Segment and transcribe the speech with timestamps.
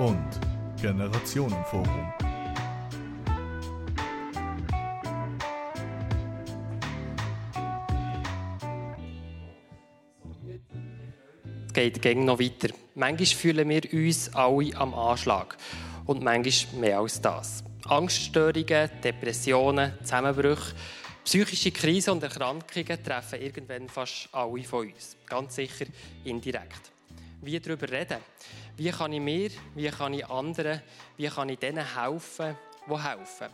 [0.00, 0.40] und
[0.80, 2.14] Generationenforum.
[11.66, 12.74] Es geht gegen noch weiter.
[12.94, 15.56] Manchmal fühlen wir uns alle am Anschlag.
[16.06, 17.62] Und manchmal mehr als das.
[17.84, 20.74] Angststörungen, Depressionen, Zusammenbrüche,
[21.24, 25.16] psychische Krisen und Erkrankungen treffen irgendwann fast alle von uns.
[25.26, 25.86] Ganz sicher
[26.24, 26.90] indirekt.
[27.42, 28.18] Wie darüber reden?
[28.76, 30.82] Wie kann ich mir, wie kann ich anderen,
[31.16, 32.54] wie kann ich denen helfen,
[32.86, 33.48] die helfen?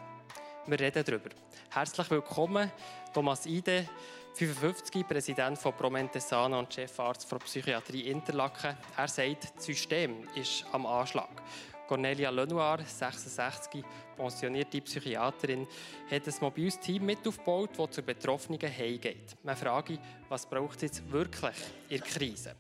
[0.67, 1.31] Wir reden darüber.
[1.71, 2.73] Herzlich willkommen,
[3.15, 3.89] Thomas Ide,
[4.35, 8.77] 55, Präsident von Promentesana und Chefarzt der Psychiatrie Interlaken.
[8.97, 11.41] Er sagt, das System ist am Anschlag.
[11.87, 13.85] Cornelia Lenoir, 66,
[14.17, 15.65] pensionierte Psychiaterin,
[16.11, 19.37] hat ein mobiles Team mit aufgebaut, das zu Betroffenen heimgeht.
[19.45, 19.93] Man fragt,
[20.29, 21.55] was braucht es jetzt wirklich
[21.89, 22.57] in der Krise?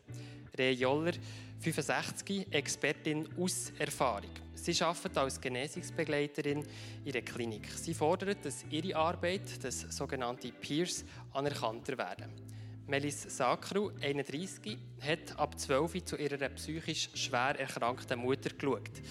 [0.58, 1.12] Reh Joller,
[1.60, 4.30] 65, Expertin aus Erfahrung.
[4.54, 6.66] Sie arbeitet als Genesungsbegleiterin
[7.04, 7.68] in der Klinik.
[7.70, 12.30] Sie fordert, dass ihre Arbeit, das sogenannte Peers, anerkannter werden.
[12.86, 19.02] Melis Sakru, 31, hat ab 12 zu ihrer psychisch schwer erkrankten Mutter geschaut.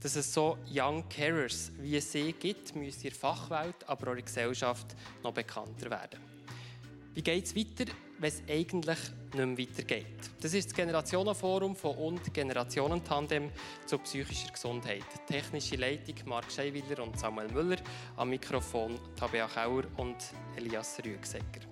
[0.00, 4.24] Dass es so Young Carers wie sie gibt, müsste in Fachwelt, aber auch in der
[4.24, 6.29] Gesellschaft noch bekannter werden.
[7.12, 8.98] Wie geht es weiter, wenn es eigentlich
[9.34, 10.30] nicht mehr weitergeht?
[10.40, 13.50] Das ist das Generationenforum von und Generationentandem
[13.84, 15.02] zur psychischen Gesundheit.
[15.26, 17.78] Technische Leitung Marc Scheiwiller und Samuel Müller,
[18.16, 20.16] am Mikrofon Tabea Kauer und
[20.54, 21.62] Elias Rüegsecker.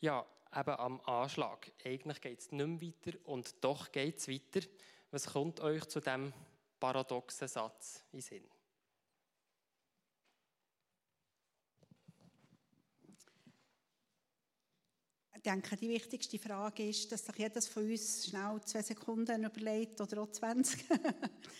[0.00, 0.24] Ja,
[0.56, 1.70] eben am Anschlag.
[1.84, 4.66] Eigentlich geht es nicht mehr weiter und doch geht es weiter.
[5.10, 6.32] Was kommt euch zu diesem
[6.80, 8.44] paradoxen Satz in Sinn?
[15.44, 20.00] Ich denke, die wichtigste Frage ist, dass sich jedes von uns schnell zwei Sekunden überlegt
[20.00, 20.84] oder auch 20.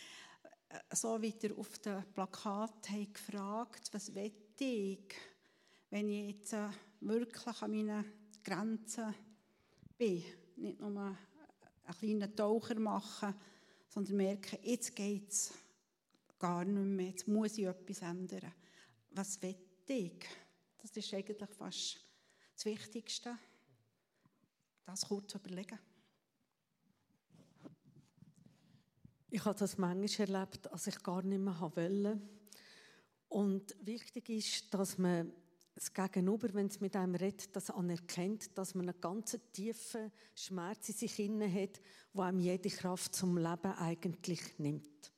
[0.93, 5.01] so wie ihr auf dem Plakat habt gefragt, was will ich,
[5.91, 6.69] wenn ich jetzt äh,
[7.01, 8.05] wirklich an meinen
[8.45, 9.13] Grenzen
[9.99, 10.23] bin.
[10.59, 11.19] Nicht nur einen
[11.99, 13.35] kleinen Taucher machen,
[13.89, 15.53] sondern merken, jetzt geht es
[16.39, 18.55] gar nicht mehr, jetzt muss ich etwas ändern.
[19.11, 19.57] Was will
[19.89, 20.25] ich?
[20.79, 21.99] Das ist eigentlich fast
[22.55, 23.37] das Wichtigste
[24.85, 25.79] das kurz überlegen.
[29.31, 32.21] Ich habe das manchmal erlebt, als ich gar nicht mehr wollte.
[33.29, 35.33] Und wichtig ist, dass man
[35.75, 40.91] das Gegenüber, wenn es mit einem redet, das anerkennt, dass man einen ganz tiefen Schmerz
[40.91, 41.81] in sich inne hat,
[42.13, 45.13] wo einem jede Kraft zum Leben eigentlich nimmt.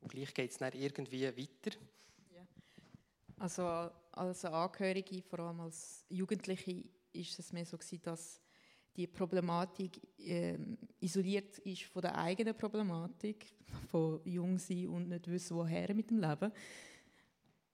[0.00, 1.76] Und gleich geht es dann irgendwie weiter.
[2.34, 2.46] Ja.
[3.36, 8.40] Also als Angehörige, vor allem als Jugendliche, ist es mehr so gewesen, dass
[8.96, 10.58] die Problematik äh,
[11.00, 13.46] isoliert ist von der eigenen Problematik,
[13.90, 16.52] von jung sein und nicht wissen, woher mit dem Leben.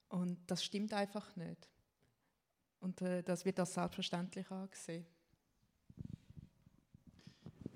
[0.09, 1.69] Und das stimmt einfach nicht.
[2.79, 5.05] Und äh, das wird als selbstverständlich angesehen.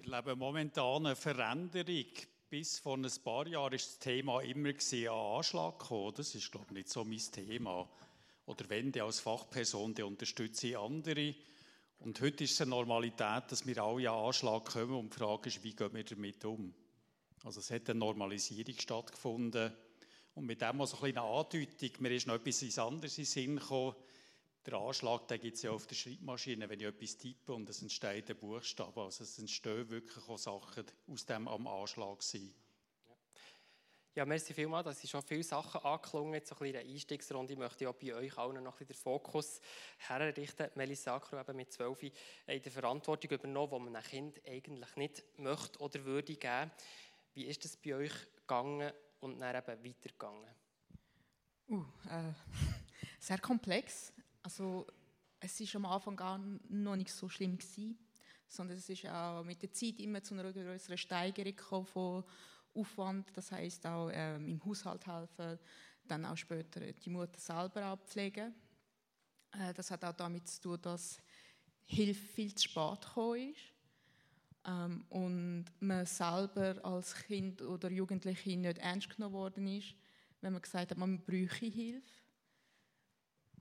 [0.01, 2.06] Wir leben momentan eine Veränderung.
[2.50, 6.13] Bis vor ein paar Jahren war das Thema immer an Anschlag gekommen.
[6.16, 7.90] Das ist, glaube ich, nicht so mein Thema.
[8.45, 11.34] Oder wenn, dann als Fachperson, dann unterstütze ich andere.
[12.03, 15.47] Und heute ist es eine Normalität, dass wir alle an Anschlag kommen und die Frage
[15.47, 16.74] ist, wie gehen wir damit um?
[17.46, 19.72] Also es hat eine Normalisierung stattgefunden
[20.36, 23.56] und mit dem so eine kleine Andeutung, mir ist noch etwas anderes in den Sinn
[23.56, 23.96] gekommen.
[24.66, 28.30] Der Anschlag, gibt es ja auf der Schreibmaschine, wenn ich etwas tippe und es entsteht
[28.30, 29.02] ein Buchstabe.
[29.02, 32.53] Also es entstehen wirklich auch Sachen aus dem am Anschlag sein.
[34.16, 34.85] Ja, merci vielmals.
[34.85, 36.35] Das sind schon viele Sachen angeklungen.
[36.35, 37.53] Jetzt so ein bisschen Einstiegsrunde.
[37.53, 39.59] Ich möchte auch bei euch allen noch ein den Fokus
[39.97, 40.69] herrichten.
[40.75, 45.24] Melissa Akro eben mit 12 in der Verantwortung übernommen, die man einem Kind eigentlich nicht
[45.40, 46.72] möchte oder würde geben.
[47.34, 50.56] Wie ist das bei euch gegangen und dann eben weitergegangen?
[51.69, 52.34] Uh, äh,
[53.19, 54.13] sehr komplex.
[54.44, 54.85] Also
[55.40, 57.97] es ist am Anfang gar noch nicht so schlimm gewesen,
[58.48, 62.24] sondern es ist auch mit der Zeit immer zu einer größeren Steigerung gekommen von
[62.75, 65.60] Aufwand, das heißt auch ähm, im Haushalt helfen,
[66.08, 68.54] dann auch später die Mutter selber abpflegen.
[69.52, 71.22] Äh, das hat auch damit zu tun, dass
[71.86, 73.74] Hilfe viel zu spät gekommen ist
[74.66, 79.94] ähm, und man selber als Kind oder Jugendliche nicht ernst genommen worden ist,
[80.42, 82.24] wenn man gesagt hat, man bräuchte Hilfe.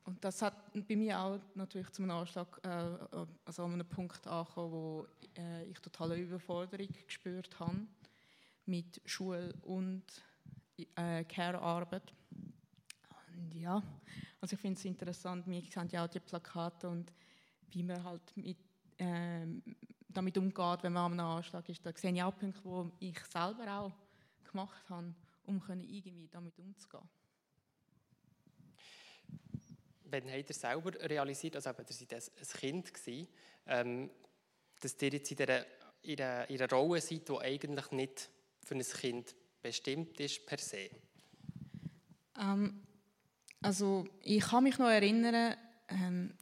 [0.05, 4.73] Und das hat bei mir auch natürlich zum Anschlag, äh, also an einem Punkt angekommen,
[4.73, 5.07] wo
[5.39, 7.87] äh, ich totale Überforderung gespürt habe
[8.67, 10.05] mit Schule und
[10.97, 12.13] äh, Care-Arbeit.
[13.37, 13.83] Und ja,
[14.41, 17.13] also ich finde es interessant, wir sehen ja auch die Plakate und
[17.71, 18.59] wie man halt mit
[18.99, 19.47] äh,
[20.09, 21.85] damit umgeht, wenn man am Anschlag ist.
[21.85, 23.93] Da sehe ich auch Punkte, die ich selber auch
[24.45, 25.15] gemacht habe,
[25.45, 27.09] um irgendwie damit umzugehen.
[30.05, 33.29] Wann habt ihr selber realisiert, also eben, ihr seid ein Kind gewesen,
[33.67, 34.11] ähm,
[34.81, 38.31] dass ihr jetzt in einer Rolle seid, die eigentlich nicht
[38.65, 40.91] für ein Kind bestimmt ist per se?
[42.39, 42.83] Ähm,
[43.61, 45.57] also ich kann mich noch erinnern,
[45.89, 46.35] ähm,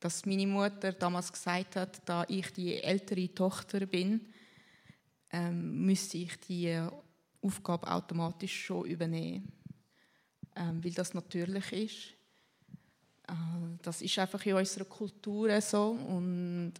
[0.00, 4.20] dass meine Mutter damals gesagt hat, da ich die ältere Tochter bin,
[5.32, 6.78] ähm, müsste ich die
[7.40, 9.52] Aufgabe automatisch schon übernehmen,
[10.54, 12.14] ähm, weil das natürlich ist.
[13.28, 16.74] Äh, das ist einfach in unserer Kultur so und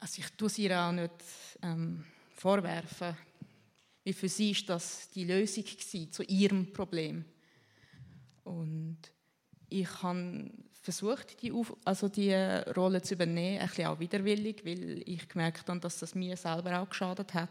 [0.00, 1.12] also ich tue sie auch nicht
[1.62, 2.04] ähm,
[2.34, 3.16] vorwerfen,
[4.02, 5.64] wie für sie ist das die Lösung
[6.10, 7.24] zu ihrem Problem
[8.44, 8.98] und
[9.68, 10.50] ich habe
[10.82, 15.68] versucht, die, Auf also die Rolle zu übernehmen, ein bisschen auch widerwillig, weil ich gemerkt
[15.68, 17.50] habe, dass das mir selber auch geschadet hat.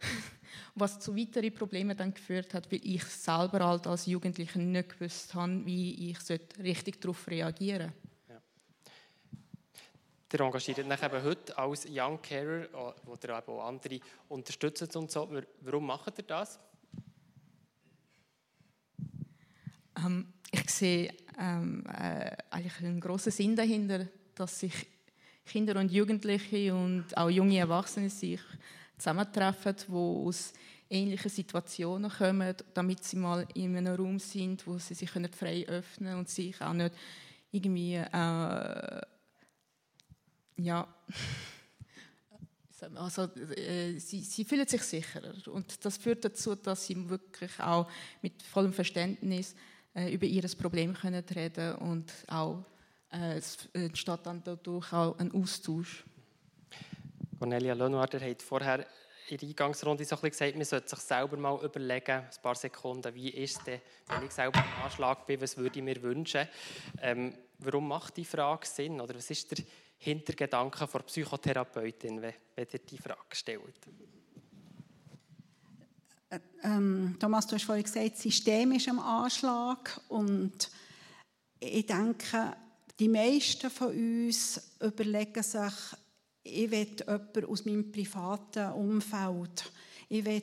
[0.74, 5.34] Was zu weiteren Problemen dann geführt hat, weil ich selber halt als Jugendliche nicht gewusst
[5.34, 6.18] habe, wie ich
[6.58, 8.05] richtig darauf reagieren sollte.
[10.30, 15.28] Der engagiert eben heute als Young Carer, wo ihr auch andere unterstützt und so.
[15.60, 16.58] Warum macht ihr das?
[20.04, 24.86] Ähm, ich sehe ähm, äh, eigentlich einen großen Sinn dahinter, dass sich
[25.44, 28.40] Kinder und Jugendliche und auch junge Erwachsene sich
[28.98, 30.52] zusammentreffen, die aus
[30.90, 36.08] ähnlichen Situationen kommen, damit sie mal in einem Raum sind, wo sie sich frei öffnen
[36.08, 36.94] können und sich auch nicht
[37.52, 39.00] irgendwie äh,
[40.56, 40.88] ja
[42.94, 43.22] also
[43.56, 47.88] äh, sie, sie fühlen sich sicherer und das führt dazu, dass sie wirklich auch
[48.22, 49.54] mit vollem Verständnis
[49.94, 52.64] äh, über ihr Problem können reden und auch
[53.12, 56.04] äh, es entsteht dann dadurch auch ein Austausch.
[57.38, 58.86] Cornelia Lenoir, ihr habt vorher
[59.28, 63.12] in der Eingangsrunde so ein gesagt, man sollte sich selber mal überlegen, ein paar Sekunden,
[63.14, 66.46] wie ist es denn, wenn ich selber im Anschlag bin, was würde ich mir wünschen?
[67.00, 69.00] Ähm, warum macht die Frage Sinn?
[69.00, 69.64] Oder was ist der
[69.98, 73.80] Hintergedanke der Psychotherapeutin, wenn, wenn ihr die Frage stellt?
[76.62, 80.70] Ähm, Thomas, du hast vorhin gesagt, das System ist am Anschlag und
[81.60, 82.56] ich denke,
[82.98, 85.72] die meisten von uns überlegen sich,
[86.42, 89.70] ich will jemanden aus meinem privaten Umfeld.
[90.08, 90.42] Ich will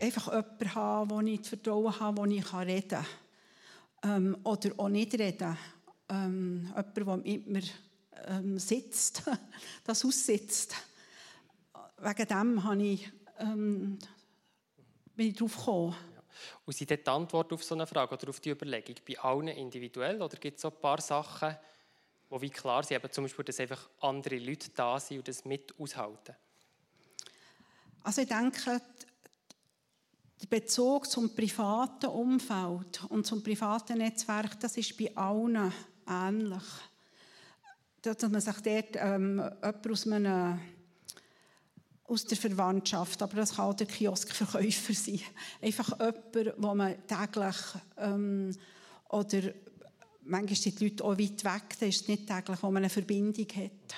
[0.00, 3.06] einfach jemanden haben, wo ich Vertrauen habe, wo ich reden kann.
[4.02, 5.56] Ähm, oder auch nicht reden.
[6.08, 7.62] Ähm, jemand, der mit mir
[8.26, 9.22] ähm, sitzt,
[9.84, 10.74] das aussitzt.
[11.98, 13.98] Wegen dem habe ich ähm,
[15.16, 15.96] bin ich darauf gekommen.
[16.14, 16.22] Ja.
[16.64, 20.20] Und sind die Antwort auf so eine Frage oder auf die Überlegung bei allen individuell
[20.20, 21.56] oder gibt es so ein paar Sachen,
[22.28, 25.44] wo wie klar sind, eben zum Beispiel, dass einfach andere Leute da sind und das
[25.44, 26.36] mit aushalten?
[28.02, 28.80] Also ich denke,
[30.42, 35.72] der Bezug zum privaten Umfeld und zum privaten Netzwerk, das ist bei allen
[36.06, 36.62] ähnlich.
[38.14, 40.60] Dass man sich dort ähm, jemand aus einem
[42.08, 45.20] aus der Verwandtschaft, aber das kann auch der Kioskverkäufer sein.
[45.60, 47.56] Einfach jemand, wo man täglich
[47.98, 48.56] ähm,
[49.08, 49.52] oder
[50.22, 52.90] manchmal sind die Leute auch weit weg, da ist es nicht täglich, wo man eine
[52.90, 53.96] Verbindung hat.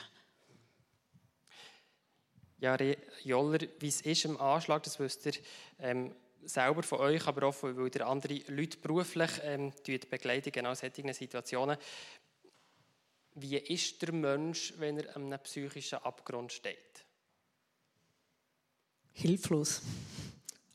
[2.61, 2.77] Ja,
[3.23, 5.35] Joller, wie es ist im Anschlag, das wisst ihr
[5.79, 6.13] ähm,
[6.45, 9.73] selber von euch, aber auch weil ihr andere Leute beruflich ähm,
[10.11, 11.77] begleiten, genau in solchen Situationen.
[13.41, 16.89] Wie ist der Mensch, wenn er an einem psychischen Abgrund steht?
[19.19, 19.83] hilflos.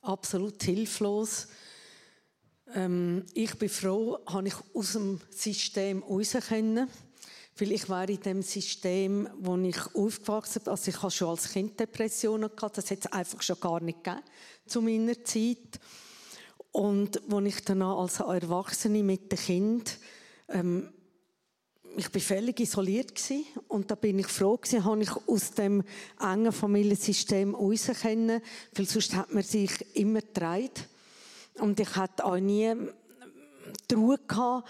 [0.01, 1.47] Absolut hilflos.
[2.75, 6.89] Ähm, ich bin froh, habe ich aus dem System raus können.
[7.57, 11.53] Weil ich war in dem System, wo ich aufgewachsen bin, also ich hatte schon als
[11.53, 14.25] Kind Depressionen gehabt, das hat es einfach schon gar nicht gegeben
[14.65, 15.79] zu meiner Zeit.
[16.71, 19.99] Und als ich dann als Erwachsene mit dem Kind
[20.49, 20.91] ähm,
[21.95, 23.45] ich war völlig isoliert gewesen.
[23.67, 25.83] und da bin ich froh gewesen, habe ich aus dem
[26.19, 28.41] engen Familiensystem raus können,
[28.75, 30.71] weil sonst hat man sich immer getragen.
[31.55, 32.73] Und ich hatte auch nie
[33.89, 34.67] die Ruhe gehabt,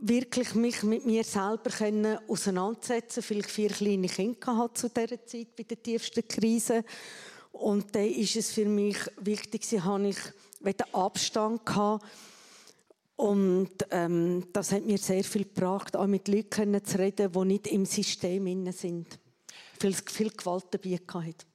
[0.00, 5.26] wirklich mich mit mir selber können auseinandersetzen, weil ich vier kleine Kinder hatte zu dieser
[5.26, 6.84] Zeit, bei der tiefsten Krise.
[7.52, 10.18] Und da ist es für mich wichtig, habe ich
[10.92, 12.04] Abstand gehabt
[13.18, 17.66] und ähm, das hat mir sehr viel gebracht, auch mit Leuten zu reden, die nicht
[17.66, 19.18] im System inne sind.
[19.82, 21.46] Es viel Gewalt dabei hatte.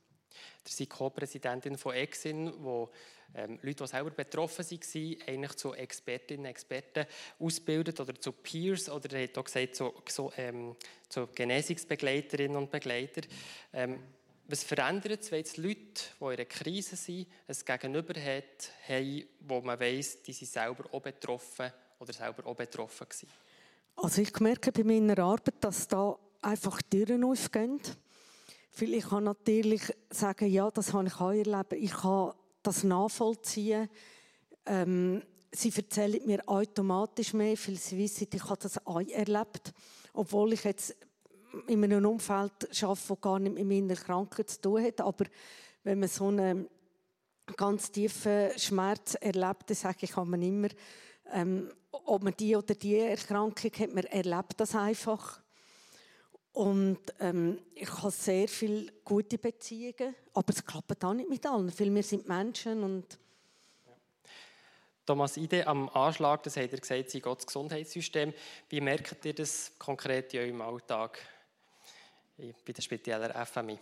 [0.67, 2.89] Sie ist Co-Präsidentin von Exin, wo
[3.34, 7.05] ähm, Leute, die selber betroffen waren, eigentlich zu Expertinnen und Experten
[7.39, 10.75] ausbildet oder zu Peers oder er hat auch gesagt, zu, zu, ähm,
[11.08, 13.24] zu Genesungsbegleiterinnen und Begleitern.
[13.72, 14.00] Ähm,
[14.53, 15.79] was verändert es, wenn jetzt Leute,
[16.19, 20.86] die in einer Krise sind, ein Gegenüber hat, haben, wo man weiss, die sind selber
[20.93, 23.29] auch betroffen oder selber auch betroffen gewesen?
[23.95, 27.79] Also ich merke bei meiner Arbeit, dass da einfach Türen aufgehen.
[28.77, 29.81] Weil ich kann natürlich
[30.12, 31.74] sagen, ja, das habe ich auch erlebt.
[31.74, 33.89] Ich kann das nachvollziehen.
[34.67, 39.74] Ähm, sie erzählen mir automatisch mehr, weil sie wissen, ich habe das auch erlebt.
[40.13, 40.95] Obwohl ich jetzt
[41.67, 45.01] in einem Umfeld arbeite, das gar nicht mit meiner Krankheit zu tun hat.
[45.01, 45.25] Aber
[45.83, 46.67] wenn man so einen
[47.57, 50.69] ganz tiefen Schmerz erlebt, dann sage ich, kann man immer,
[51.31, 55.41] ähm, ob man die oder die Erkrankung hat, man erlebt das einfach.
[56.53, 61.72] Und ähm, ich habe sehr viele gute Beziehungen, aber es klappt auch nicht mit allen,
[61.79, 63.19] weil wir sind Menschen und
[65.05, 68.33] Thomas Ide, am Anschlag, das hat er gesagt, sei Gottes Gesundheitssystem.
[68.69, 71.19] Wie merkt ihr das konkret in eurem Alltag
[72.37, 73.77] bei der Spitaler FMI?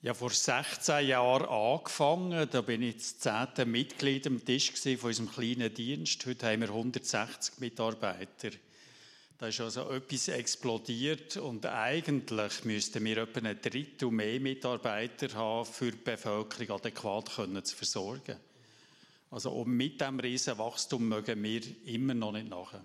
[0.00, 2.48] Ja, vor 16 Jahren angefangen.
[2.50, 6.24] Da bin ich das zehnte Mitglied am Tisch von unserem kleinen Dienst.
[6.26, 8.50] Heute haben wir 160 Mitarbeiter.
[9.38, 15.64] Da ist also etwas explodiert und eigentlich müssten wir etwa ein Drittel mehr Mitarbeiter haben,
[15.64, 18.36] für die Bevölkerung adäquat können zu versorgen.
[19.30, 22.84] Also mit diesem riesen Wachstum mögen wir immer noch nicht nachher.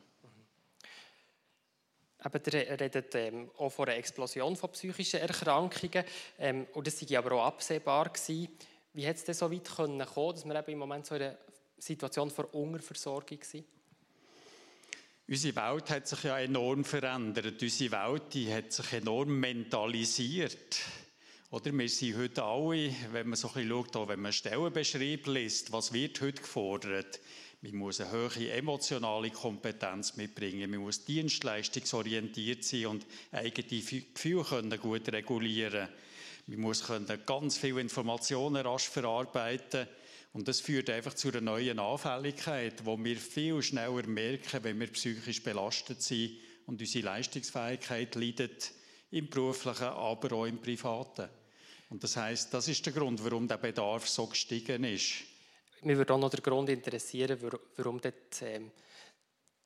[2.26, 6.04] Ihr redet ähm, auch von einer Explosion von psychischen Erkrankungen
[6.40, 8.10] ähm, und das war aber auch absehbar.
[8.10, 8.48] Gewesen.
[8.94, 11.38] Wie hat es so weit kommen dass wir eben im Moment so in einer
[11.78, 13.66] Situation von Unterversorgung sind?
[15.28, 17.62] Unsere Welt hat sich ja enorm verändert.
[17.62, 20.80] Unsere Welt die hat sich enorm mentalisiert.
[21.50, 25.72] Oder wir sind heute alle, wenn man so ein bisschen schaut, wenn man Stellenbeschrieb liest,
[25.72, 27.20] was wird heute gefordert?
[27.64, 30.70] Man muss eine hohe emotionale Kompetenz mitbringen.
[30.70, 35.88] Man muss dienstleistungsorientiert sein und eigene Gefühle können gut regulieren.
[36.48, 39.88] Man muss können ganz viele Informationen rasch verarbeiten
[40.34, 44.88] und das führt einfach zu einer neuen Anfälligkeit, wo wir viel schneller merken, wenn wir
[44.88, 46.34] psychisch belastet sind
[46.66, 48.74] und unsere Leistungsfähigkeit leidet,
[49.12, 51.30] im beruflichen, aber auch im privaten.
[51.90, 55.33] Und das heißt, das ist der Grund, warum der Bedarf so gestiegen ist.
[55.84, 57.38] Mir würde auch noch der Grund interessieren,
[57.78, 58.72] warum dort, ähm,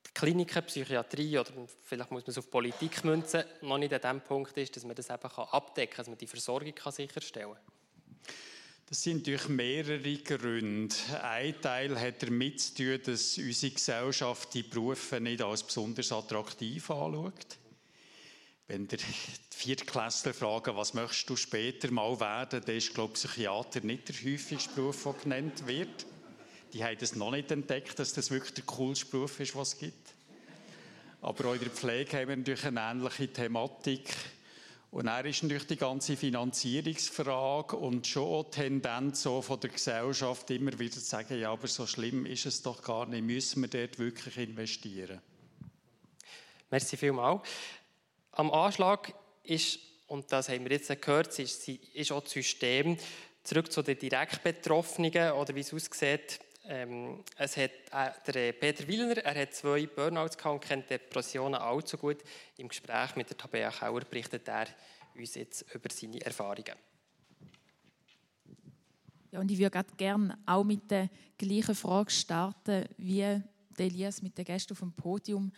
[0.05, 1.51] die Kliniken, Psychiatrie oder
[1.83, 4.95] vielleicht muss man es auf Politik münzen, noch nicht an dem Punkt ist, dass man
[4.95, 8.33] das eben abdecken kann, dass man die Versorgung kann sicherstellen kann.
[8.89, 10.95] Das sind durch mehrere Gründe.
[11.21, 16.89] Ein Teil hat damit zu tun, dass unsere Gesellschaft die Berufe nicht als besonders attraktiv
[16.89, 17.57] anschaut.
[18.67, 18.99] Wenn der
[19.51, 24.15] Viertklässler fragt, was möchtest du später mal werden, dann ist, glaube ich, Psychiater nicht der
[24.15, 26.05] häufigste Beruf, der genannt wird.
[26.73, 29.79] Die haben es noch nicht entdeckt, dass das wirklich der coolste Beruf ist, was es
[29.79, 30.13] gibt.
[31.21, 34.13] Aber auch in der Pflege haben wir natürlich eine ähnliche Thematik.
[34.91, 40.49] Und er ist natürlich die ganze Finanzierungsfrage und schon die Tendenz so von der Gesellschaft
[40.51, 43.69] immer wieder zu sagen, ja, aber so schlimm ist es doch gar nicht, müssen wir
[43.69, 45.21] dort wirklich investieren.
[46.69, 47.41] Merci vielmals.
[48.37, 52.95] Am Anschlag ist, und das haben wir jetzt gehört, ist, ist auch das System,
[53.43, 58.87] zurück zu den direkt Betroffenen oder wie es aussieht, ähm, es hat, äh, der Peter
[58.87, 62.17] Willner er hat zwei Burnouts gehabt und kennt Depressionen allzu gut.
[62.57, 64.67] Im Gespräch mit der Tabea Kauer berichtet er
[65.15, 66.75] uns jetzt über seine Erfahrungen.
[69.31, 73.41] Ja, und ich würde gerne auch mit der gleichen Frage starten wie
[73.77, 75.51] Elias mit den Gästen auf dem Podium.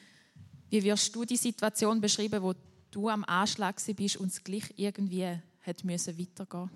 [0.70, 2.54] Wie wirst du die Situation beschreiben, wo
[2.92, 6.70] du am Anschlag bist und es gleich irgendwie hat müssen weitergehen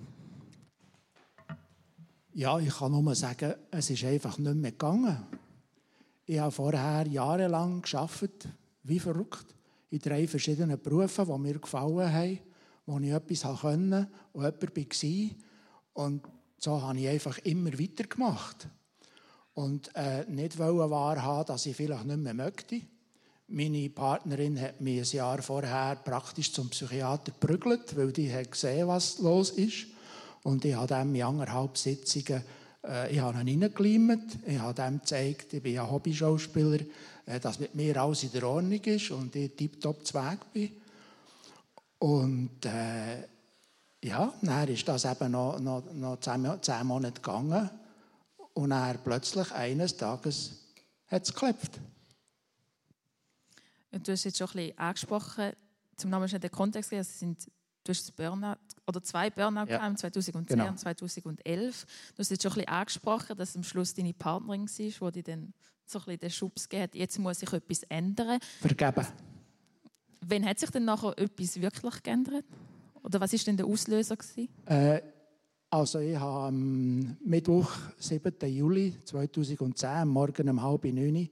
[2.34, 5.17] ja, ich kann nur sagen, es ist einfach nicht mehr gegangen.
[6.25, 8.48] Ich habe vorher jahrelang geschafft,
[8.84, 9.46] wie verrückt,
[9.89, 12.39] in drei verschiedenen Berufen, die mir gefallen haben,
[12.86, 15.29] wo ich etwas konnte und jemand war.
[15.93, 16.22] Und
[16.58, 18.67] so habe ich einfach immer weitergemacht.
[19.53, 22.82] Und äh, nicht wahrhaben, dass ich vielleicht nicht mehr möchte.
[23.47, 28.88] Meine Partnerin hat mich ein Jahr vorher praktisch zum Psychiater geprügelt, weil die hat gesehen,
[28.88, 29.88] was los ist.
[30.43, 32.43] Und ich habe dem in anderthalb Sitzungen
[32.85, 34.39] äh, ich habe ihn reingeklimmt.
[34.45, 36.79] Ich habe dem gezeigt, ich bin ja Hobbyschauspieler,
[37.25, 40.71] äh, dass mit mir alles in der Ordnung ist und ich tiptop zu Weg bin.
[42.00, 43.21] Und äh,
[44.03, 47.69] ja, dann ist das eben noch, noch, noch zehn, zehn Monate gegangen.
[48.53, 50.51] Und dann plötzlich eines Tages
[51.07, 51.79] hat es geklappt.
[54.00, 55.51] Du hast jetzt schon ein bisschen angesprochen,
[55.95, 57.45] zum Namen schon den Kontext gegeben, sind,
[57.83, 58.55] du hast Burnout
[58.88, 59.77] oder zwei Burnout Ja.
[59.77, 60.69] gehabt, 2010 Genau.
[60.69, 61.85] und 2011.
[62.15, 65.31] Du hast jetzt schon ein bisschen angesprochen, dass am Schluss deine Partnerin war, die dir
[65.35, 65.53] dann
[65.85, 68.39] so ein bisschen den Schubs gegeben hat, jetzt muss sich etwas ändern.
[68.62, 69.05] Vergeben.
[70.25, 72.45] Wann hat sich denn nachher etwas wirklich geändert?
[73.03, 74.15] Oder was war denn der Auslöser?
[74.15, 74.47] Gewesen?
[74.65, 75.01] Äh,
[75.69, 78.33] also ich habe am Mittwoch, 7.
[78.50, 81.29] Juli 2010, am Morgen um halb neun,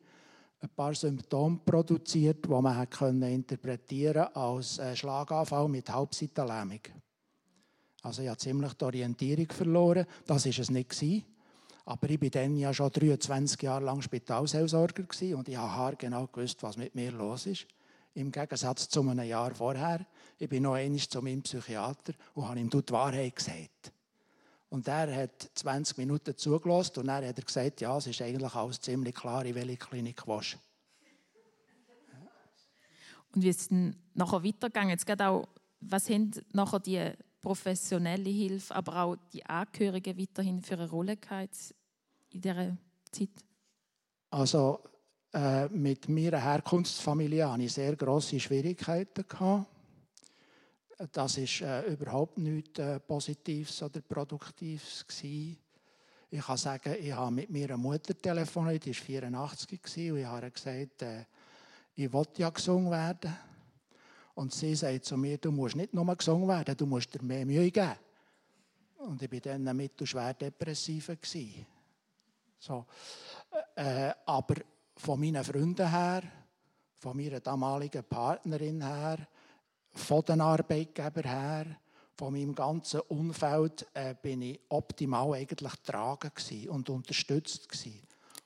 [0.62, 6.82] ein paar Symptome produziert, die man hat interpretieren als äh, Schlaganfall mit Halbseitenlähmung.
[8.04, 10.06] Also ich habe ziemlich die Orientierung verloren.
[10.26, 11.26] Das war es nicht.
[11.86, 15.04] Aber ich war dann ja schon 23 Jahre lang Spitalseelsorger
[15.36, 17.66] und ich habe genau gewusst, was mit mir los ist.
[18.14, 20.06] Im Gegensatz zu einem Jahr vorher.
[20.38, 23.94] Ich bin noch einmal zu meinem Psychiater und habe ihm die Wahrheit gesagt.
[24.72, 28.56] Und er hat 20 Minuten zugelassen und dann hat er gesagt, ja, es ist eigentlich
[28.56, 30.58] alles ziemlich klar, in welche Klinik du willst.
[33.34, 34.92] Und wie ist es dann nachher weitergegangen?
[34.92, 35.50] Jetzt gerade auch,
[35.82, 37.12] was haben nachher die
[37.42, 41.76] professionelle Hilfe, aber auch die Angehörigen weiterhin für eine Rolle gehabt
[42.30, 42.78] in dieser
[43.12, 43.30] Zeit?
[44.30, 44.80] Also
[45.34, 49.28] äh, mit meiner Herkunftsfamilie hatte ich sehr grosse Schwierigkeiten.
[49.28, 49.68] Gehabt.
[51.12, 55.06] Das war äh, überhaupt nichts äh, Positives oder Produktives.
[55.08, 55.58] Gewesen.
[56.30, 60.26] Ich kann sagen, ich habe mit meiner Mutter telefoniert, die war 84 gewesen, und ich
[60.26, 61.26] habe gesagt, äh,
[61.96, 63.36] ich will ja gesungen werden.
[64.36, 67.46] Und sie sagt zu mir, du musst nicht nur gesungen werden, du musst dir mehr
[67.46, 67.96] Mühe geben.
[69.00, 71.08] Und ich war dann mittelschwer depressiv.
[71.08, 71.66] Gewesen.
[72.60, 72.86] So.
[73.76, 74.56] Äh, aber
[74.96, 76.22] von meinen Freunden her,
[76.96, 79.28] von meiner damaligen Partnerin her,
[79.94, 81.66] von den Arbeitgebern her,
[82.18, 86.32] von meinem ganzen Umfeld äh, bin ich optimal eigentlich getragen
[86.70, 88.02] und unterstützt gewesen.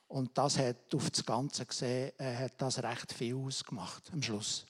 [0.08, 4.64] Und das hat auf das Ganze gesehen, äh, hat das recht viel ausgemacht am Schluss.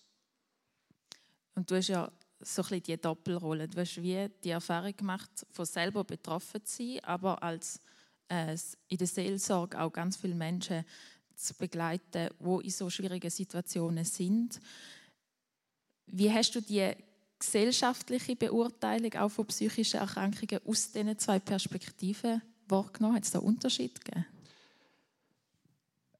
[1.55, 3.69] Und du hast ja so ein bisschen die Doppelrolle.
[3.69, 7.81] Du hast wie die Erfahrung gemacht, von selber betroffen zu sein, aber als
[8.29, 8.57] äh,
[8.89, 10.85] in der Seelsorge auch ganz viele Menschen
[11.35, 14.59] zu begleiten, die in so schwierigen Situationen sind.
[16.07, 16.93] Wie hast du die
[17.39, 23.17] gesellschaftliche Beurteilung auch von psychischen Erkrankungen aus diesen zwei Perspektiven wahrgenommen?
[23.17, 24.27] Hat es da Unterschied gegeben?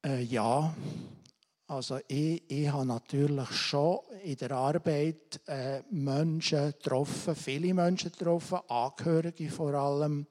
[0.05, 0.73] Äh, ja,
[1.67, 8.59] also ich, ich habe natürlich schon in der Arbeit äh, Menschen getroffen, viele Menschen getroffen,
[8.69, 10.27] Angehörige vor allem,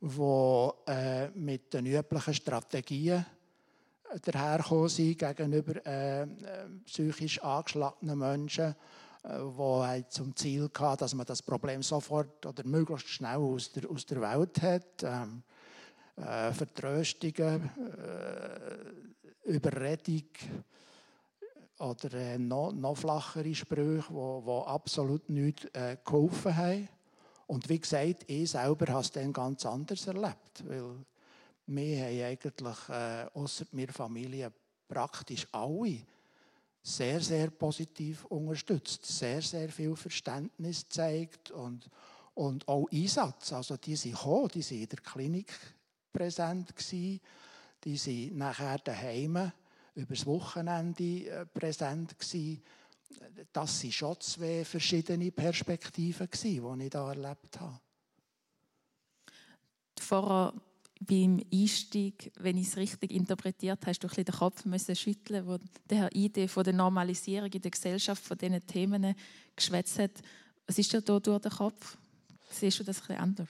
[0.00, 3.24] die äh, mit den üblichen Strategien
[4.20, 6.26] dahergekommen sind gegenüber äh,
[6.84, 8.74] psychisch angeschlagenen Menschen,
[9.24, 13.90] äh, die zum Ziel hatten, dass man das Problem sofort oder möglichst schnell aus der,
[13.90, 15.02] aus der Welt hat.
[15.02, 15.42] Ähm,
[16.16, 17.70] äh, Vertröstungen,
[19.46, 20.28] äh, Überredung
[21.78, 26.88] oder äh, noch, noch flachere Sprüche, die absolut nichts äh, geholfen haben.
[27.46, 31.04] Und wie gesagt, ich selber habe es dann ganz anders erlebt, weil
[31.66, 34.52] wir haben eigentlich, äh, außer meiner Familie,
[34.88, 36.02] praktisch alle
[36.82, 41.88] sehr, sehr positiv unterstützt, sehr, sehr viel Verständnis gezeigt und,
[42.34, 43.52] und auch Einsatz.
[43.52, 45.52] Also die sind gekommen, die waren in der Klinik
[46.12, 47.20] präsent, gewesen,
[47.84, 49.52] die sind nachher daheim
[49.94, 52.62] über das Wochenende äh, präsent gewesen.
[53.52, 57.80] Das waren schon zwei verschiedene Perspektiven, gewesen, die ich da erlebt habe.
[59.98, 60.54] Vorher
[61.06, 64.96] beim Einstieg, wenn ich es richtig interpretiert habe, hast du ein bisschen den Kopf müssen
[64.96, 69.14] schütteln, wo der Idee von der Normalisierung in der Gesellschaft von diesen Themen
[69.56, 70.12] geschwätzt hat.
[70.66, 71.96] Was ist dir da durch den Kopf?
[72.50, 73.48] Siehst du das ein bisschen anders?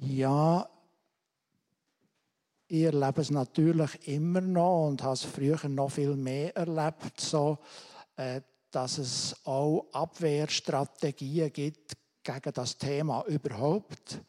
[0.00, 0.68] Ja,
[2.68, 7.58] ich erlebe es natürlich immer noch und habe es früher noch viel mehr erlebt, so,
[8.16, 14.20] äh, dass es auch Abwehrstrategien gibt gegen das Thema überhaupt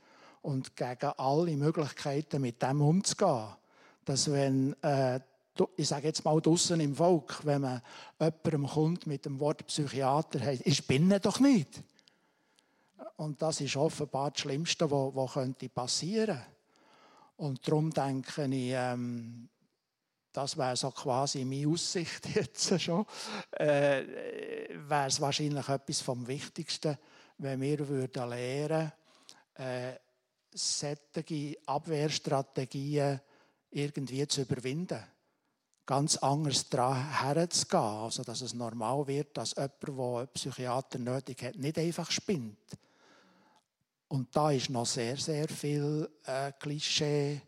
[0.42, 3.50] und gegen alle Möglichkeiten, mit dem umzugehen.
[4.06, 5.20] Dass wenn, äh,
[5.76, 7.82] ich sage jetzt mal draussen im Volk, wenn man
[8.20, 11.84] jemandem kommt mit dem Wort Psychiater, heißt, ich binne doch nicht.
[13.18, 16.40] Und das ist offenbar das Schlimmste, was, was könnte passieren.
[17.38, 19.50] Und darum denke ich, ähm,
[20.32, 23.06] das wäre so quasi meine Aussicht jetzt schon,
[23.52, 24.04] äh,
[24.88, 26.98] wäre es wahrscheinlich etwas vom Wichtigsten,
[27.38, 28.92] wenn wir würden lernen
[29.56, 29.94] äh,
[30.54, 33.20] solche Abwehrstrategien
[33.72, 35.04] irgendwie zu überwinden.
[35.86, 41.44] Ganz anders daran herzugehen, also dass es normal wird, dass jemand, der einen Psychiater nötig
[41.44, 42.58] hat, nicht einfach spinnt.
[44.08, 47.42] Und da ist noch sehr, sehr viel äh, Klischee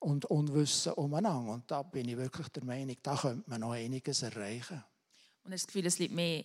[0.00, 1.52] und Unwissen umeinander.
[1.52, 4.82] Und da bin ich wirklich der Meinung, da könnte man noch einiges erreichen.
[5.44, 6.44] Und hast du das Gefühl, es liegt mehr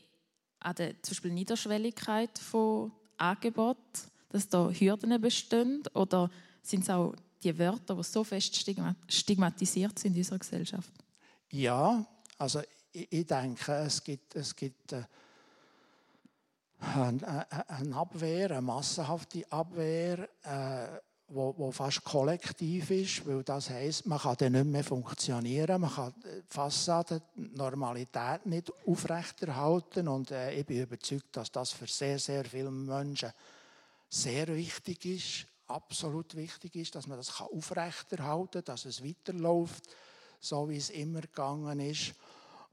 [0.59, 5.81] an der zum Beispiel Niederschwelligkeit von Angeboten, dass da Hürden bestehen?
[5.93, 6.29] Oder
[6.61, 8.53] sind es auch die Wörter, die so fest
[9.07, 10.91] stigmatisiert sind in unserer Gesellschaft?
[11.51, 12.05] Ja,
[12.37, 12.59] also
[12.91, 15.03] ich, ich denke, es gibt, es gibt äh,
[16.79, 24.05] eine, eine Abwehr, eine massenhafte Abwehr, äh, wo, wo, fast kollektiv ist, weil das heißt,
[24.05, 30.31] man kann dann nicht mehr funktionieren, man kann die Fassade, die Normalität nicht aufrechterhalten und
[30.31, 33.31] äh, ich bin überzeugt, dass das für sehr, sehr viele Menschen
[34.15, 39.83] sehr wichtig ist, absolut wichtig ist, dass man das aufrechterhalten kann, dass es weiterläuft,
[40.39, 42.13] so wie es immer gegangen ist.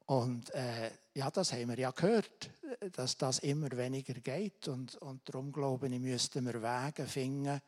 [0.06, 2.50] Und äh, ja, das haben wir ja gehört,
[2.92, 4.68] dass das immer weniger geht.
[4.68, 7.60] Und, und darum glaube ich, müssten wir Wege finden,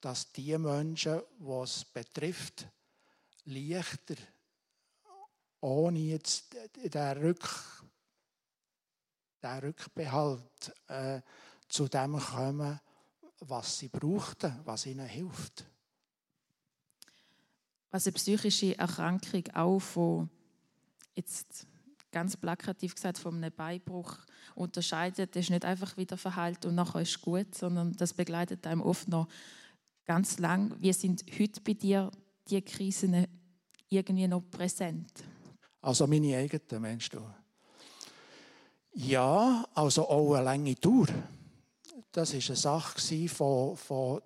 [0.00, 2.66] dass die Menschen, die es betrifft,
[3.44, 4.16] leichter,
[5.60, 7.48] ohne jetzt den, Rück,
[9.42, 11.20] den Rückbehalt äh,
[11.68, 12.80] zu dem kommen,
[13.40, 15.64] was sie brauchten, was ihnen hilft.
[17.90, 20.30] Was eine psychische Erkrankung auch von,
[21.14, 21.66] jetzt
[22.12, 24.16] ganz plakativ gesagt, von einem Beinbruch
[24.54, 28.82] unterscheidet, ist nicht einfach wieder Verhalten und nachher ist es gut, sondern das begleitet einem
[28.82, 29.28] oft noch
[30.04, 30.74] ganz lang.
[30.78, 32.10] Wie sind heute bei dir
[32.48, 33.26] die Krisen
[33.88, 35.10] irgendwie noch präsent?
[35.80, 37.20] Also meine eigenen, meinst du?
[38.92, 41.06] Ja, also auch eine lange Tour.
[42.12, 44.22] Das war eine Sache von, von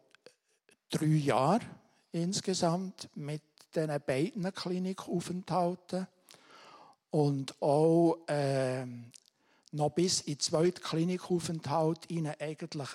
[0.88, 1.61] drei Jahren
[2.12, 3.42] insgesamt mit
[3.75, 6.07] diesen beiden Klinikaufenthalten.
[7.11, 8.87] Und auch äh,
[9.73, 12.88] noch bis in den zweiten Klinikaufenthalt ihnen eigentlich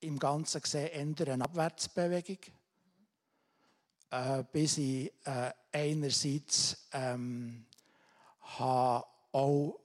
[0.00, 2.38] im Ganzen gesehen eher eine Abwärtsbewegung.
[4.10, 7.64] Äh, bis ich äh, einerseits ähm,
[8.58, 9.78] auch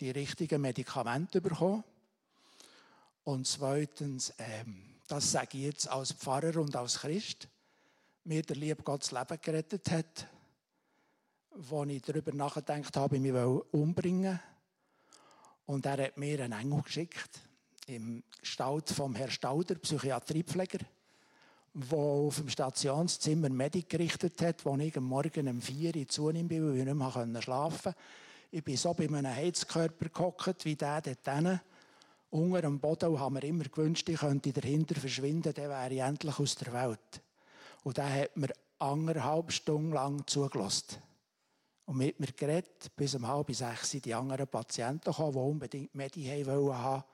[0.00, 1.84] die richtigen Medikamente bekommen
[3.26, 7.48] und zweitens, ähm, das sage ich jetzt als Pfarrer und als Christ,
[8.22, 10.28] mir der liebe Gott das Leben gerettet hat,
[11.50, 13.32] wo ich darüber nachgedacht habe, mich
[13.72, 14.38] umbringen
[15.66, 17.40] Und er hat mir einen Engel geschickt,
[17.88, 20.86] im Gestalt vom Herrn Stauder, Psychiatriepfleger,
[21.74, 26.30] der auf dem Stationszimmer Medik gerichtet hat, wo ich am Morgen um 4 Uhr zu
[26.30, 27.98] ihm bin, weil ich nicht mehr schlafen konnte.
[28.52, 31.60] Ich bin so bei einem Heizkörper gehockt, wie der dort hinten.
[32.36, 36.00] Unter dem Boden und habe mir immer gewünscht, ich könnte dahinter verschwinden, dann wäre ich
[36.00, 37.22] endlich aus der Welt.
[37.82, 40.98] Und der hat mir anderthalb Stunden lang zugelassen.
[41.86, 46.26] Und mit mir geredet, bis um halb sechs die anderen Patienten kamen, die unbedingt Medi
[46.26, 47.04] haben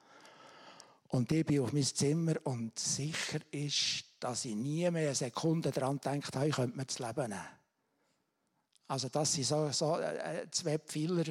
[1.07, 5.71] Und ich bin auf mein Zimmer und sicher ist, dass ich nie mehr eine Sekunde
[5.71, 7.49] daran gedacht habe, ich könnte mir das Leben nehmen.
[8.89, 11.27] Also das sind so, so äh, zwei Pfeiler,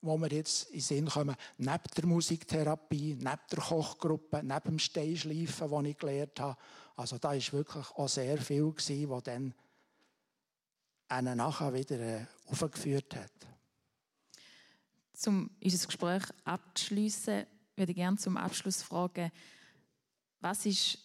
[0.00, 4.78] wo wir jetzt in den Sinn kommen, neben der Musiktherapie, neben der Kochgruppe, neben dem
[4.78, 6.56] Steinschleifen, das ich gelernt habe.
[6.96, 8.74] Also da war wirklich auch sehr viel,
[9.08, 9.54] was dann
[11.08, 13.32] einen nachher wieder äh, aufgeführt hat.
[15.26, 19.30] Um unser Gespräch abzuschließen, würde ich gerne zum Abschluss fragen,
[20.40, 20.98] was ist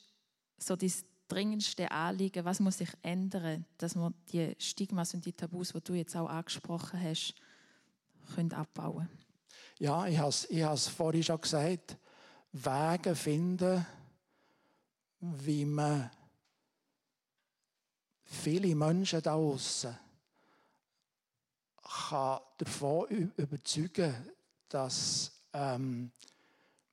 [0.58, 5.72] so das dringendste Anliegen, was muss sich ändern, dass wir die Stigmas und die Tabus,
[5.72, 7.36] die du jetzt auch angesprochen hast,
[8.36, 9.10] können abbauen.
[9.80, 11.98] Ja, ich habe es ich vorhin schon gesagt,
[12.54, 13.86] Wege finden,
[15.20, 16.12] wie man
[18.24, 19.98] viele Menschen da draußen
[22.58, 24.16] davon überzeugen
[24.72, 26.12] dass ähm,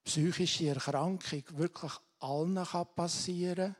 [0.05, 2.57] psychische Erkrankung wirklich allen
[2.97, 3.77] passieren kann,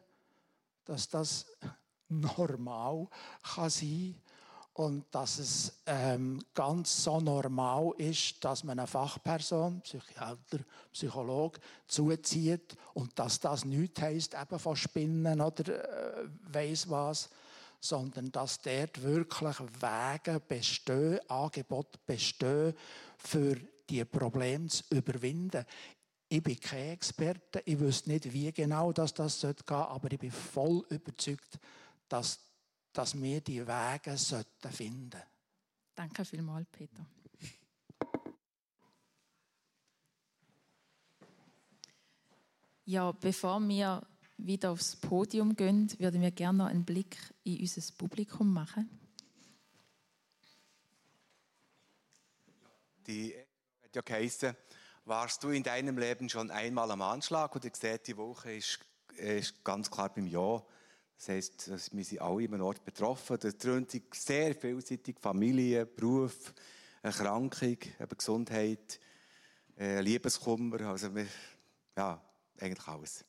[0.85, 1.47] dass das
[2.09, 3.09] normal
[3.43, 4.28] kann sein kann
[4.79, 10.61] und dass es ähm, ganz so normal ist, dass man eine Fachperson, Psychiater,
[10.93, 17.29] Psychologe zuzieht und dass das nichts heisst, eben von Spinnen oder äh, weiss was,
[17.81, 22.73] sondern dass dort wirklich Wege bestehen, Angebote bestehen,
[23.17, 23.57] für
[23.91, 25.65] die Probleme zu überwinden.
[26.29, 30.21] Ich bin kein Experte, ich wüsste nicht, wie genau das, das gehen sollte, aber ich
[30.21, 31.59] bin voll überzeugt,
[32.09, 32.39] dass
[32.99, 35.23] dass wir die Wege sollten finden
[35.95, 37.07] Danke vielmals, Peter.
[42.85, 44.05] Ja, bevor wir
[44.37, 48.91] wieder aufs Podium gehen, würden wir gerne noch einen Blick in unser Publikum machen.
[53.07, 53.33] Die
[53.85, 54.57] hat ja geheißen,
[55.05, 57.55] warst du in deinem Leben schon einmal am Anschlag?
[57.55, 58.81] Und ihr seht, die Woche ist,
[59.17, 60.65] ist ganz klar beim Ja
[61.19, 63.39] das heisst, wir sind alle immer Ort betroffen.
[63.41, 66.55] Da dröhnt sich sehr vielseitig Familie, Beruf,
[67.03, 67.77] Erkrankung,
[68.17, 69.01] Gesundheit,
[69.77, 70.81] äh, Liebeskummer.
[70.83, 71.27] Also, wir,
[71.97, 72.23] ja,
[72.61, 73.25] eigentlich alles.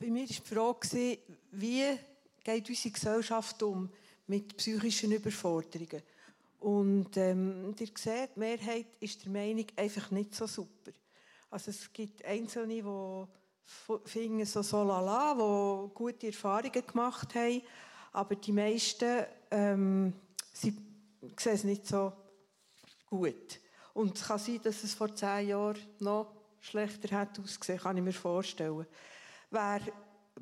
[0.00, 1.18] Bei mir war die Frage,
[1.52, 1.98] wie
[2.42, 3.88] geht unsere Gesellschaft um
[4.26, 6.02] mit psychischen Überforderungen?
[6.60, 10.92] Und ähm, ihr seht, die Mehrheit ist der Meinung, einfach nicht so super.
[11.50, 13.24] Also es gibt Einzelne, die
[14.04, 17.62] finden so so lala, die gute Erfahrungen gemacht haben,
[18.12, 20.12] aber die meisten ähm,
[20.52, 20.76] sie
[21.38, 22.12] sehen es nicht so
[23.06, 23.60] gut.
[23.94, 28.02] Und es kann sein, dass es vor zehn Jahren noch schlechter hat ausgesehen, kann ich
[28.02, 28.86] mir vorstellen.
[29.50, 29.80] Wer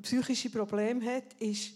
[0.01, 1.73] psychische Probleme hat, ist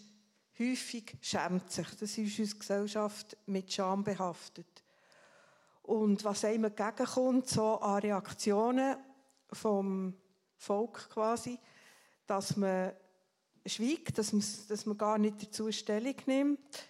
[0.60, 1.88] häufig schämt sich.
[2.00, 4.84] Das ist unsere Gesellschaft mit Scham behaftet.
[5.82, 8.96] Und was einem entgegenkommt, so an Reaktionen
[9.52, 10.14] vom
[10.58, 11.60] Volk quasi,
[12.26, 12.94] dass man
[13.66, 16.88] schweigt, dass man, dass man gar nicht dazu Stellung nimmt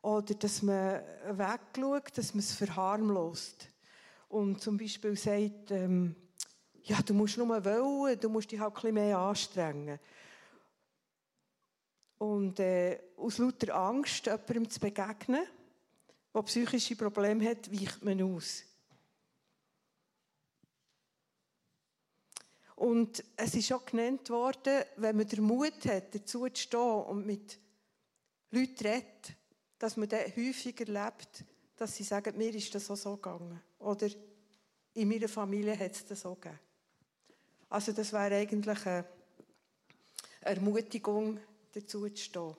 [0.00, 3.68] oder dass man wegschaut, dass man es verharmlost.
[4.28, 6.16] Und zum Beispiel sagt, ähm,
[6.84, 9.98] ja, du musst nur wollen, du musst dich halt ein bisschen mehr anstrengen.
[12.22, 15.44] Und äh, aus lauter Angst, jemandem zu begegnen,
[16.32, 18.62] der psychische Probleme hat, weicht man aus.
[22.76, 27.26] Und es ist auch genannt worden, wenn man den Mut hat, dazu zu stehen und
[27.26, 27.58] mit
[28.52, 29.34] Leuten redet,
[29.80, 33.60] dass man dann häufig erlebt, dass sie sagen, mir ist das auch so gegangen.
[33.80, 34.08] Oder
[34.94, 36.60] in meiner Familie hat es das so gegeben.
[37.68, 39.06] Also das wäre eigentlich eine
[40.42, 41.40] Ermutigung,
[41.72, 42.56] dazu zu stehen.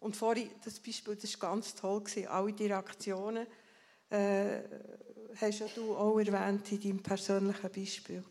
[0.00, 3.46] Und vorhin, das Beispiel, das war ganz toll, alle die Reaktionen
[4.10, 4.60] äh,
[5.36, 8.24] hast ja du auch erwähnt in deinem persönlichen Beispiel.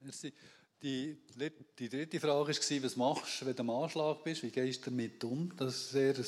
[0.00, 0.32] Merci.
[0.80, 1.18] Die,
[1.76, 4.44] die dritte Frage war, was machst du, wenn du am Anschlag bist?
[4.44, 5.52] Wie gehst du damit um?
[5.56, 6.26] Das ist sehr ein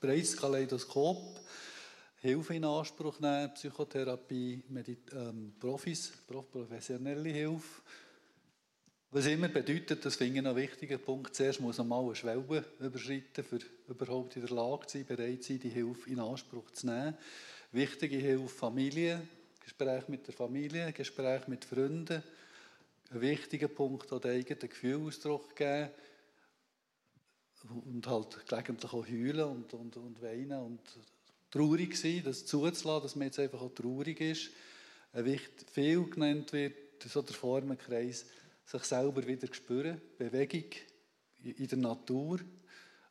[0.00, 1.40] breites Kaleidoskop.
[2.22, 7.80] Hilfe in Anspruch nehmen, Psychotherapie, Medit ähm, Profis, professionelle Hilfe.
[9.10, 11.34] Was immer bedeutet, das finde ich ein wichtiger Punkt.
[11.34, 15.42] Zuerst muss man mal eine Schwelle überschreiten, für überhaupt in der Lage zu sein, bereit
[15.42, 17.16] zu sein, die Hilfe in Anspruch zu nehmen.
[17.72, 19.22] Wichtige Hilfe Familie,
[19.58, 22.22] Gespräch mit der Familie, Gespräch mit Freunden.
[23.12, 25.90] Ein wichtiger Punkt, auch den eigenen Gefühlausdruck geben
[27.86, 30.80] und halt gelegentlich auch heulen und, und, und weinen und
[31.50, 34.50] traurig sein, das zuzulassen, dass man jetzt einfach auch traurig ist.
[35.12, 38.26] Wicht, viel genannt wird, so der Formenkreis,
[38.64, 40.70] sich selber wieder spüren, Bewegung
[41.42, 42.40] in der Natur,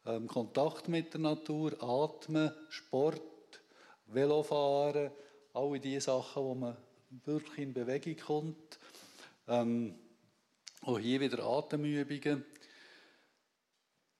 [0.06, 3.22] ähm, Kontakt mit der Natur, Atmen, Sport,
[4.06, 5.12] Velofahren,
[5.54, 6.78] alle diese Sachen, wo man
[7.26, 8.80] wirklich in Bewegung kommt.
[9.48, 9.96] Ähm,
[10.82, 12.46] auch hier wieder Atemübungen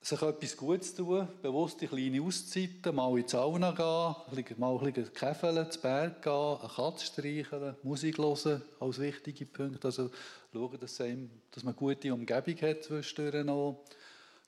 [0.02, 5.14] sich etwas Gutes tun, bewusste kleine Auszeiten, mal in die Sauna gehen, mal ein bisschen
[5.14, 9.88] käfeln, zu Berg gehen, eine Katze streicheln, Musik hören, als wichtige Punkte.
[9.88, 10.10] Also
[10.54, 11.30] schauen, dass, man
[11.64, 13.84] eine gute Umgebung hat zwischendurch noch.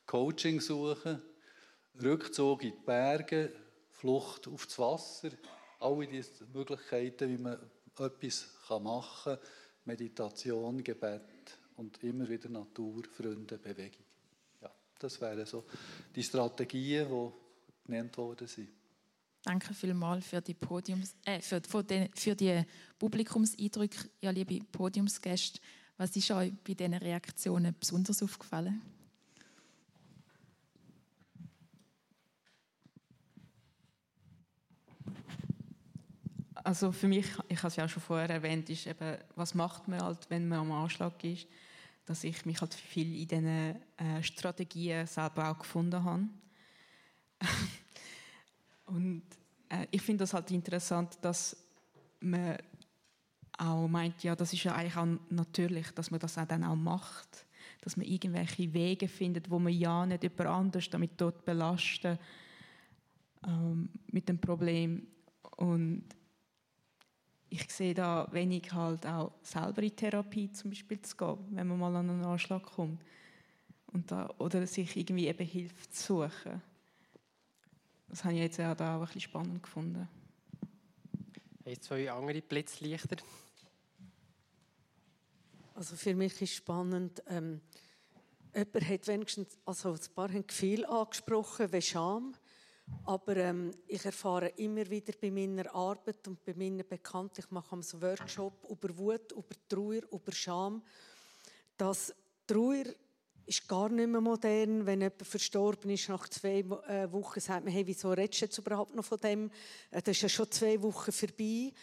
[0.05, 1.21] Coaching suchen,
[2.01, 3.51] Rückzug in die Berge,
[3.89, 5.29] Flucht auf das Wasser,
[5.79, 7.59] alle diese Möglichkeiten, wie man
[7.99, 8.47] etwas
[8.81, 9.47] machen kann.
[9.83, 14.10] Meditation, Gebet und immer wieder Natur, Freunde, Bewegung.
[15.01, 15.63] Das wären so
[16.15, 17.31] die Strategien, die
[17.85, 18.69] genannt worden sind.
[19.43, 22.63] Danke vielmals für die, Podiums, äh, für, für, die, für die
[22.99, 25.59] Publikumseindrücke, ja, liebe Podiumsgäste.
[25.97, 28.79] Was ist euch bei diesen Reaktionen besonders aufgefallen?
[36.63, 39.87] Also für mich, ich habe es ja auch schon vorher erwähnt, ist eben, was macht
[39.87, 41.47] man halt, wenn man am Anschlag ist
[42.05, 46.27] dass ich mich halt viel in diesen äh, Strategien selber auch gefunden habe.
[48.85, 49.23] und
[49.69, 51.55] äh, ich finde das halt interessant, dass
[52.19, 52.57] man
[53.57, 56.75] auch meint, ja, das ist ja eigentlich auch natürlich, dass man das auch dann auch
[56.75, 57.45] macht.
[57.81, 62.17] Dass man irgendwelche Wege findet, wo man ja nicht jemand anders damit dort belasten
[63.45, 65.07] ähm, mit dem Problem.
[65.57, 66.03] Und
[67.51, 71.79] ich sehe da wenig halt auch selber in Therapie zum Beispiel zu gehen, wenn man
[71.79, 73.03] mal an einen Anschlag kommt.
[73.87, 76.61] Und da, oder sich irgendwie eben Hilfe zu suchen.
[78.07, 80.07] Das habe ich jetzt auch, da auch ein bisschen spannend gefunden.
[81.65, 83.17] Jetzt zwei andere Blitzlichter.
[85.73, 87.59] Also für mich ist spannend, ähm,
[88.55, 92.33] jemand hat wenigstens, also ein paar haben Gefühl angesprochen, wie Scham.
[93.05, 97.73] Aber ähm, ich erfahre immer wieder bei meiner Arbeit und bei meinen Bekannten, ich mache
[97.73, 100.83] einen Workshop über Wut, über Trauer, über Scham,
[101.77, 102.13] dass
[102.45, 102.85] Trauer
[103.45, 104.85] ist gar nicht mehr modern.
[104.85, 108.57] Wenn jemand verstorben ist, nach zwei äh, Wochen sagt man, hey, wieso redest du jetzt
[108.57, 109.51] überhaupt noch von dem?
[109.89, 111.73] Äh, das ist ja schon zwei Wochen vorbei.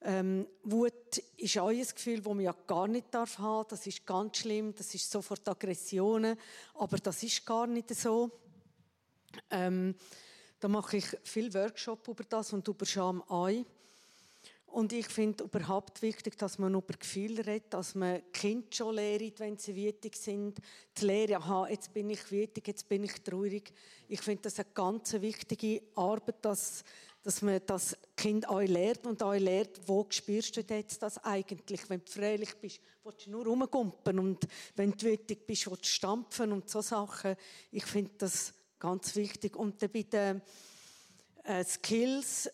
[0.00, 4.06] Ähm, Wut ist auch ein Gefühl, das man ja gar nicht haben darf Das ist
[4.06, 6.38] ganz schlimm, das ist sofort Aggressionen,
[6.74, 8.30] aber das ist gar nicht so.
[9.50, 9.94] Ähm,
[10.60, 13.64] da mache ich viel Workshop über das und über Scham ein.
[14.70, 19.40] Und ich finde überhaupt wichtig, dass man über Gefühle redet, dass man Kind schon lehrt,
[19.40, 20.58] wenn sie wütig sind.
[20.98, 23.72] Die Lehre, aha, jetzt bin ich wütig, jetzt bin ich traurig.
[24.08, 26.84] Ich finde das eine ganz wichtige Arbeit, dass,
[27.22, 31.88] dass man das Kind euch lehrt und euch lehrt, wo spürst du jetzt das eigentlich?
[31.88, 35.88] Wenn du fröhlich bist, willst du nur rumgumpen und wenn du wütig bist, willst du
[35.88, 37.36] stampfen und so Sachen.
[37.72, 39.56] Ich finde das ganz wichtig.
[39.56, 40.42] Und dann bei den
[41.44, 42.50] äh, Skills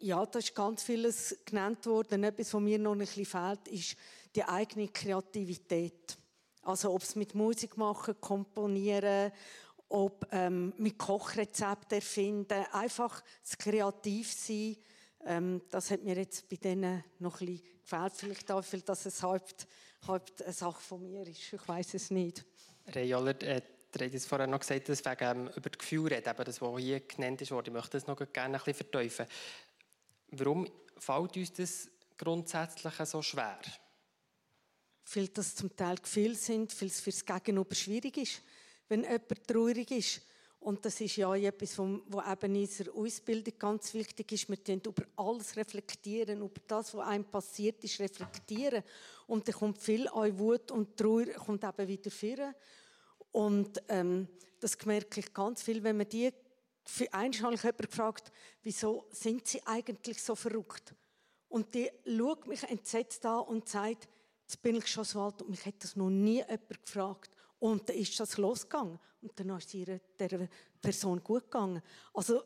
[0.00, 2.24] ja, da ist ganz vieles genannt worden.
[2.24, 3.96] Etwas, was mir noch ein bisschen fehlt, ist
[4.34, 6.16] die eigene Kreativität.
[6.62, 9.32] Also ob es mit Musik machen, komponieren,
[9.88, 14.76] ob ähm, mit Kochrezepten erfinden, einfach das Kreativsein.
[15.26, 18.12] Ähm, das hat mir jetzt bei denen noch ein bisschen gefällt.
[18.14, 19.66] Vielleicht auch, weil das ein Haupt,
[20.06, 21.52] Haupt eine Sache von mir ist.
[21.52, 22.44] Ich weiß es nicht.
[22.86, 23.60] Rejoller, äh,
[23.98, 26.60] ihr habt es vorher noch gesagt, dass wegen ähm, über das Gefühl reden, eben das,
[26.60, 29.28] was hier genannt ist, ich möchte das noch gerne ein bisschen verteufeln.
[30.32, 33.58] Warum fällt uns das grundsätzlich so schwer?
[35.14, 38.42] Weil das zum Teil Gefühle sind, weil es für das Gegenüber schwierig ist,
[38.88, 40.22] wenn jemand traurig ist.
[40.60, 44.48] Und das ist ja etwas, was eben in unserer Ausbildung ganz wichtig ist.
[44.48, 48.84] Wir über alles reflektieren, über das, was einem passiert ist, reflektieren.
[49.26, 52.54] Und dann kommt viel an Wut und Trauer kommt eben wieder vor.
[53.32, 54.28] Und ähm,
[54.60, 56.32] das merke ich ganz viel, wenn man die
[56.84, 60.94] für einmal habe gefragt, wieso sind Sie eigentlich so verrückt?
[61.48, 64.08] Und die schaut mich entsetzt an und sagt,
[64.42, 67.30] jetzt bin ich schon so alt und mich hat das noch nie jemand gefragt.
[67.58, 68.98] Und dann ist das losgegangen.
[69.20, 70.48] Und dann ist es der
[70.80, 71.82] Person gut gegangen.
[72.14, 72.42] Also,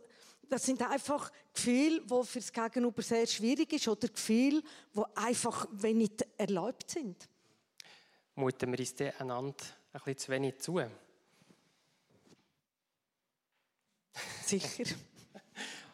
[0.49, 4.63] das sind einfach Gefühle, die für das Gegenüber sehr schwierig sind oder Gefühle,
[4.95, 7.29] die einfach wenig erlaubt sind.
[8.35, 10.81] Muten wir uns einander ein bisschen zu wenig zu?
[14.45, 14.85] Sicher.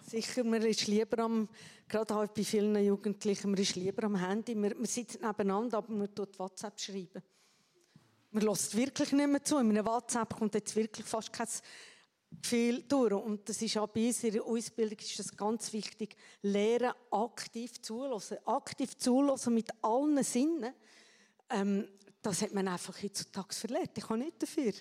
[0.07, 1.49] Sicher, man ist lieber am,
[1.87, 4.55] gerade halt bei vielen Jugendlichen, man ist lieber am Handy.
[4.55, 7.23] Man, man sitzt nebeneinander, aber man tut WhatsApp schreiben.
[8.31, 9.59] Man lässt wirklich nicht mehr zu.
[9.59, 11.49] In einem WhatsApp kommt jetzt wirklich fast kein
[12.41, 13.13] Gefühl durch.
[13.13, 16.17] Und das ist auch bei uns in der Ausbildung ist das ganz wichtig.
[16.43, 18.39] Lehren aktiv zulassen.
[18.47, 20.73] Aktiv zulassen mit allen Sinnen.
[21.51, 21.87] Ähm,
[22.23, 23.97] das hat man einfach heutzutage verlernt.
[23.97, 24.73] Ich kann nicht dafür.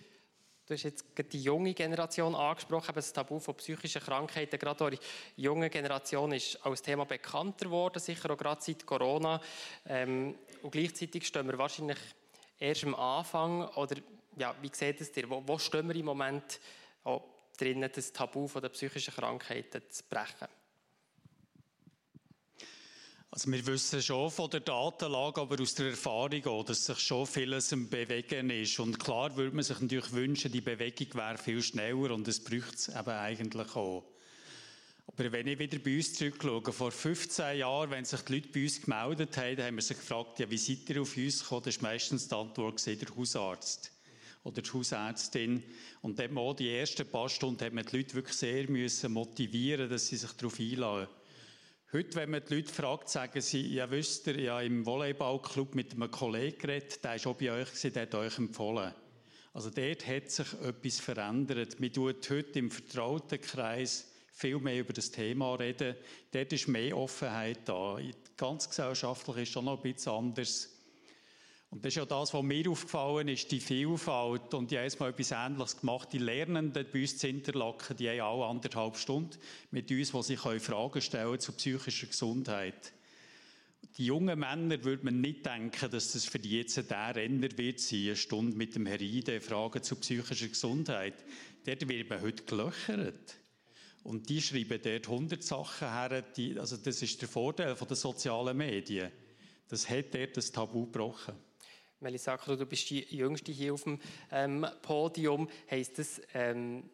[0.65, 4.60] Du hast jetzt die junge Generation angesprochen, das Tabu von psychischen Krankheiten.
[4.60, 4.99] Gerade eure
[5.36, 9.41] junge Generation ist als Thema bekannter geworden, sicher auch gerade seit Corona.
[9.88, 11.97] Ähm, und gleichzeitig stehen wir wahrscheinlich
[12.60, 13.67] erst am Anfang.
[13.69, 13.95] Oder
[14.38, 15.28] ja, wie seht es dir?
[15.28, 16.60] Wo, wo stehen wir im Moment
[17.04, 17.23] auch
[17.58, 20.59] drinnen, das Tabu von der psychischen Krankheiten zu brechen?
[23.32, 27.28] Also wir wissen schon von der Datenlage, aber aus der Erfahrung auch, dass sich schon
[27.28, 28.80] vieles im Bewegen ist.
[28.80, 32.76] Und klar würde man sich natürlich wünschen, die Bewegung wäre viel schneller und es bräuchte
[32.76, 34.04] es eben eigentlich auch.
[35.06, 38.63] Aber wenn ich wieder bei uns zurückschaue, vor 15 Jahren, wenn sich die Leute bei
[38.63, 41.63] uns gemeldet haben, haben wir sie gefragt, ja, wie seid ihr auf uns gekommen?
[41.65, 43.92] Das war meistens die Antwort, der Hausarzt
[44.44, 45.63] oder die Hausärztin.
[46.02, 49.89] Und dann auch die ersten paar Stunden hat man die Leute wirklich sehr müssen motivieren,
[49.89, 51.08] dass sie sich darauf einladen.
[51.91, 55.93] Heute, wenn man die Leute fragt, sagen sie, ja, wisst ihr, ja, im Volleyballclub mit
[55.93, 58.93] einem Kollegen geredet, der war auch bei euch, der hat euch empfohlen.
[59.54, 61.80] Also dort hat sich etwas verändert.
[61.80, 65.95] Man tut heute im vertrauten Kreis viel mehr über das Thema reden.
[66.32, 67.97] Dort ist mehr Offenheit da.
[68.38, 70.79] Ganz gesellschaftlich ist schon noch ein bisschen anders.
[71.71, 74.53] Und das ist ja das, was mir aufgefallen ist, die Vielfalt.
[74.55, 76.10] Und ich habe mal etwas Ähnliches gemacht.
[76.12, 79.38] Die Lernenden bei uns zu Interlaken, die haben alle anderthalb Stunden
[79.69, 82.93] mit uns, wo sie Fragen stellen zu psychischer Gesundheit.
[83.97, 87.79] Die jungen Männer würde man nicht denken, dass das für die jetzt der Renner wird
[87.79, 91.23] sein, eine Stunde mit dem Heride Fragen zu psychischer Gesundheit.
[91.65, 93.36] Dort wird man heute gelöchert.
[94.03, 96.22] Und die schreiben dort 100 Sachen her.
[96.22, 99.11] Die, also das ist der Vorteil der sozialen Medien.
[99.67, 101.36] Das hat dort das Tabu gebrochen.
[102.00, 104.00] Melisakro, du bist die Jüngste hier auf dem
[104.32, 105.50] ähm, Podium.
[105.70, 106.89] Heißt das, ähm,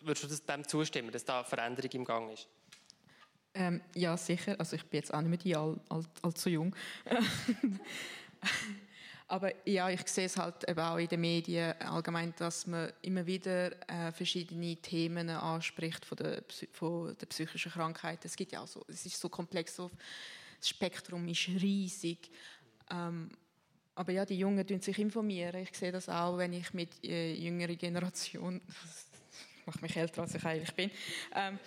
[0.00, 2.48] würdest du das dem zustimmen, dass da Veränderung im Gang ist?
[3.54, 4.56] Ähm, ja, sicher.
[4.58, 6.74] Also ich bin jetzt auch nicht mehr die all, all, allzu jung.
[9.30, 13.26] Aber ja, ich sehe es halt eben auch in den Medien allgemein, dass man immer
[13.26, 16.42] wieder äh, verschiedene Themen anspricht von der,
[16.72, 18.24] von der psychischen Krankheit.
[18.24, 19.90] Es gibt ja auch so, es ist so komplex, so,
[20.58, 22.30] das Spektrum ist riesig.
[22.90, 23.30] Ähm,
[23.98, 25.60] aber ja, die Jungen tun sich informieren.
[25.60, 28.60] Ich sehe das auch, wenn ich mit äh, jüngerer Generation,
[29.60, 30.90] ich mache mich älter als ich eigentlich bin,
[31.34, 31.58] ähm,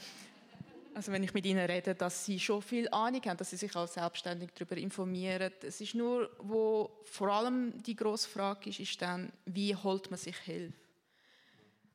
[0.93, 3.75] Also wenn ich mit ihnen rede, dass sie schon viel Ahnung haben, dass sie sich
[3.75, 5.51] auch selbstständig darüber informieren.
[5.61, 10.17] Es ist nur, wo vor allem die grosse Frage ist, ist dann, wie holt man
[10.17, 10.73] sich Hilfe?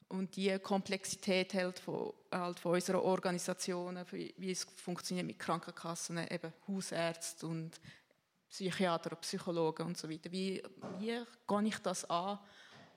[0.08, 6.52] Und die Komplexität halt von, halt von unserer Organisationen, wie es funktioniert mit Krankenkassen, eben
[6.68, 7.80] Hausärzte und
[8.48, 10.30] Psychiater Psychologen und so weiter.
[10.30, 10.62] Wie,
[10.98, 12.38] wie gehe ich das an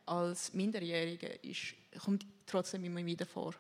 [0.06, 3.54] als Minderjährige, ist, kommt trotzdem immer wieder vor.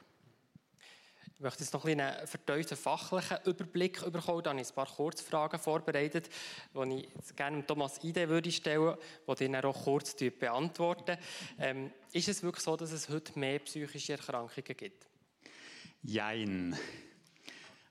[1.39, 4.43] Ich möchte jetzt noch einen vertieften fachlichen Überblick bekommen.
[4.43, 6.29] Da habe ich ein paar Kurzfragen vorbereitet,
[6.75, 11.17] die ich gerne Thomas Ide würde stellen würde, die dann auch kurz beantworten.
[11.57, 15.07] Ähm, ist es wirklich so, dass es heute mehr psychische Erkrankungen gibt?
[16.03, 16.77] Jein.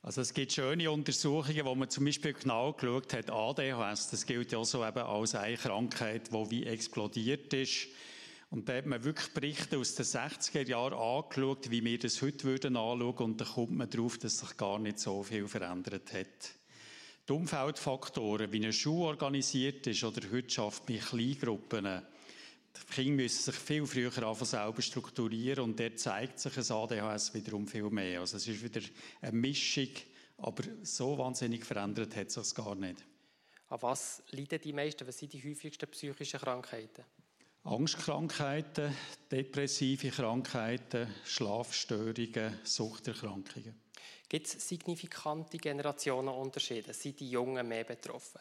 [0.08, 4.50] Also es gibt schöne Untersuchungen, wo man zum Beispiel genau geschaut hat, ADHS, das gilt
[4.52, 7.88] ja so eben als eine Krankheit, die wie explodiert ist
[8.48, 12.44] und da hat man wirklich Berichte aus den 60er Jahren angeschaut, wie wir das heute
[12.44, 16.54] würden anschauen und da kommt man darauf, dass sich gar nicht so viel verändert hat.
[17.28, 22.00] Die Umfeldfaktoren, wie eine Schule organisiert ist oder heute schafft bei Kleingruppen,
[22.88, 27.34] die Kinder müssen sich viel früher anfangen, selber strukturieren und der zeigt sich ein ADHS
[27.34, 28.20] wiederum viel mehr.
[28.20, 28.80] Also es ist wieder
[29.20, 29.88] eine Mischung,
[30.38, 33.04] aber so wahnsinnig verändert hat sich gar nicht.
[33.68, 35.06] An was leiden die meisten?
[35.06, 37.04] Was sind die häufigsten psychischen Krankheiten?
[37.64, 38.96] Angstkrankheiten,
[39.30, 43.74] depressive Krankheiten, Schlafstörungen, Suchterkrankungen.
[44.28, 46.94] Gibt es signifikante Generationenunterschiede?
[46.94, 48.40] Sind die Jungen mehr betroffen?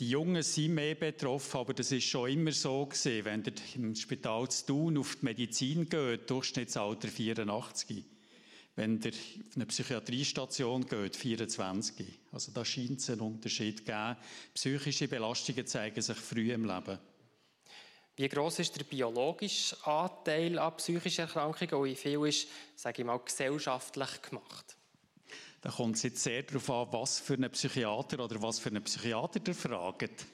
[0.00, 3.24] Die Jungen sind mehr betroffen, aber das ist schon immer so gewesen.
[3.24, 8.04] Wenn ihr im Spital zu tun auf die Medizin geht, Durchschnittsalter 84.
[8.74, 12.06] Wenn ihr auf eine Psychiatriestation geht, 24.
[12.32, 14.16] Also da scheint es einen Unterschied zu geben.
[14.54, 16.98] Psychische Belastungen zeigen sich früh im Leben.
[18.16, 23.06] Wie groß ist der biologische Anteil an psychischen Erkrankungen und wie viel ist, sage ich
[23.06, 24.76] mal, gesellschaftlich gemacht?
[25.64, 28.84] Da kommt es jetzt sehr darauf an, was für einen Psychiater oder was für einen
[28.84, 30.26] Psychiater der fragt.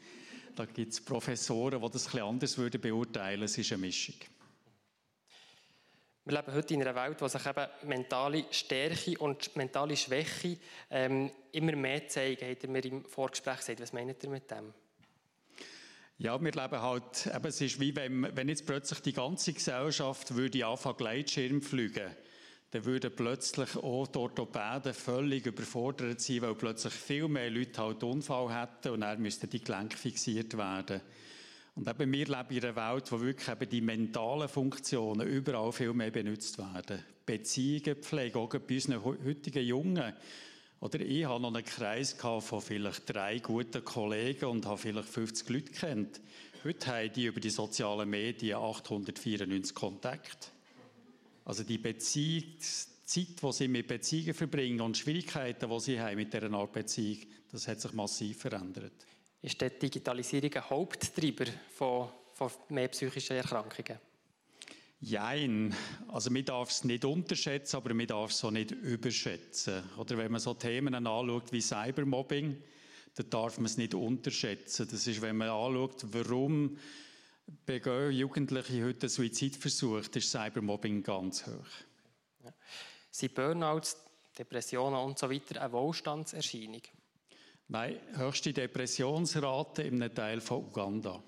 [0.56, 3.44] Da gibt es Professoren, die das etwas anders würden beurteilen.
[3.44, 4.16] Es ist eine Mischung.
[6.24, 10.58] Wir leben heute in einer Welt, wo sich eben mentale Stärke und mentale Schwäche
[10.90, 13.80] ähm, immer mehr zeigen, hat mir im Vorgespräch gesagt.
[13.82, 14.74] Was meint ihr mit dem?
[16.18, 20.34] Ja, wir leben halt, eben, es ist wie wenn, wenn jetzt plötzlich die ganze Gesellschaft
[20.34, 22.16] würde anfangen Gleitschirm fliegen,
[22.72, 28.02] dann würden plötzlich auch die Orthopäden völlig überfordert sein, weil plötzlich viel mehr Leute halt
[28.04, 31.00] Unfall hätten und dann müssten die Gelenke fixiert werden.
[31.74, 35.92] Und eben wir leben in einer Welt, wo wirklich eben die mentalen Funktionen überall viel
[35.92, 37.04] mehr benutzt werden.
[37.26, 37.96] Beziehungen
[38.34, 40.12] auch bei unseren heutigen Jungen
[40.80, 45.48] oder ich hatte noch einen Kreis von vielleicht drei guten Kollegen und habe vielleicht 50
[45.50, 46.20] Leute kennt.
[46.64, 50.48] Heute haben die über die sozialen Medien 894 Kontakte.
[51.50, 56.52] Also die Beziehungszeit, die sie mit Beziehungen verbringen und Schwierigkeiten, die sie haben mit dieser
[56.52, 58.92] Art Beziehung, das hat sich massiv verändert.
[59.42, 63.98] Ist die Digitalisierung ein Haupttreiber von, von mehr psychischen Erkrankungen?
[65.00, 65.74] Jein.
[66.06, 69.82] Also man darf es nicht unterschätzen, aber man darf es auch nicht überschätzen.
[69.98, 72.62] Oder wenn man so Themen anschaut wie Cybermobbing,
[73.16, 74.86] dann darf man es nicht unterschätzen.
[74.88, 76.78] Das ist, wenn man anschaut, warum
[77.66, 81.66] begehen Jugendliche heute einen Suizidversuch, ist Cybermobbing ganz hoch.
[82.44, 82.52] Ja.
[83.10, 83.96] Sind Burnouts,
[84.38, 86.82] Depressionen und so weiter eine Wohlstandserscheinung?
[87.68, 91.22] Nein, höchste Depressionsrate im Teil von Uganda.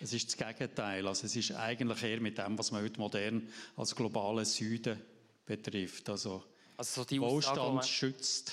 [0.00, 1.06] Es ist das Gegenteil.
[1.06, 5.00] Also es ist eigentlich eher mit dem, was man heute modern als globalen Süden
[5.46, 6.08] betrifft.
[6.10, 6.44] Also,
[6.76, 8.52] also so die Wohlstand Aussage, schützt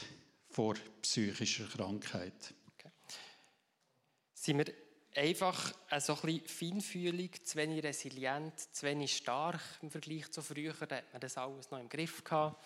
[0.49, 2.53] vor psychischer Krankheit.
[2.77, 2.91] Okay.
[4.33, 4.73] Sind wir
[5.15, 10.73] einfach so ein bisschen feinfühlig, zu wenig resilient, zu wenig stark im Vergleich zu früher?
[10.87, 12.63] Da hat man das alles noch im Griff gehabt.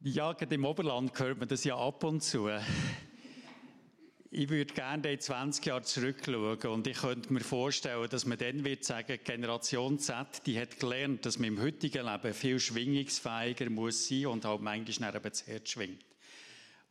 [0.00, 2.50] Ja, im Oberland hört man das ja ab und zu.
[4.30, 8.64] Ich würde gerne in 20 Jahre zurückschauen und ich könnte mir vorstellen, dass man dann
[8.64, 14.08] wird sagen, Generation Z, die hat gelernt, dass man im heutigen Leben viel schwingungsfähiger muss
[14.08, 16.04] sein und halt manchmal eben das Herz schwingt.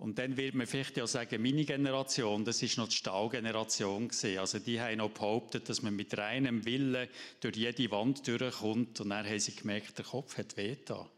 [0.03, 4.37] Und dann wird man vielleicht ja sagen, meine Generation, das ist noch die Stahlgeneration gewesen.
[4.37, 7.07] Also die haben noch behauptet, dass man mit reinem Willen
[7.39, 11.09] durch jede Wand durchkommt und dann haben sie gemerkt, der Kopf hat weh da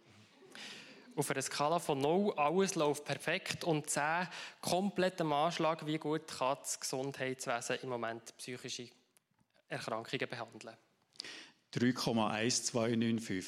[1.15, 4.27] auf einer Skala von 0, alles läuft perfekt und 10,
[4.59, 8.89] komplett am Anschlag, wie gut kann das Gesundheitswesen im Moment psychische
[9.69, 10.75] Erkrankungen behandeln?
[11.73, 13.45] 3,1295.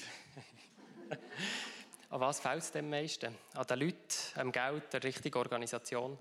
[2.10, 3.36] An was fällt es dem meisten?
[3.54, 3.98] An den Leuten,
[4.36, 6.18] am Geld, der richtigen Organisation?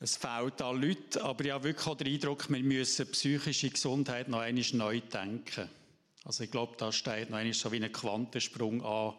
[0.00, 4.40] Es fehlt an Leuten, aber ich habe wirklich den Eindruck, wir müssen psychische Gesundheit noch
[4.40, 5.70] einmal neu denken.
[6.24, 9.14] Also ich glaube, da steht noch einmal so wie ein Quantensprung an,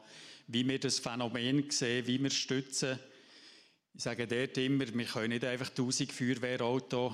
[0.47, 2.99] wie wir das Phänomen sehen, wie wir stützen.
[3.93, 7.13] Ich sage dort immer, wir können nicht einfach 1000 Feuerwehrautos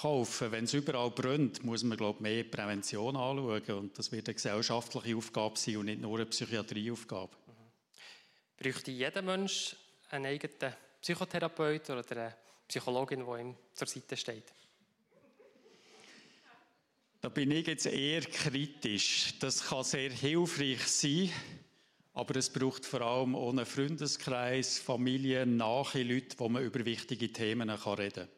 [0.00, 0.52] kaufen.
[0.52, 3.78] Wenn es überall brennt, muss man glaube ich, mehr Prävention anschauen.
[3.78, 7.36] Und das wird eine gesellschaftliche Aufgabe sein und nicht nur eine Psychiatrieaufgabe.
[7.46, 8.62] Mhm.
[8.62, 9.76] Bräuchte jeder Mensch
[10.10, 12.36] einen eigenen Psychotherapeut oder eine
[12.68, 14.52] Psychologin, die ihm zur Seite steht?
[17.20, 19.34] Da bin ich jetzt eher kritisch.
[19.40, 21.30] Das kann sehr hilfreich sein,
[22.14, 27.68] aber es braucht vor allem einen Freundeskreis, Familie, nahe Leute, wo man über wichtige Themen
[27.70, 28.28] reden kann.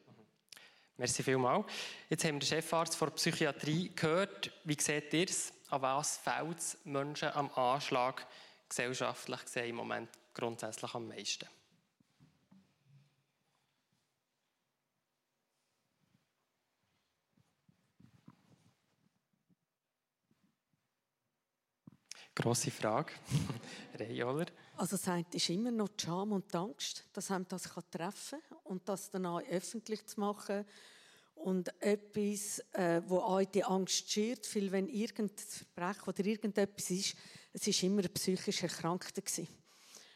[0.98, 1.64] Merci vielmals.
[2.10, 4.50] Jetzt haben wir den Chefarzt der Psychiatrie gehört.
[4.64, 5.52] Wie seht ihr es?
[5.70, 8.26] An was fällt es Menschen am Anschlag
[8.68, 11.46] gesellschaftlich gesehen im Moment grundsätzlich am meisten?
[22.34, 23.12] Grosse Frage.
[24.00, 24.46] Reyoler.
[24.78, 28.38] Also das eine ist immer noch die Scham und die Angst, dass einem das treffen
[28.48, 30.64] kann und das dann auch öffentlich zu machen.
[31.34, 37.16] Und etwas, äh, wo auch die Angst schürt, weil wenn irgendein Verbrechen oder irgendetwas ist,
[37.52, 39.22] es ist immer ein psychisch Erkrankter.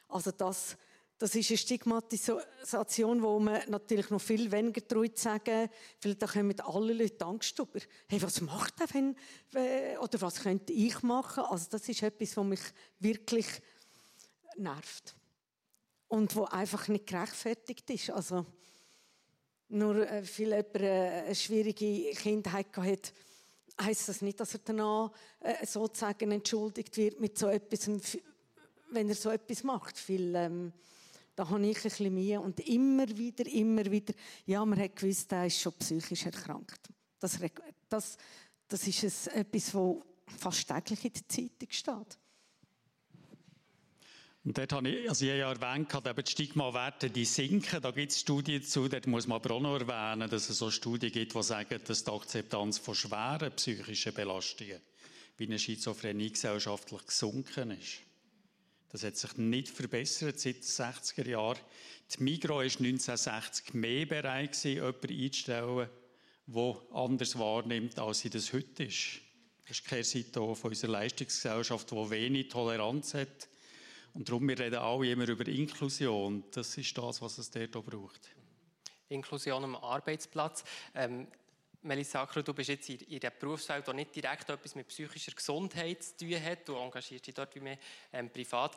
[0.08, 0.76] Also das
[1.18, 5.70] das ist eine Stigmatisation, wo man natürlich noch viel weniger traut zu sagen,
[6.02, 7.78] weil da kommen alle Leute Angst über.
[8.08, 9.14] Hey, was macht er, wenn,
[10.00, 11.44] oder was könnte ich machen?
[11.44, 12.60] Also das ist etwas, was mich
[12.98, 13.46] wirklich
[14.56, 15.14] nervt.
[16.08, 18.10] Und wo einfach nicht gerechtfertigt ist.
[18.10, 18.44] Also,
[19.68, 23.12] nur äh, weil jemand äh, eine schwierige Kindheit hat,
[23.80, 27.88] heisst das nicht, dass er danach äh, sozusagen entschuldigt wird mit so etwas,
[28.90, 30.08] wenn er so etwas macht.
[30.08, 30.72] Weil, ähm,
[31.34, 32.40] da habe ich ein bisschen Mühe.
[32.40, 34.12] Und immer wieder, immer wieder,
[34.44, 36.88] ja, man hat gewusst, er ist schon psychisch erkrankt.
[37.18, 37.38] Das,
[37.88, 38.16] das,
[38.68, 39.96] das ist etwas, was
[40.38, 42.18] fast täglich in der Zeitung steht.
[44.44, 47.80] Und dort habe ich, also ich habe ja erwähnt, dass die Stigmawerte die sinken.
[47.80, 48.88] Da gibt es Studien dazu.
[48.88, 52.02] Dort muss man aber auch noch erwähnen, dass es so Studien gibt, die sagen, dass
[52.02, 54.80] die Akzeptanz von schweren psychischen Belastungen
[55.38, 58.00] wie eine Schizophrenie gesellschaftlich gesunken ist.
[58.90, 61.58] Das hat sich nicht verbessert seit den 60er Jahren.
[62.14, 65.88] Die Migro war 1960 mehr bereit, jemanden einzustellen,
[66.46, 69.20] der anders wahrnimmt, als sie das heute ist.
[69.62, 73.48] Das ist keine Seite von unserer Leistungsgesellschaft, die wenig Toleranz hat.
[74.14, 76.44] Und darum, wir reden alle immer über Inklusion.
[76.50, 78.30] Das ist das, was es dort auch braucht.
[79.08, 80.64] Inklusion am Arbeitsplatz.
[80.94, 81.28] Ähm,
[81.82, 85.32] Melissa Acker, du bist jetzt in, in der Berufswelt, die nicht direkt etwas mit psychischer
[85.32, 86.68] Gesundheit zu tun hat.
[86.68, 87.78] Du engagierst dich dort wie mehr
[88.12, 88.76] ähm, privat.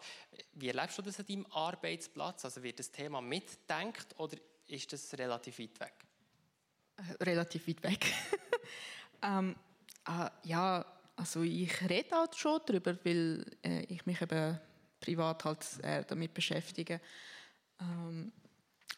[0.54, 2.46] Wie erlebst du das an deinem Arbeitsplatz?
[2.46, 5.94] Also wird das Thema mitdenkt oder ist das relativ weit weg?
[6.98, 8.06] Äh, relativ weit weg.
[9.22, 9.56] ähm,
[10.08, 14.60] äh, ja, also ich rede halt schon darüber, weil äh, ich mich eben
[15.06, 15.66] privat halt
[16.10, 17.00] damit beschäftige.
[17.80, 18.32] Ähm,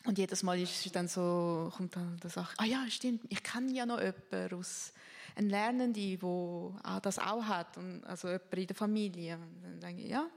[0.06, 3.74] und jedes Mal ist dann so, kommt dann die Sache, ah ja, stimmt, ich kenne
[3.74, 4.94] ja noch jemanden aus,
[5.36, 9.36] einen Lernenden, der das auch hat, und, also jemand in der Familie.
[9.36, 10.28] Und dann denke ich, ja,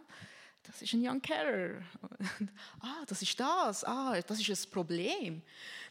[0.65, 1.83] das ist ein Young Carer.
[2.81, 5.43] ah, das ist das, ah, das ist ein Problem.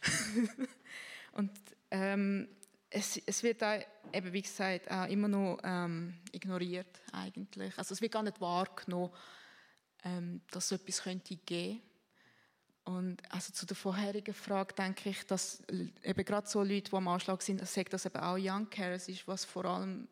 [1.32, 1.50] und
[1.90, 2.48] ähm,
[2.90, 3.78] es, es, wird da
[4.12, 7.76] eben, wie gesagt, immer noch ähm, ignoriert eigentlich.
[7.78, 9.10] Also es wird gar nicht wahrgenommen,
[10.04, 11.82] ähm, dass es etwas könnte geben
[12.84, 15.62] und also zu der vorherigen Frage denke ich, dass
[16.02, 19.28] eben gerade so Leute, die am Anschlag sind, sagt, dass eben auch Young Carers ist,
[19.28, 20.08] was vor allem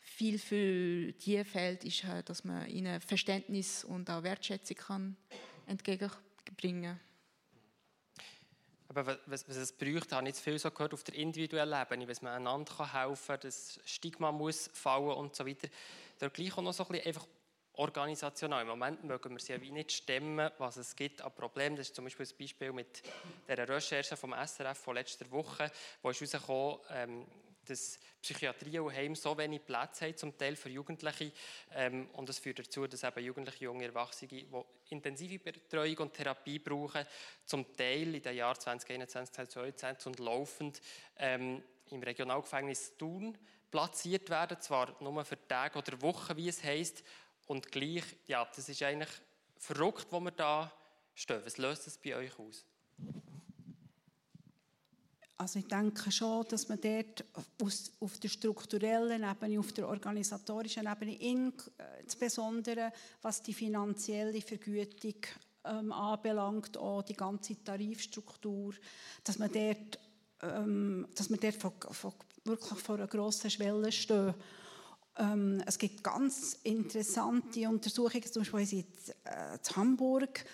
[0.00, 5.16] viel für die fehlt, ist halt, dass man ihnen Verständnis und auch Wertschätzung kann
[5.66, 6.98] entgegenbringen.
[8.88, 12.08] Aber was, was es braucht, habe ich jetzt viel so gehört auf der individuellen Ebene,
[12.08, 15.68] was man einander helfen kann, das Stigma muss fallen und so weiter.
[16.18, 17.26] Da gleich auch noch so ein bisschen einfach
[17.78, 18.62] organisational.
[18.62, 21.76] Im Moment mögen wir es ja wie nicht stemmen, was es gibt an Problemen.
[21.76, 23.02] Das ist zum Beispiel das Beispiel mit
[23.46, 25.70] der Recherche vom SRF von letzter Woche,
[26.02, 27.26] wo ist herausgekommen, ähm,
[27.64, 31.30] dass Psychiatrie und Heim so wenig Platz haben, zum Teil für Jugendliche.
[31.74, 34.48] Ähm, und das führt dazu, dass eben Jugendliche, junge Erwachsene, die
[34.88, 37.04] intensive Betreuung und Therapie brauchen,
[37.44, 40.80] zum Teil in den Jahren 2021, 2022 und laufend
[41.16, 43.36] ähm, im Regionalgefängnis Thun
[43.70, 47.04] platziert werden, zwar nur für Tage oder Wochen, wie es heisst,
[47.48, 49.10] und gleich, ja, das ist eigentlich
[49.58, 50.72] verrückt, wo wir da
[51.14, 51.42] stehen.
[51.44, 52.64] Was löst es bei euch aus?
[55.36, 57.24] Also ich denke schon, dass man dort
[58.00, 61.16] auf der strukturellen Ebene, auf der organisatorischen Ebene,
[62.02, 62.92] insbesondere
[63.22, 65.14] was die finanzielle Vergütung
[65.64, 68.74] ähm, anbelangt, auch die ganze Tarifstruktur,
[69.22, 70.00] dass man dort,
[70.42, 72.12] ähm, dass man dort von, von,
[72.44, 74.34] wirklich vor einer grossen Schwelle steht
[75.18, 78.86] Ähm, es gibt ganz interessante Untersuchungen, zum Beispiel in
[79.24, 80.44] äh, Hamburg,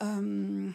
[0.00, 0.74] ähm,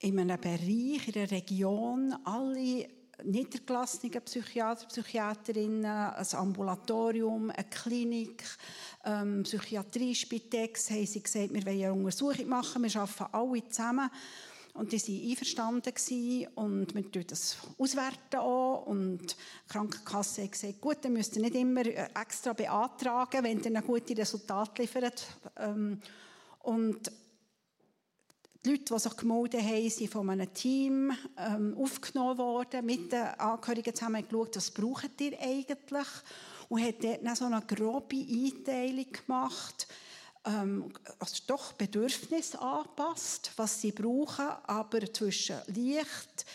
[0.00, 2.88] in einem Bereich, in einer Region, alle
[3.24, 8.42] niedergelassenen Psychiater, Psychiaterinnen, ein Ambulatorium, eine Klinik,
[9.04, 14.10] ähm, Psychiatrie, Spitex, haben sie gesagt, wir wollen eine Untersuchung machen, wir arbeiten alle zusammen.
[14.74, 18.86] Und die waren einverstanden gewesen und wir tun das auswerten auch.
[18.86, 23.60] Und die Krankenkasse hat gesagt, gut, dann müsst ihr nicht immer äh, extra beantragen, wenn
[23.60, 25.26] ihr ein gutes Resultat liefert.
[25.58, 26.00] Ähm,
[26.60, 27.12] und
[28.64, 33.24] die Leute, die sich gemeldet haben, sind von einem Team ähm, aufgenommen worden, mit den
[33.24, 36.06] Angehörigen zusammen geschaut, was braucht ihr eigentlich?
[36.68, 39.86] Und hat dort dann so eine grobe Einteilung gemacht,
[40.44, 40.92] ähm,
[41.46, 46.46] doch Bedürfnis anpasst, was sie brauchen, aber zwischen leicht,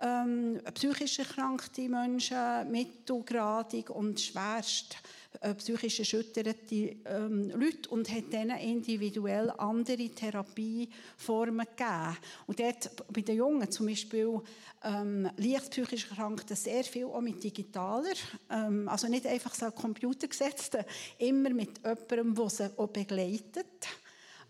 [0.00, 4.96] ähm, psychisch erkrankte Menschen, mittelgradig und schwerst
[5.58, 12.16] psychisch erschütterte ähm, Leute und hat denen individuell andere Therapieformen gegeben.
[12.46, 14.40] Und dort bei den Jungen zum Beispiel
[14.84, 18.14] ähm, leicht psychisch Erkrankten sehr viel auch mit digitaler,
[18.50, 20.84] ähm, also nicht einfach so Computergesetzten,
[21.18, 23.66] immer mit jemandem, der sie auch begleitet.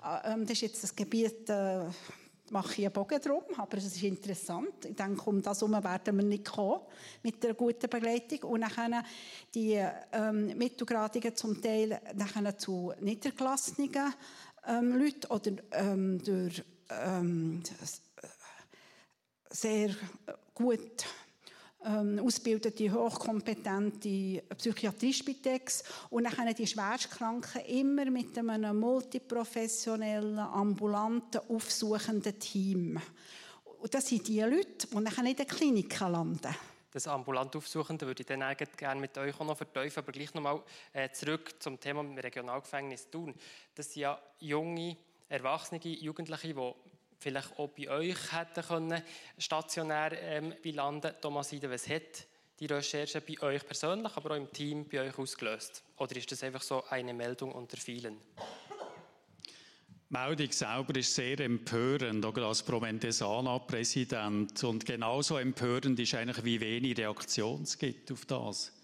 [0.05, 1.49] Äh, ähm, das ist jetzt das Gebiet...
[1.49, 1.87] Äh,
[2.51, 4.84] mache ich einen Bogen drum, aber es ist interessant.
[4.84, 6.80] Ich denke, um das herum werden wir nicht kommen,
[7.22, 8.51] mit einer guten Begleitung.
[8.51, 9.05] Und dann
[9.55, 14.12] die ähm, Mittelgradigen zum Teil dann zu niedergelassenen
[14.66, 17.62] ähm, Leuten oder ähm, durch ähm,
[19.51, 19.90] sehr
[20.55, 21.05] gut
[21.85, 33.01] ähm, ausgebildete, hochkompetente Psychiatriespitex und dann die Schwerstkranken immer mit einem multiprofessionellen, ambulanten, aufsuchenden Team.
[33.81, 36.55] Und das sind die Leute, die dann in den Kliniken landen.
[36.97, 40.33] Das ambulant Aufsuchende würde ich dann eigentlich gerne mit euch auch noch verteufeln, aber gleich
[40.33, 40.62] nochmal
[40.95, 43.35] äh, zurück zum Thema Regionalgefängnis tun.
[43.74, 44.97] Das sind ja junge,
[45.29, 46.74] erwachsene Jugendliche, die
[47.27, 49.03] vielleicht auch bei euch hätten können,
[49.37, 51.12] stationär ähm, landen.
[51.20, 52.24] Thomas Ide, was hat
[52.61, 55.83] die Recherche bei euch persönlich, aber auch im Team bei euch ausgelöst?
[55.97, 58.18] Oder ist das einfach so eine Meldung unter vielen?
[60.09, 64.62] Die Meldung selber ist sehr empörend, auch als Provenzana-Präsident.
[64.62, 68.76] Und genauso empörend ist eigentlich, wie wenig Reaktion es gibt auf das.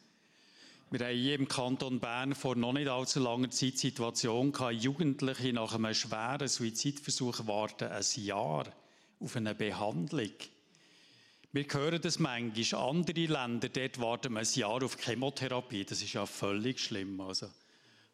[0.93, 4.75] Wir haben hier im Kanton Bern vor noch nicht allzu langer Zeit die Situation gehabt,
[4.75, 8.71] Jugendliche nach einem schweren Suizidversuch warten ein Jahr
[9.19, 10.35] auf eine Behandlung.
[11.51, 12.91] Wir hören das manchmal.
[12.91, 15.87] Andere Länder, dort warten wir ein Jahr auf Chemotherapie.
[15.87, 17.19] Das ist ja völlig schlimm.
[17.23, 17.49] Also.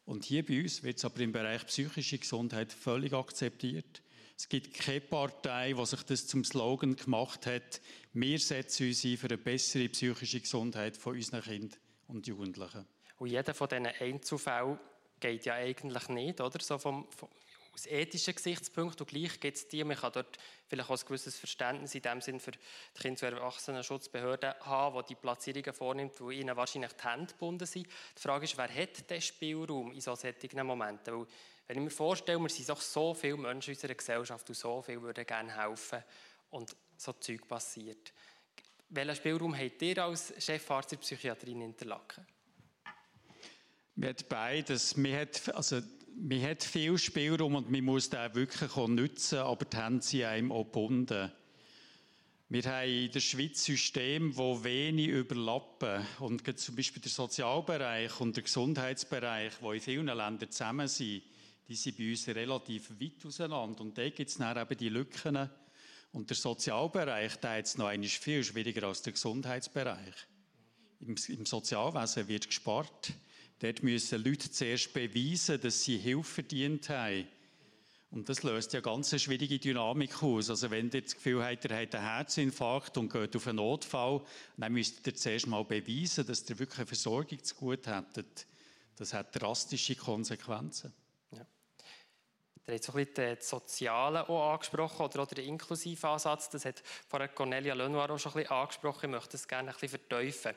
[0.05, 4.01] Und hier bei uns wird es aber im Bereich psychische Gesundheit völlig akzeptiert.
[4.37, 7.81] Es gibt keine Partei, die sich das zum Slogan gemacht hat.
[8.13, 11.77] Wir setzen uns ein für eine bessere psychische Gesundheit von unseren Kindern
[12.09, 12.85] und Jugendlichen.
[13.17, 14.79] Und jeder von diesen Einzelfällen
[15.19, 16.59] geht ja eigentlich nicht, oder?
[16.61, 17.29] So vom, vom
[17.79, 19.05] aus ethischen Gesichtspunkten.
[19.05, 20.37] Und gleich gibt es die, man kann dort
[20.67, 22.59] vielleicht auch ein gewisses Verständnis in dem Sinn für die
[22.99, 27.87] Kinder- und Erwachsenenschutzbehörde haben, die die Platzierungen vornimmt, wo ihnen wahrscheinlich die Hände gebunden sind.
[28.17, 30.33] Die Frage ist, wer hat den Spielraum in solchen
[30.65, 31.13] Momenten?
[31.13, 31.27] Weil,
[31.67, 34.81] wenn ich mir vorstelle, wir sind doch so viele Menschen in unserer Gesellschaft und so
[34.81, 36.03] viele würden gerne helfen
[36.49, 38.11] und so Zeug passiert.
[38.91, 42.25] Welchen Spielraum habt ihr als Chefarzt der Psychiatrie in Interlaken?
[43.95, 44.97] Man hat beides.
[44.97, 45.81] Man hat, also,
[46.15, 50.23] man hat viel Spielraum und man muss den wirklich auch nutzen, aber die Hände sind
[50.23, 51.31] einem auch gebunden.
[52.51, 56.03] Wir haben in der Schweiz Systeme, wo wenig überlappen.
[56.19, 61.21] Und zum Beispiel der Sozialbereich und der Gesundheitsbereich, wo in vielen Ländern zusammen sind,
[61.67, 63.81] die sind bei uns relativ weit auseinander.
[63.81, 65.47] Und da gibt es dann eben die Lücken,
[66.11, 70.15] und der Sozialbereich, der jetzt noch einmal viel schwieriger als der Gesundheitsbereich.
[70.99, 73.13] Im, Im, Sozialwesen wird gespart.
[73.59, 77.27] Dort müssen Leute zuerst beweisen, dass sie Hilfe verdient haben.
[78.11, 80.49] Und das löst ja ganz eine schwierige Dynamik aus.
[80.49, 84.21] Also wenn ihr das Gefühl habt, ihr habt einen Herzinfarkt und geht auf einen Notfall,
[84.57, 88.47] dann müsst ihr zuerst mal beweisen, dass ihr wirklich eine Versorgung zu gut hättet.
[88.95, 90.91] Das hat drastische Konsequenzen.
[92.69, 96.49] Ihr habt so ein bisschen das Soziale auch angesprochen oder auch den inklusiven Ansatz.
[96.49, 99.05] Das hat vorher Cornelia Lenoir auch schon ein bisschen angesprochen.
[99.05, 100.55] Ich möchte das gerne ein bisschen verteufeln.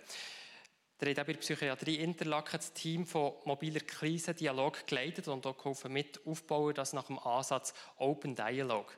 [1.01, 5.57] Ihr habt auch bei der Psychiatrie Interlaken das Team von mobiler Krisendialog geleitet und auch
[5.57, 8.97] geholfen mit aufbauen, das nach dem Ansatz Open Dialog.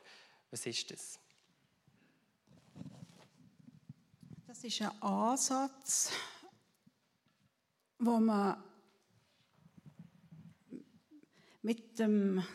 [0.51, 1.19] Was ist das?
[4.45, 6.11] Das ist ein Ansatz,
[7.97, 8.63] wo man
[11.63, 12.45] mit dem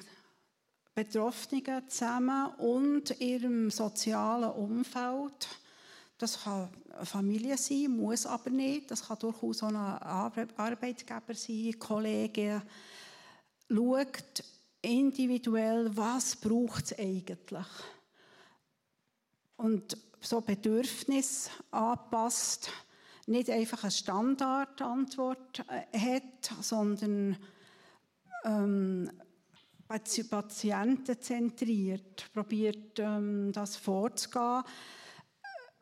[1.05, 5.49] Betroffenen zusammen und ihrem sozialen Umfeld
[6.19, 8.91] Das kann eine Familie sein, muss aber nicht.
[8.91, 12.63] Das kann durchaus auch ein Arbeitgeber sein, Kollege.
[13.71, 14.45] Schaut
[14.83, 17.67] individuell, was braucht es eigentlich.
[19.57, 22.71] Und so Bedürfnis anpasst,
[23.27, 27.39] nicht einfach eine Standardantwort äh, hat, sondern
[28.45, 29.11] ähm,
[29.91, 34.63] patientenzentriert probiert, ähm, das vorzugehen.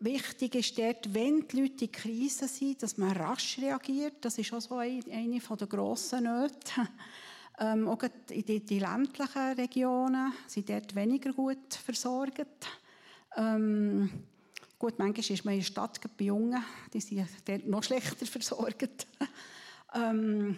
[0.01, 4.15] Wichtig ist dort, wenn die Leute in Krise sind, dass man rasch reagiert.
[4.23, 6.57] Das ist auch so eine, eine der grossen Nöte.
[7.61, 7.99] Ähm, auch
[8.31, 12.69] in die, die, ländlichen Regionen sind dort weniger gut versorgt.
[13.37, 14.09] Ähm,
[14.79, 19.09] gut, manchmal ist man in der Stadt bei Jungen, die sind dort noch schlechter versorgt.
[19.93, 20.57] ähm,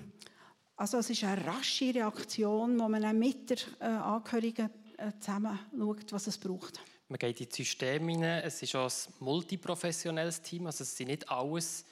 [0.81, 6.11] also es ist eine rasche Reaktion, wo man mit den äh, Angehörigen äh, zusammen schaut,
[6.11, 6.81] was es braucht.
[7.09, 8.43] Man geht in die Systeme hinein.
[8.45, 10.67] Es ist auch ein multiprofessionelles Team.
[10.67, 11.85] Also es sind nicht alles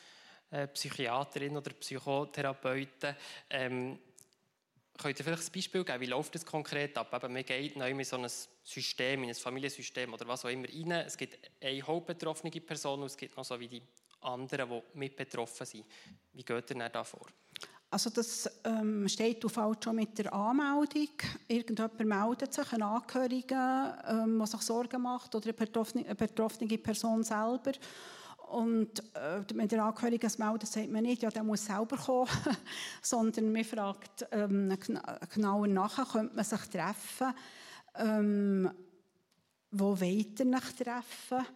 [0.51, 3.14] äh, Psychiaterinnen oder Psychotherapeuten.
[3.51, 3.99] Ähm,
[4.97, 6.01] könnt ihr vielleicht ein Beispiel geben?
[6.01, 7.12] Wie läuft das konkret ab?
[7.12, 8.26] Eben, man geht neu in so ein
[8.64, 10.93] System, in ein Familiensystem oder was auch immer rein.
[10.93, 13.82] Es gibt eine hauptbetroffene Person und es gibt noch so wie die
[14.22, 15.84] anderen, die mit betroffen sind.
[16.32, 17.26] Wie geht ihr da vor?
[17.91, 21.09] Also das ähm, steht auf halt schon mit der Anmeldung.
[21.47, 26.76] Irgendjemand meldet sich, ein Angehöriger, ähm, der sich Sorgen macht, oder eine betroffene, eine betroffene
[26.76, 27.72] Person selber.
[28.49, 32.28] Und äh, wenn der Angehörige es meldet, sagt man nicht, ja, der muss selber kommen,
[33.03, 34.76] sondern man fragt ähm,
[35.32, 37.34] genauer nachher, könnte man sich treffen,
[37.95, 38.70] ähm,
[39.70, 41.47] wo wollt ihr treffen?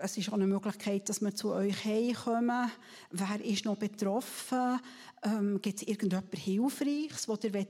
[0.00, 2.70] Es ist auch eine Möglichkeit, dass wir zu euch heimkommen.
[3.10, 4.80] Wer ist noch betroffen?
[5.22, 7.66] Ähm, Gibt es irgendjemand Hilfreiches, das ihr dabei,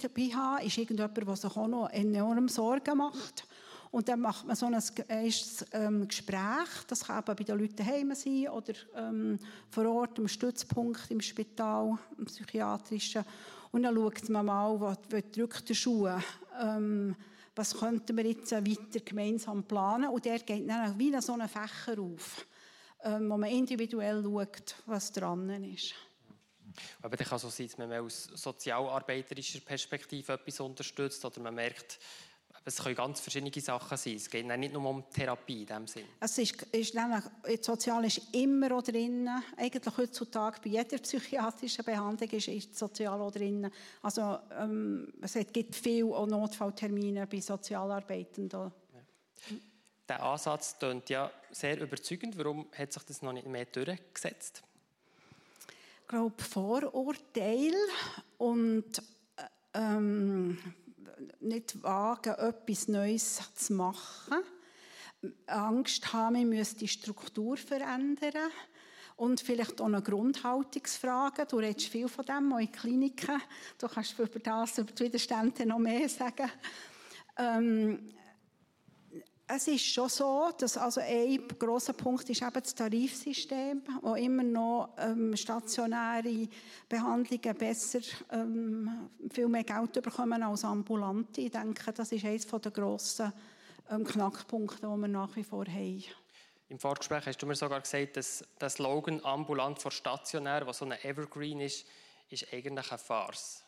[0.00, 3.46] dabei haben Ist irgendjemand, der sich auch noch enorm Sorgen macht?
[3.90, 6.68] Und dann macht man so ein erstes ähm, Gespräch.
[6.88, 9.38] Das kann eben bei den Leuten daheim sein oder ähm,
[9.70, 13.24] vor Ort im Stützpunkt, im Spital, im psychiatrischen.
[13.70, 14.92] Und dann schaut man mal, wo
[15.32, 16.08] drückt der Schuh.
[16.60, 17.14] Ähm,
[17.54, 20.10] was könnten wir jetzt weiter gemeinsam planen.
[20.10, 22.46] Und der geht dann wie so einen Fächer auf,
[23.02, 25.94] ähm, wo man individuell schaut, was dran ist.
[27.02, 32.00] Aber dann kann so sein, dass man aus sozialarbeiterischer Perspektive etwas unterstützt oder man merkt,
[32.66, 34.14] es können ganz verschiedene Sachen sein.
[34.14, 36.06] Es geht nicht nur um Therapie in dem Sinn.
[36.18, 37.24] Es ist, ist nämlich,
[37.62, 39.28] Sozial ist immer drin.
[39.56, 43.70] Eigentlich heutzutage bei jeder psychiatrischen Behandlung ist, ist Sozial auch drin.
[44.02, 48.60] Also ähm, es gibt viele Notfalltermine bei Sozialarbeitenden.
[48.60, 48.72] Ja.
[50.08, 52.38] Der Ansatz klingt ja sehr überzeugend.
[52.38, 54.62] Warum hat sich das noch nicht mehr durchgesetzt?
[56.00, 57.74] Ich glaube, Vorurteil
[58.38, 58.98] und
[59.36, 59.42] äh,
[59.74, 60.58] ähm,
[61.40, 64.42] nicht wagen, etwas Neues zu machen.
[65.46, 68.50] Angst haben, wir müssen die Struktur verändern.
[69.16, 71.46] Und vielleicht auch eine Grundhaltungsfrage.
[71.46, 73.40] Du redest viel von dem, auch in Kliniken.
[73.78, 76.50] Du kannst über das, über die Widerstände noch mehr sagen.
[77.38, 78.12] Ähm,
[79.46, 84.42] es ist schon so, dass also ein grosser Punkt ist eben das Tarifsystem, wo immer
[84.42, 86.48] noch ähm, stationäre
[86.88, 88.00] Behandlungen besser
[88.32, 91.42] ähm, viel mehr Geld bekommen als ambulante.
[91.42, 93.32] Ich denke, das ist eines der grossen
[93.90, 96.04] ähm, Knackpunkte, die wir nach wie vor haben.
[96.68, 100.86] Im Vorgespräch hast du mir sogar gesagt, dass der Slogan ambulant vor stationär, was so
[100.86, 101.86] ein Evergreen ist,
[102.30, 103.63] ist eigentlich eine Farce.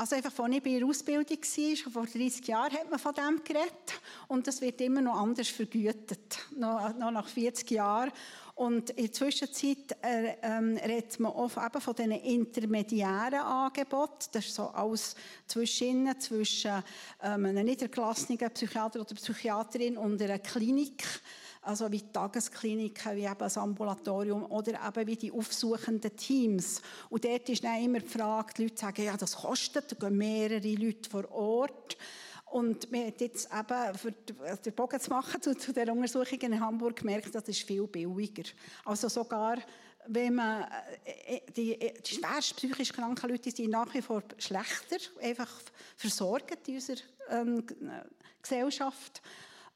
[0.00, 3.42] Also einfach, als ich bei der Ausbildung war, vor 30 Jahren hat man von dem
[3.42, 4.00] geredet.
[4.28, 8.12] Und das wird immer noch anders vergütet, noch, noch nach 40 Jahren.
[8.54, 14.26] Und in der Zwischenzeit äh, ähm, redet man oft eben von diesen intermediären Angeboten.
[14.30, 15.16] Das ist so alles
[15.48, 16.82] zwischen, zwischen
[17.22, 21.04] ähm, einem niedergelassenen Psychiater oder Psychiaterin und einer Klinik
[21.62, 26.80] also wie Tageskliniken, wie eben das Ambulatorium oder eben wie die aufsuchenden Teams.
[27.10, 30.16] Und dort ist dann immer die Frage, die Leute sagen, ja, das kostet, da gehen
[30.16, 31.96] mehrere Leute vor Ort.
[32.50, 36.60] Und wir haben jetzt eben, für den Bogen zu machen zu, zu der Untersuchung in
[36.60, 38.44] Hamburg, gemerkt, das ist viel billiger.
[38.86, 39.58] Also sogar,
[40.06, 40.64] wenn man,
[41.04, 45.50] äh, äh, die, äh, die schwerst psychisch kranken Leute sind nach wie vor schlechter, einfach
[45.96, 46.98] versorgt in unserer
[47.28, 47.66] ähm,
[48.40, 49.20] Gesellschaft.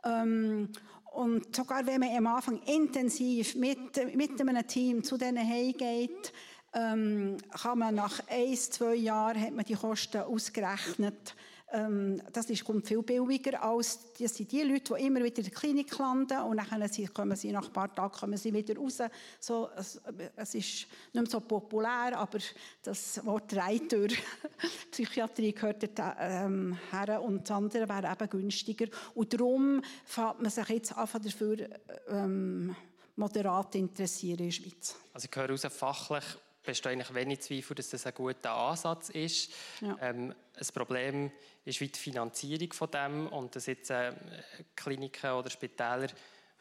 [0.04, 0.70] Ähm,
[1.14, 6.32] und sogar wenn man am Anfang intensiv mit, mit einem Team zu denen heimgeht,
[6.74, 11.34] ähm, kann man nach ein, zwei Jahren hat man die Kosten ausgerechnet,
[11.72, 15.44] ähm, das ist, kommt viel billiger als das sind die Leute, die immer wieder in
[15.44, 18.98] der Klinik landen und dann kommen sie nach ein paar Tagen kommen sie wieder raus.
[19.40, 20.00] So, es,
[20.36, 22.38] es ist nicht mehr so populär, aber
[22.82, 24.08] das Wort Reitür,
[24.90, 25.88] Psychiatrie gehört
[26.20, 28.86] ähm, her und das andere wäre eben günstiger.
[29.14, 31.68] Und darum fängt man sich jetzt an dafür
[32.08, 32.76] ähm,
[33.16, 34.96] moderat interessieren in der Schweiz.
[35.12, 36.24] Also ich höre raus, fachlich
[36.62, 39.52] besteht eigentlich wenig Zweifel, dass das ein guter Ansatz ist.
[39.80, 39.96] Ja.
[40.00, 41.30] Ähm, ein Problem
[41.64, 44.12] ist wie die Finanzierung von dem und dass jetzt äh,
[44.76, 46.08] Kliniken oder Spitäler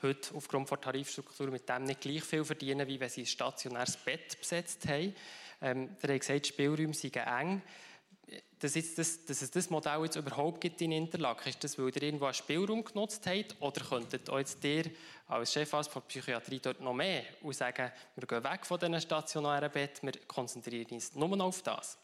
[0.01, 3.97] heute aufgrund der Tarifstruktur mit dem nicht gleich viel verdienen, wie wenn sie ein stationäres
[3.97, 5.15] Bett besetzt haben.
[5.61, 7.61] Ähm, der hat gesagt, die Spielräume sind eng
[8.59, 11.49] dass, jetzt das, dass es das Modell jetzt überhaupt gibt in Interlaken?
[11.49, 13.55] Ist das, weil ihr irgendwo einen Spielraum genutzt habt?
[13.59, 14.85] Oder könntet auch jetzt ihr
[15.27, 19.71] als Chefarzt von Psychiatrie dort noch mehr und sagen, wir gehen weg von diesen stationären
[19.71, 21.97] Betten, wir konzentrieren uns nur noch auf das?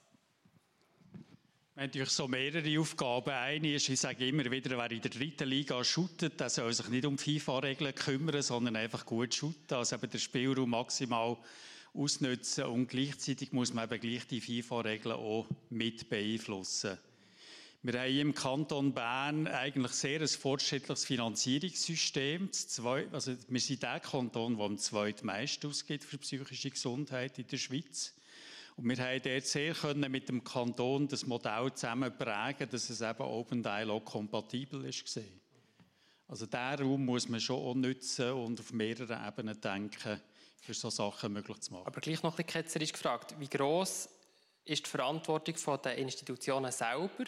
[1.75, 3.29] Wir haben natürlich so mehrere Aufgaben.
[3.29, 6.87] Eine ist, ich sage immer wieder, wer in der dritten Liga shootet, der soll sich
[6.89, 9.77] nicht um FIFA-Regeln kümmern, sondern einfach gut shooten.
[9.77, 11.37] Also eben der Spielraum maximal
[11.93, 16.97] ausnutzen und gleichzeitig muss man eben gleich die FIFA-Regeln auch mit beeinflussen.
[17.83, 22.49] Wir haben im Kanton Bern eigentlich sehr ein fortschrittliches Finanzierungssystem.
[23.11, 28.13] Also wir sind der Kanton, der am zweitmeisten ausgibt für psychische Gesundheit in der Schweiz.
[28.75, 33.01] Und wir haben dort sehr können mit dem Kanton das Modell zusammen prägen, dass es
[33.01, 35.19] eben Open Dialog kompatibel ist.
[36.27, 40.19] Also diesen Raum muss man schon auch nutzen und auf mehreren Ebenen denken
[40.61, 41.87] für solche Sachen möglich zu machen.
[41.87, 44.09] Aber gleich noch ein bisschen ketzerisch gefragt, wie groß
[44.65, 47.25] ist die Verantwortung der Institutionen selber,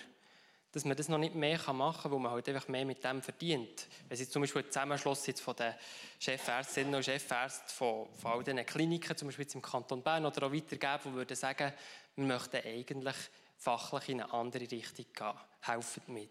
[0.72, 3.22] dass man das noch nicht mehr machen kann, weil man halt einfach mehr mit dem
[3.22, 3.88] verdient.
[4.08, 5.74] Wenn es zum Beispiel ein Zusammenschluss jetzt von den
[6.20, 10.46] Chefärztinnen und Chefärzten von, von all diesen Kliniken, zum Beispiel jetzt im Kanton Bern oder
[10.46, 11.74] auch weitergeben, die würden sagen,
[12.16, 13.16] wir möchten eigentlich
[13.58, 15.34] fachlich in eine andere Richtung gehen.
[15.62, 16.30] Helfen mit.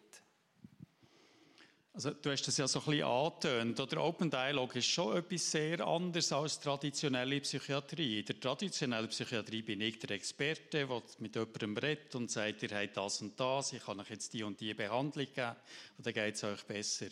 [1.94, 3.80] Also, du hast das ja so ein bisschen angetönt.
[3.80, 8.20] Oder Open Dialog ist schon etwas sehr anderes als traditionelle Psychiatrie.
[8.20, 12.70] In der traditionellen Psychiatrie bin ich der Experte, der mit jemandem redet und sagt, ihr
[12.70, 15.56] habt das und das, ich kann euch jetzt die und die Behandlung geben
[15.96, 17.08] und dann geht es euch besser.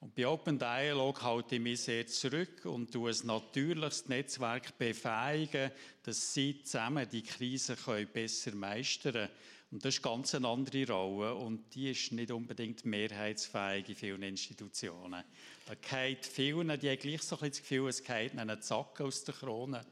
[0.00, 5.70] Und bei Open Dialog halte ich mich sehr zurück und tue ein natürliches Netzwerk befähigen,
[6.02, 7.76] dass sie zusammen die Krise
[8.12, 9.28] besser meistern können.
[9.76, 14.22] Und das ist ganz eine andere Rolle und die ist nicht unbedingt mehrheitsfähig in vielen
[14.22, 15.22] Institutionen.
[15.66, 19.22] Da geht vielen, die haben gleich so ein das Gefühl, es geht einen Zack aus
[19.24, 19.84] der Krone.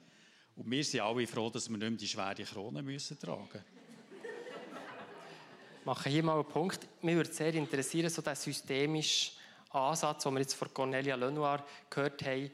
[0.56, 3.62] Und wir sind alle froh, dass wir nicht mehr die schwere Krone müssen tragen müssen.
[5.80, 6.80] Ich mache hier mal einen Punkt.
[7.02, 9.32] Mich würde sehr interessieren, so der systemische
[9.68, 12.50] Ansatz, den wir jetzt von Cornelia Lenoir gehört haben.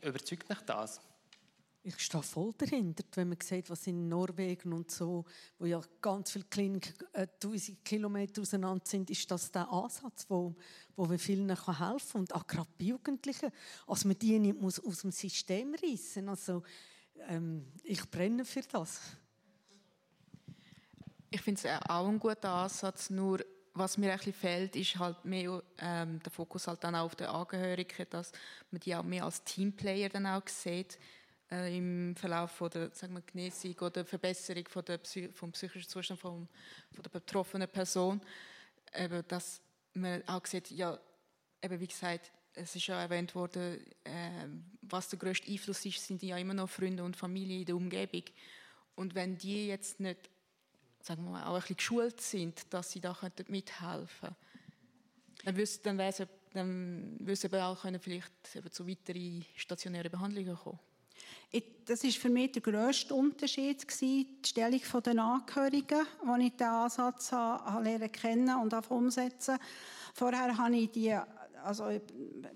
[0.00, 0.98] Überzeugt mich das?
[1.86, 5.26] Ich stehe voll dahinter, wenn man sieht, was in Norwegen und so,
[5.58, 10.56] wo ja ganz viele Kliniken äh, tausend Kilometer auseinander sind, ist das der Ansatz, wo,
[10.96, 12.20] wo wir vielen helfen kann.
[12.20, 13.50] Und auch gerade bei Jugendlichen,
[13.86, 16.30] also man die nicht muss aus dem System reissen.
[16.30, 16.62] Also
[17.28, 19.00] ähm, ich brenne für das.
[21.28, 25.22] Ich finde es auch ein guter Ansatz, nur was mir ein bisschen fehlt, ist halt
[25.26, 28.32] mehr ähm, der Fokus halt dann auch auf der Angehörigen, dass
[28.70, 30.98] man die auch mehr als Teamplayer dann auch sieht
[31.54, 35.88] äh, im Verlauf von der sagen wir, Genesung oder Verbesserung von der Psy vom psychischen
[35.88, 36.48] Zustand von,
[36.92, 38.20] von der betroffenen Person,
[38.94, 39.60] eben, dass
[39.94, 40.98] man auch sieht, ja,
[41.62, 44.48] eben wie gesagt, es ist ja erwähnt worden, äh,
[44.82, 48.24] was der größte Einfluss ist, sind ja immer noch Freunde und Familie in der Umgebung.
[48.94, 50.30] Und wenn die jetzt nicht,
[51.00, 53.16] sagen wir mal, auch ein bisschen geschult sind, dass sie da
[53.48, 54.34] mithelfen
[55.44, 58.32] könnten, dann, dann, dann würden sie auch können vielleicht
[58.70, 60.78] zu weiteren stationären Behandlungen kommen
[61.84, 67.30] das war für mich der grösste Unterschied, die Stellung der Angehörigen, als ich diesen Ansatz
[67.30, 69.58] lernen kennen und umsetzen
[70.14, 71.16] Vorher habe ich die
[71.64, 72.02] also ich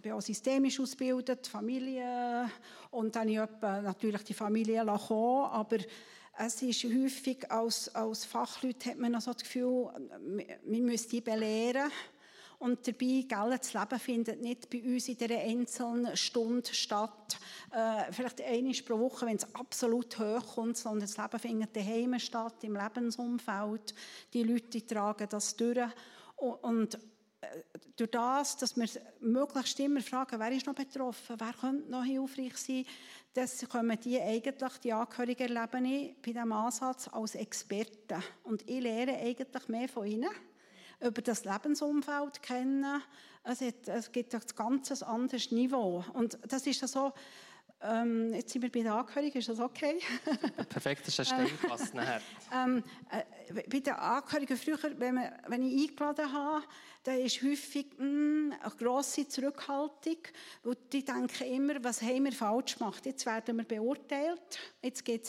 [0.03, 2.51] bin auch systemisch ausgebildet, Familie,
[2.91, 5.79] und dann habe ich natürlich die Familie kommen, aber
[6.39, 9.89] es ist häufig, als, als Fachleute hat man so das Gefühl,
[10.65, 11.91] man müsste die belehren.
[12.59, 17.39] Und dabei, gell, das Leben findet nicht bei uns in dieser einzelnen Stunde statt,
[17.71, 22.19] äh, vielleicht einmal pro Woche, wenn es absolut hoch kommt, sondern das Leben findet daheim
[22.19, 23.95] statt, im Lebensumfeld.
[24.33, 25.89] Die Leute tragen das durch.
[26.37, 26.95] Und
[27.41, 27.47] äh,
[27.97, 28.89] durch das, dass wir
[29.21, 32.85] möglichst immer fragen, wer ist noch betroffen, wer könnte noch hilfreich sein,
[33.35, 38.21] das kommen die eigentlich, die Angehörigen erleben bei diesem Ansatz als Experten.
[38.43, 40.31] Und ich lehre eigentlich mehr von ihnen
[41.01, 43.03] über das Lebensumfeld kennen.
[43.45, 46.05] Es, hat, es gibt ein ganz anderes Niveau.
[46.13, 47.13] Und das ist so,
[47.81, 50.01] Ähm, jetzt sind wir bei den Angehörigen, ist das okay?
[50.69, 52.21] Perfekt, das ist ein Steilpass nachher.
[52.53, 53.23] ähm, äh,
[53.69, 56.65] bei den Angehörigen früher, wenn, man, wenn ich eingeladen habe,
[57.05, 60.19] da ist häufig mh, hm, eine grosse Zurückhaltung,
[60.65, 63.07] weil die denken immer, was haben wir falsch gemacht?
[63.07, 65.27] Jetzt werden wir beurteilt, jetzt gibt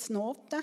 [0.00, 0.62] es Noten.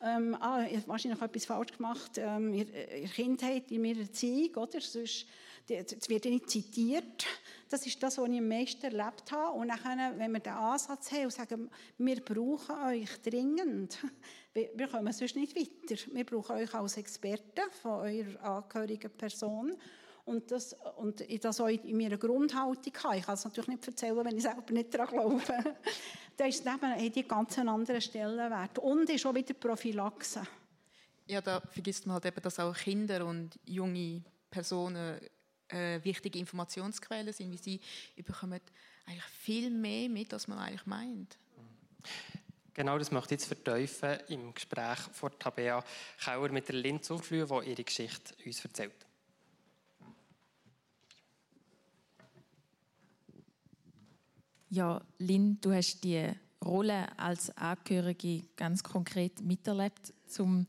[0.00, 4.54] Ähm, ah, ich habe wahrscheinlich etwas falsch gemacht ähm, in der Kindheit, in meiner Erziehung,
[4.54, 4.80] oder?
[4.80, 5.26] Sonst,
[5.68, 7.26] es wird nicht zitiert.
[7.68, 9.58] Das ist das, was ich am meisten erlebt habe.
[9.58, 13.98] Und dann, wenn wir den Ansatz haben und sagen, wir brauchen euch dringend,
[14.54, 16.00] wir kommen sonst nicht weiter.
[16.12, 19.76] Wir brauchen euch als Experten von eurer angehörigen Person.
[20.28, 23.16] Und das, und das auch in meiner Grundhaltung habe.
[23.16, 25.42] Ich kann es natürlich nicht erzählen, wenn ich selber nicht daran glaube.
[26.36, 28.78] da ist eben die ganz anderen Stellenwert.
[28.78, 30.42] Und ist auch wieder Prophylaxe.
[31.26, 35.18] Ja, da vergisst man halt eben, dass auch Kinder und junge Personen
[35.68, 38.60] äh, wichtige Informationsquellen sind, wie sie bekommen
[39.06, 41.38] eigentlich viel mehr mit, als man eigentlich meint.
[42.74, 45.82] Genau das möchte ich jetzt vertiefen im Gespräch von Tabea
[46.22, 49.07] Kauer mit der Linz Auflühe, die ihre Geschichte uns erzählt.
[54.70, 56.28] Ja, Lynn, du hast die
[56.64, 60.12] Rolle als Angehörige ganz konkret miterlebt.
[60.26, 60.66] Zum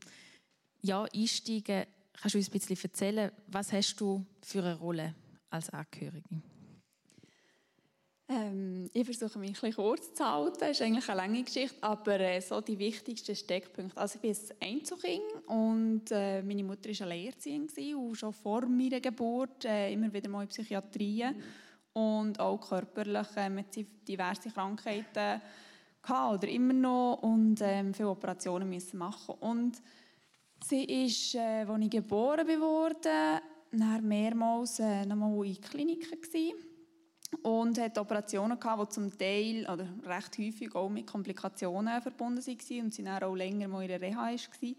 [0.80, 1.86] ja, Einsteigen
[2.20, 5.14] Kannst du uns ein bisschen erzählen, was hast du für eine Rolle
[5.48, 6.42] als Angehörige?
[8.28, 10.56] Ähm, ich versuche mich ein kurz zu halten.
[10.60, 13.96] Das ist eigentlich eine lange Geschichte, aber äh, so die wichtigsten Steckpunkte.
[13.96, 19.00] Also ich bin ein Einzelkind und äh, meine Mutter war Alleinerziehende und schon vor meiner
[19.00, 21.24] Geburt äh, immer wieder mal in Psychiatrie
[21.92, 25.40] und auch körperlich mit diversen Krankheiten
[26.02, 29.82] gehabt oder immer noch und ähm, viele Operationen müssen machen und
[30.62, 33.40] Sie ist, äh, als ich geboren wurde,
[34.02, 36.54] mehrmals äh, nochmal in Kliniken gewesen
[37.42, 42.84] und hat Operationen gehabt, die zum Teil oder recht häufig auch mit Komplikationen verbunden waren
[42.84, 44.74] und sie dann auch länger mal in der Reha war.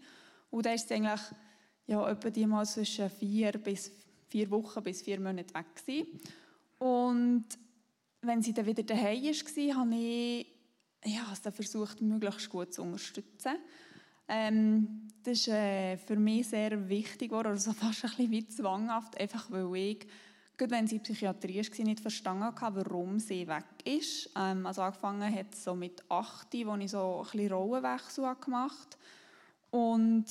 [0.50, 1.20] Und da ist sie eigentlich
[1.86, 3.90] ja, etwa die mal zwischen vier bis
[4.28, 6.20] vier Wochen bis vier Monate weg gewesen.
[6.82, 7.44] Und
[8.22, 10.46] wenn sie dann wieder daheim war, habe ich
[11.04, 13.56] ja, also versucht, möglichst gut zu unterstützen.
[14.26, 19.48] Ähm, das ist äh, für mich sehr wichtig geworden, also fast ein bisschen zwanghaft, einfach
[19.52, 20.06] weil ich,
[20.56, 24.30] gerade wenn sie in Psychiatrie war, nicht verstanden habe, warum sie weg ist.
[24.36, 28.98] Ähm, also angefangen hat so mit 8, wo ich so ein bisschen Rollenwechsel gemacht
[29.70, 29.84] habe.
[29.84, 30.24] Und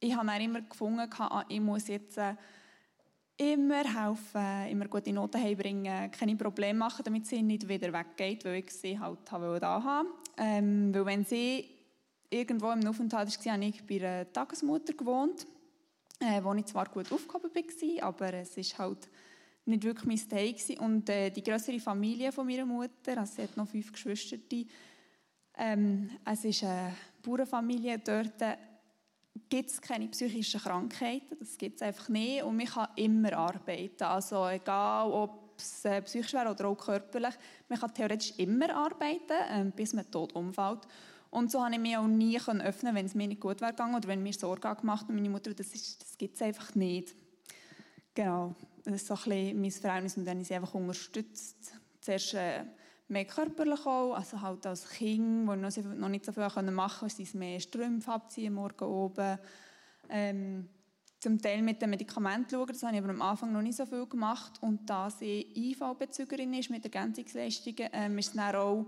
[0.00, 2.34] ich habe dann immer gefunden, ah, ich muss jetzt äh,
[3.38, 8.56] immer helfen, immer gute Noten heimbringen, keine Probleme machen, damit sie nicht wieder weggeht, weil
[8.56, 10.08] ich sie halt da haben.
[10.36, 11.64] Ähm, weil wenn sie
[12.30, 15.46] irgendwo im Aufenthalt war, habe ich bei einer Tagesmutter gewohnt,
[16.18, 19.08] äh, wo ich zwar gut aufgehoben war, aber es ist halt
[19.64, 20.78] nicht wirklich mein gewesen.
[20.78, 24.36] Und äh, die größere Familie von meiner Mutter, also sie hat noch fünf Geschwister,
[25.60, 28.40] ähm, es ist eine Bauernfamilie, dort
[29.48, 34.04] gibt es keine psychischen Krankheiten, das gibt es einfach nicht und man kann immer arbeiten,
[34.04, 37.34] also egal ob es äh, psychisch wäre oder auch körperlich,
[37.68, 39.32] man kann theoretisch immer arbeiten,
[39.68, 40.86] äh, bis man tot umfällt.
[41.30, 44.08] Und so konnte ich mich auch nie öffnen, wenn es mir nicht gut wäre oder
[44.08, 47.14] wenn mir Sorgen gemacht und meine Mutter, das, das gibt es einfach nicht.
[48.14, 51.72] Genau, das ist so ein bisschen mein Verhältnis und dann habe ich sie einfach unterstützt.
[52.00, 52.64] Zuerst äh,
[53.08, 57.24] mehr körperlich auch, also halt als Kind, wo ich noch nicht so viel machen konnte,
[57.24, 59.38] sie mehr Strümpfe abziehen, morgen oben.
[60.08, 60.68] Ähm,
[61.20, 63.86] zum Teil mit den Medikamenten schauen, das habe ich aber am Anfang noch nicht so
[63.86, 64.52] viel gemacht.
[64.60, 68.86] Und da sie IV-Bezügerin ist mit Ergänzungsleistungen, ähm, ist es dann auch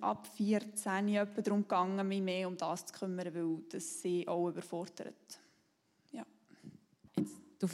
[0.00, 4.48] ab 14 Jahren darum gegangen, mich mehr um das zu kümmern, weil das sie auch
[4.48, 5.40] überfordert.
[6.12, 6.24] Ja.
[7.16, 7.66] Jetzt, du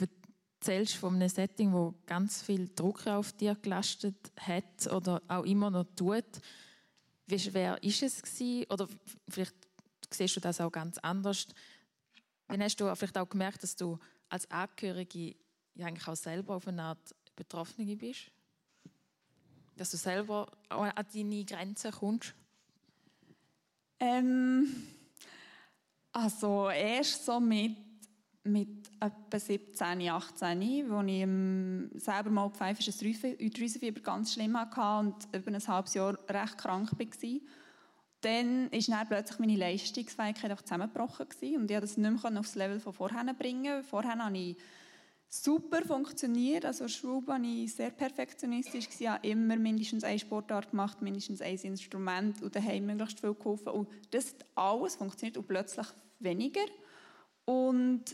[0.63, 5.69] erzählst von einem Setting, wo ganz viel Druck auf dir gelastet hat oder auch immer
[5.69, 6.23] noch tut.
[7.27, 8.65] Wie schwer ist es gewesen?
[8.71, 8.87] Oder
[9.27, 9.55] vielleicht
[10.09, 11.47] siehst du das auch ganz anders.
[12.47, 13.99] Wann hast du vielleicht auch gemerkt, dass du
[14.29, 15.35] als Angehörige
[15.75, 18.31] ja eigentlich auch selber auf eine Art Betroffene bist?
[19.75, 22.35] dass du selber an deine Grenzen kommst?
[23.99, 24.67] Ähm,
[26.11, 27.75] also erst so mit,
[28.45, 35.51] mit etwa 17, 18, wo ich selber mal pfeifisches Drüsenfieber ganz schlimm hatte und über
[35.51, 37.39] ein halbes Jahr recht krank war.
[38.21, 42.79] Dann ist dann plötzlich meine Leistungsfähigkeit zusammengebrochen und ich konnte das nicht mehr aufs Level
[42.79, 43.83] von vorher bringen.
[43.83, 44.57] Vorher habe ich
[45.29, 46.63] super funktioniert.
[46.63, 48.87] Also Schule war ich sehr perfektionistisch.
[48.97, 53.69] Ich habe immer mindestens eine Sportart gemacht, mindestens ein Instrument und daheim möglichst viel geholfen.
[53.69, 55.87] Und das alles funktioniert und plötzlich
[56.19, 56.65] weniger.
[57.45, 58.05] Und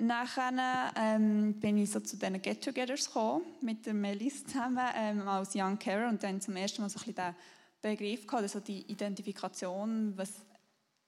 [0.00, 5.54] Nachher ähm, bin ich so zu diesen Get-Togethers gekommen, mit der Melis zusammen ähm, als
[5.54, 7.34] Young Carer und dann zum ersten Mal so ein bisschen den
[7.82, 10.30] Begriff gehabt, also die Identifikation, was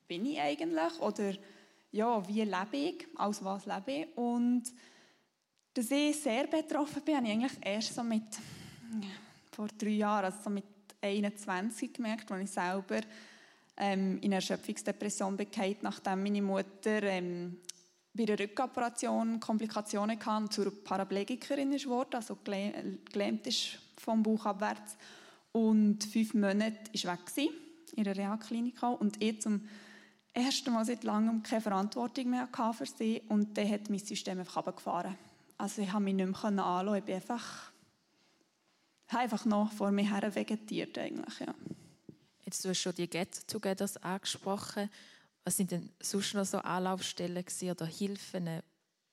[0.06, 1.32] bin ich eigentlich oder
[1.90, 4.16] ja, wie lebe ich, aus was lebe ich?
[4.16, 4.64] Und
[5.72, 8.24] dass ich sehr betroffen bin, habe ich eigentlich erst so mit
[9.52, 10.64] vor drei Jahren, also so mit
[11.00, 13.00] 21 gemerkt, als ich selber
[13.78, 17.58] ähm, in Erschöpfungsdepression bekam, nachdem meine Mutter ähm,
[18.14, 24.96] bei der Rückoperation Komplikationen hatte und zur Paraplegikerin wurde, also gelähmt ist vom Bauch abwärts.
[25.52, 27.50] Und fünf Monate war weg
[27.94, 29.66] in der Reha-Klinik und ich zum
[30.32, 34.56] ersten Mal seit langem keine Verantwortung mehr für sie und dann hat mein System einfach
[34.56, 35.16] runtergefahren.
[35.58, 37.70] Also ich konnte mich nicht mehr anschauen, ich bin einfach,
[39.08, 41.54] einfach noch vor mir her vegetiert eigentlich, ja.
[42.44, 44.90] Jetzt, du hast schon die Get-Togethers angesprochen.
[45.44, 48.62] Was sind denn sonst noch so Anlaufstellen oder Hilfen,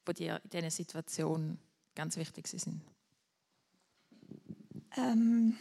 [0.08, 1.58] die dir in dieser Situation
[1.96, 2.82] ganz wichtig sind?
[4.98, 5.58] Ähm,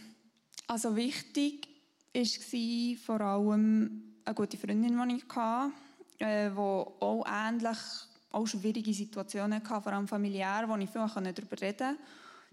[0.67, 1.69] also wichtig
[2.13, 5.73] war vor allem eine gute Freundin, die ich hatte,
[6.19, 7.79] äh, die auch ähnlich
[8.31, 11.99] auch schwierige Situationen hatte, vor allem familiär, wo ich viel darüber reden konnte.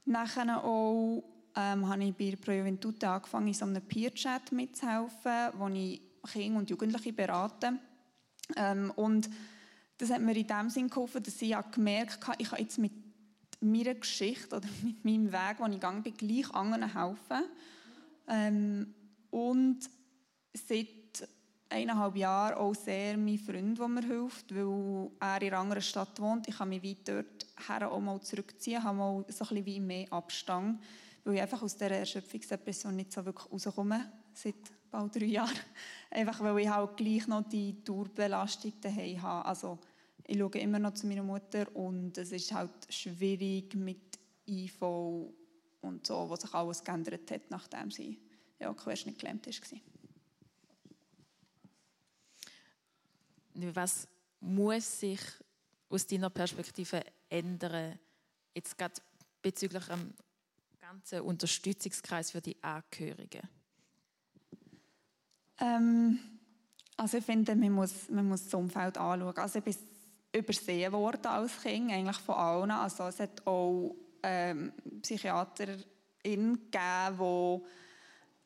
[0.06, 1.24] Nachher auch
[1.56, 6.02] ähm, habe ich bei der Juventute angefangen, in so einem Peer-Chat mitzuhelfen, wo ich
[6.32, 7.74] Kinder und Jugendliche berate.
[8.56, 9.30] Ähm, und
[9.98, 12.92] das hat mir in dem Sinn geholfen, dass ich gemerkt habe, ich kann jetzt mit
[13.62, 17.44] meiner Geschichte oder mit meinem Weg, den ich gegangen bin, gleich anderen helfen.
[18.28, 18.94] Ähm,
[19.32, 19.90] und
[20.54, 20.88] seit
[21.70, 26.20] eineinhalb Jahren auch sehr mein Freund, der mir hilft, weil er in einer anderen Stadt
[26.20, 26.48] wohnt.
[26.48, 30.12] Ich kann mich weit dort her auch mal zurückziehen, habe mal so ein bisschen mehr
[30.12, 30.82] Abstand,
[31.24, 34.56] weil ich einfach aus dieser Erschöpfungsdepression nicht so wirklich rauskomme, seit
[34.96, 35.60] bald drei Jahren.
[36.10, 39.46] Einfach weil ich halt gleich noch die Dauerbelastung daheim habe.
[39.46, 39.80] Also
[40.26, 44.18] ich schaue immer noch zu meiner Mutter und es ist halt schwierig mit
[44.48, 48.20] IV und so, was sich alles geändert hat, nachdem sie
[48.60, 49.80] ja, querschnitt gelähmt war.
[53.74, 54.08] Was
[54.40, 55.20] muss sich
[55.90, 58.00] aus deiner Perspektive ändern,
[58.54, 59.02] jetzt gerade
[59.42, 60.14] bezüglich einem
[60.80, 63.48] ganzen Unterstützungskreis für die Angehörigen?
[65.60, 66.20] Ähm,
[66.98, 69.38] also ich finde, man muss, man muss das Umfeld anschauen.
[69.38, 69.76] Also ich bin
[70.34, 72.72] übersehen worden als Kind, eigentlich von allen.
[72.72, 77.62] Also es hat auch ähm, Psychiaterinnen gegeben,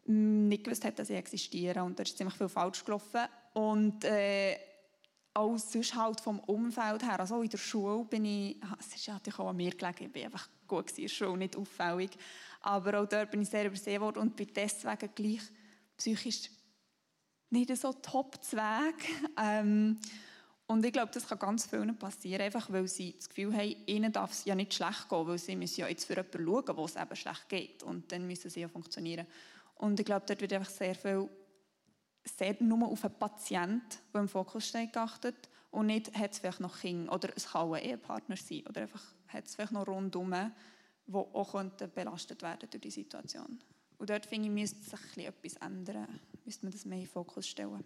[0.05, 1.83] die nicht gewusst haben, dass sie existieren.
[1.83, 3.21] Und da ist ziemlich viel falsch gelaufen.
[3.53, 4.57] Und äh,
[5.33, 9.39] auch sonst halt vom Umfeld her, also in der Schule bin ich, es ist natürlich
[9.39, 12.11] auch an mir gelegen, ich bin einfach gut in der Schule, nicht auffällig.
[12.61, 15.41] Aber auch dort bin ich sehr übersehen worden und bin deswegen gleich
[15.97, 16.49] psychisch
[17.49, 18.57] nicht so top zu.
[19.37, 19.99] Ähm,
[20.67, 24.11] und ich glaube, das kann ganz vielen passieren, einfach weil sie das Gefühl haben, ihnen
[24.11, 26.85] darf es ja nicht schlecht gehen, weil sie müssen ja jetzt für jemanden schauen, wo
[26.85, 27.83] es eben schlecht geht.
[27.83, 29.25] Und dann müssen sie ja funktionieren.
[29.75, 31.27] Und ich glaube, dort wird einfach sehr viel
[32.37, 36.59] sehr nur auf den Patienten, der im Fokus steht, geachtet und nicht, hat es vielleicht
[36.59, 40.51] noch Kinder oder es kann ein Ehepartner sein oder einfach hat es vielleicht noch rundherum,
[41.07, 43.59] die auch belastet werden durch die Situation.
[43.97, 46.19] Und dort finde ich, müsste sich etwas ändern,
[46.49, 47.83] müsste man das mehr in den Fokus stellen.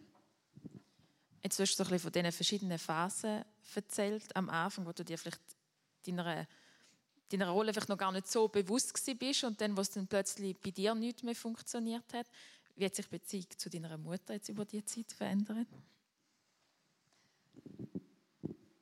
[1.43, 3.43] Jetzt hast du so ein von diesen verschiedenen Phasen
[3.76, 5.41] erzählt am Anfang, wo du dir vielleicht
[6.07, 6.47] deiner,
[7.30, 10.57] deiner Rolle vielleicht noch gar nicht so bewusst bist und dann, wo es dann plötzlich
[10.61, 12.26] bei dir nicht mehr funktioniert hat.
[12.78, 15.68] Wie hat sich die Beziehung zu deiner Mutter jetzt über diese Zeit verändert?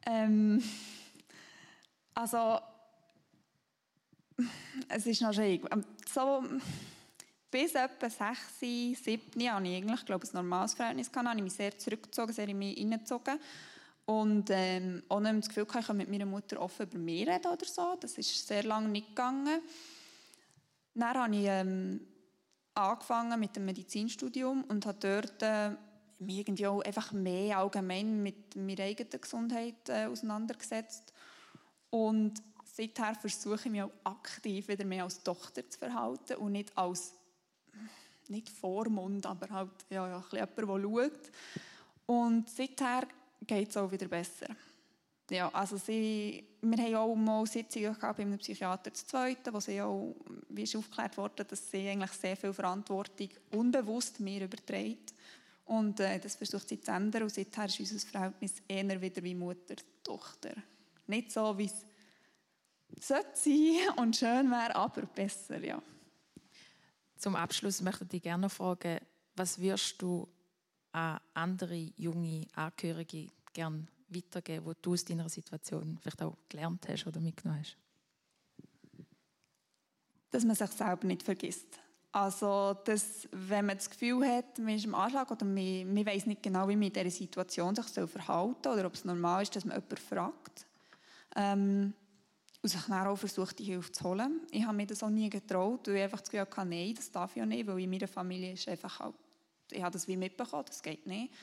[0.05, 0.63] Ähm,
[2.13, 2.59] also,
[4.89, 5.67] es ist noch schwierig.
[6.07, 6.43] So,
[7.51, 8.97] bis etwa 6, 7
[9.51, 11.11] hatte ich eigentlich, glaube ein normales Verhältnis.
[11.11, 11.27] Gehabt.
[11.27, 13.37] habe ich mich sehr zurückgezogen, sehr in mich hineingezogen.
[14.05, 17.65] Und ähm, ohne das Gefühl, ich kann mit meiner Mutter offen über mich reden oder
[17.65, 17.95] so.
[17.99, 19.61] Das ist sehr lange nicht gegangen.
[20.93, 22.01] Dann habe ich ähm,
[22.73, 25.71] angefangen mit dem Medizinstudium und habe dort äh,
[26.19, 31.13] mich irgendwie auch einfach mehr allgemein mit meiner eigenen Gesundheit äh, auseinandergesetzt.
[31.89, 36.77] Und seither versuche ich mich auch aktiv wieder mehr als Tochter zu verhalten und nicht
[36.77, 37.13] als
[38.31, 41.31] nicht Vormund, aber halt ja, ja, jemand, der schaut.
[42.05, 43.07] Und seither
[43.45, 44.47] geht es auch wieder besser.
[45.29, 49.61] Ja, also sie, wir haben auch mal Sitzungen gehabt bei einem Psychiater zu zweiten, wo
[49.61, 50.13] sie auch,
[50.49, 55.13] wie ist aufgeklärt worden, dass sie eigentlich sehr viel Verantwortung unbewusst mir überträgt.
[55.65, 57.23] Und äh, das versucht sie zu ändern.
[57.23, 60.51] Und seither ist unser Verhältnis eher wieder wie Mutter-Tochter.
[61.07, 61.85] Nicht so, wie es
[62.99, 65.81] sollte sein und schön wäre, aber besser, ja.
[67.21, 68.99] Zum Abschluss möchte ich dich gerne fragen,
[69.35, 70.27] was wirst du
[70.91, 77.05] an andere junge Angehörige gerne weitergeben, wo du aus deiner Situation vielleicht auch gelernt hast
[77.05, 77.77] oder mitgenommen hast?
[80.31, 81.79] Dass man sich selber nicht vergisst.
[82.11, 86.25] Also, dass, wenn man das Gefühl hat, man ist im Anschlag oder man, man weiß
[86.25, 89.55] nicht genau, wie man in dieser Situation sich verhalten soll oder ob es normal ist,
[89.55, 90.65] dass man jemanden fragt.
[91.35, 91.93] Ähm,
[92.61, 94.41] und sich dann auch versucht, die Hilfe zu holen.
[94.51, 97.11] Ich habe mir das auch nie getraut, weil ich einfach das Gefühl hatte, nein, das
[97.11, 99.15] darf auch nicht, weil in meiner Familie ist einfach halt,
[99.71, 101.33] ich habe das wie mitbekommen, das geht nicht.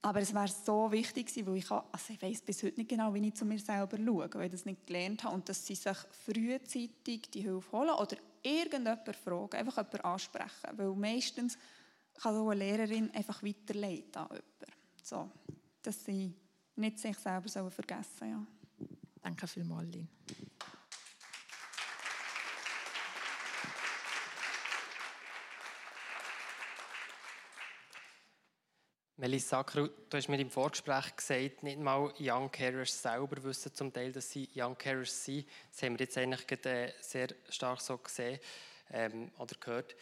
[0.00, 3.12] Aber es wäre so wichtig gewesen, weil ich, also ich weiß bis heute nicht genau,
[3.12, 5.34] wie ich zu mir selber schaue, weil ich das nicht gelernt habe.
[5.34, 10.76] Und dass sie sich frühzeitig die Hilfe holen oder irgendjemand fragen, einfach jemanden ansprechen.
[10.76, 11.58] Weil meistens
[12.14, 14.72] kann so eine Lehrerin einfach weiterleiten an jemanden.
[15.02, 15.30] So,
[15.82, 16.32] dass sie
[16.76, 18.30] nicht sich selber vergessen sollen.
[18.30, 18.57] Ja.
[19.22, 20.08] Danke vielmals, Lynn.
[29.20, 33.92] Melissa Acker, du hast mir im Vorgespräch gesagt, nicht mal Young Carers selber wissen zum
[33.92, 35.44] Teil, dass sie Young Carers sind.
[35.72, 38.38] Das haben wir jetzt eigentlich äh, sehr stark so gesehen
[38.92, 39.96] ähm, oder gehört.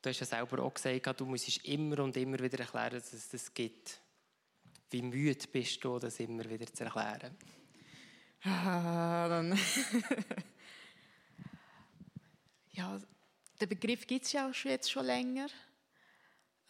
[0.00, 3.28] Du hast ja selber auch gesagt, du musst immer und immer wieder erklären, dass es
[3.30, 4.00] das gibt.
[4.90, 7.36] Wie müde bist du, das immer wieder zu erklären?
[8.44, 9.58] Dann
[12.72, 12.98] ja,
[13.60, 15.48] der Begriff gibt es ja auch jetzt schon länger.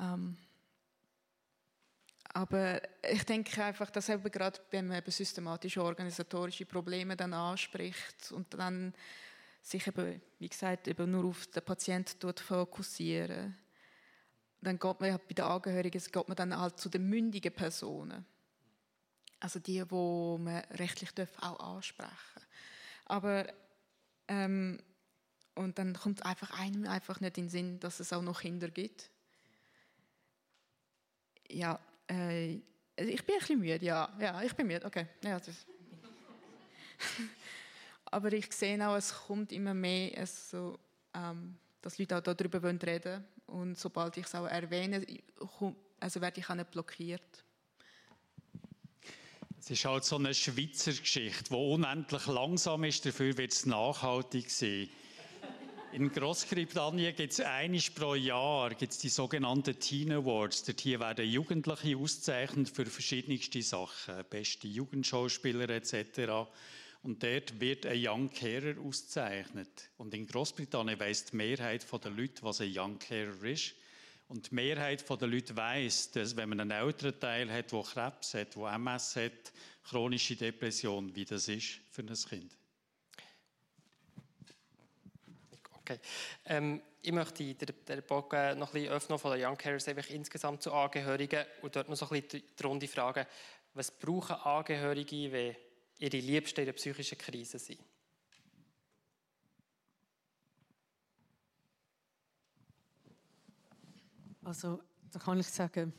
[0.01, 0.36] Ähm,
[2.32, 8.32] aber ich denke einfach, dass eben gerade, wenn man eben systematische organisatorische Probleme dann anspricht
[8.32, 8.94] und dann
[9.62, 13.56] sich eben, wie gesagt, eben nur auf den Patienten fokussieren,
[14.60, 18.24] dann geht man ja bei den Angehörigen geht man dann halt zu den mündigen Personen.
[19.41, 21.11] Also die, wo man rechtlich
[21.41, 22.43] auch ansprechen
[23.07, 23.47] Aber
[24.29, 24.79] ähm,
[25.55, 28.69] und dann kommt einfach einem einfach nicht in den Sinn, dass es auch noch Kinder
[28.69, 29.11] gibt.
[31.49, 32.55] Ja, äh,
[32.97, 34.15] ich bin ein bisschen müde, ja.
[34.21, 35.07] Ja, ich bin müde, okay.
[35.25, 35.41] Ja,
[38.07, 40.79] Aber ich sehe auch, es kommt immer mehr, also,
[41.15, 43.25] ähm, dass Leute auch darüber reden wollen.
[43.47, 45.05] Und sobald ich es auch erwähne,
[45.99, 47.45] also werde ich auch nicht blockiert.
[49.62, 54.51] Es ist halt so eine Schweizer Geschichte, die unendlich langsam ist, dafür wird es nachhaltig
[54.51, 54.89] sein.
[55.93, 60.65] In Großbritannien gibt es einiges pro Jahr gibt's die sogenannten Teen Awards.
[60.65, 66.49] Dort hier werden Jugendliche ausgezeichnet für verschiedenste Sachen, beste Jugendschauspieler etc.
[67.03, 69.91] Und dort wird ein Young Carer ausgezeichnet.
[69.99, 73.74] Und in Großbritannien weiss die Mehrheit der Leute, was ein Young Carer ist.
[74.31, 78.35] Und die Mehrheit der Leute weiss, dass wenn man einen älteren Teil hat, der Krebs
[78.35, 79.52] hat, der MS hat,
[79.82, 82.57] chronische Depression, wie das ist für ein Kind.
[85.81, 85.98] Okay.
[86.47, 90.09] Ähm, ich möchte den, den Bogen noch ein bisschen öffnen von den Young Carers einfach
[90.11, 93.27] insgesamt zu Angehörigen und dort noch so ein bisschen die Runde fragen,
[93.74, 95.57] was brauchen Angehörige, wenn
[95.98, 97.81] ihre Liebsten in einer psychischen Krise sind?
[104.51, 104.81] Also,
[105.12, 105.93] da kann ich sagen,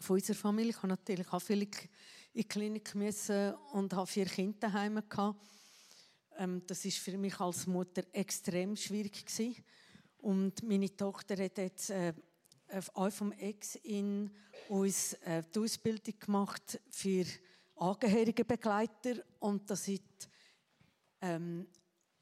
[0.00, 1.70] von unserer Familie, ich habe natürlich auch viele in
[2.32, 5.38] die Klinik müssen und habe vier Kinder daheim gehabt.
[6.38, 9.62] Ähm, das ist für mich als Mutter extrem schwierig gewesen.
[10.16, 12.14] Und meine Tochter hat jetzt äh,
[12.94, 14.30] auf vom Ex in
[14.70, 17.26] uns äh, die Ausbildung gemacht für
[17.76, 20.30] Angehörigenbegleiter und das ist,
[21.20, 21.66] ähm,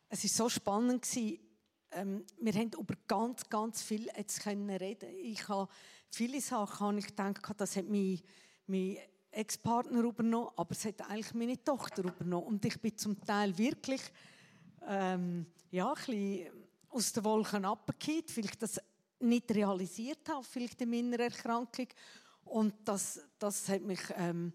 [0.09, 1.48] es ist so spannend gewesen.
[1.93, 5.09] Ähm, wir haben über ganz, ganz viel jetzt können reden.
[5.23, 5.69] Ich habe
[6.11, 8.21] viele Sachen, habe ich gedacht, das hat mein,
[8.67, 8.99] mein
[9.31, 12.47] Ex-Partner übernommen, aber es hat eigentlich meine Tochter übernommen.
[12.47, 14.03] Und ich bin zum Teil wirklich
[14.87, 16.47] ähm, ja, ein bisschen
[16.91, 18.81] aus den Wolken abgekehrt, weil ich das
[19.21, 21.89] nicht realisiert habe, vielleicht in meiner Erkrankung.
[22.45, 24.53] Und das, das hat mich ähm,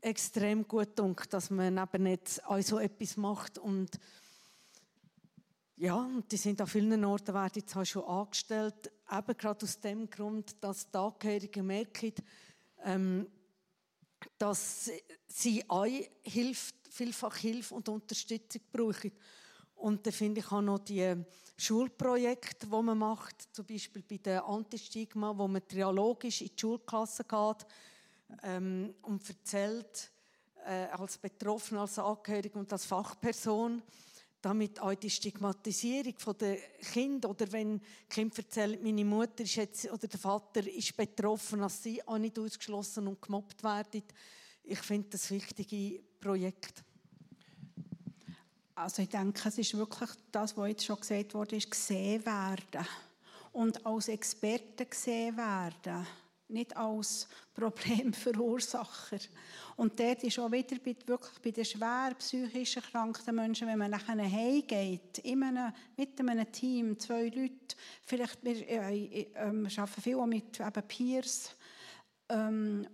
[0.00, 3.58] extrem gut gedacht, dass man eben nicht auch so etwas macht.
[3.58, 3.98] Und
[5.80, 9.80] ja, und die sind an vielen Orten werden jetzt auch schon angestellt, eben gerade aus
[9.80, 12.14] dem Grund, dass die Angehörigen merken,
[12.84, 13.26] ähm,
[14.36, 14.90] dass
[15.28, 15.86] sie auch
[16.22, 19.12] Hilfe, vielfach Hilfe und Unterstützung brauchen.
[19.76, 21.14] Und dann finde ich auch noch die
[21.56, 27.22] Schulprojekte, die man macht, zum Beispiel bei der Antistigma, wo man trialogisch in die Schulklasse
[27.22, 27.66] geht
[28.42, 30.10] ähm, und erzählt,
[30.66, 33.80] äh, als Betroffene, als Angehörige und als Fachperson,
[34.40, 36.56] damit auch die Stigmatisierung der
[36.92, 41.82] Kinder oder wenn Kind erzählt, meine Mutter ist jetzt, oder der Vater ist betroffen, dass
[41.82, 44.02] sie auch nicht ausgeschlossen und gemobbt werden.
[44.64, 46.84] Ich finde das wichtige Projekt.
[48.74, 52.86] Also ich denke, es ist wirklich das, was jetzt schon gesagt wurde, ist gesehen werden
[53.52, 56.06] und als Experte gesehen werden.
[56.48, 59.18] Nicht als Problemverursacher.
[59.76, 63.90] Und dort ist auch wieder bei, wirklich bei den schwer psychisch erkrankten Menschen, wenn man
[63.90, 70.16] nachher heimgeht, in einem, mit einem Team, zwei Leute, vielleicht, wir äh, äh, arbeiten viel
[70.16, 71.54] auch mit eben Peers,
[72.28, 72.86] ähm,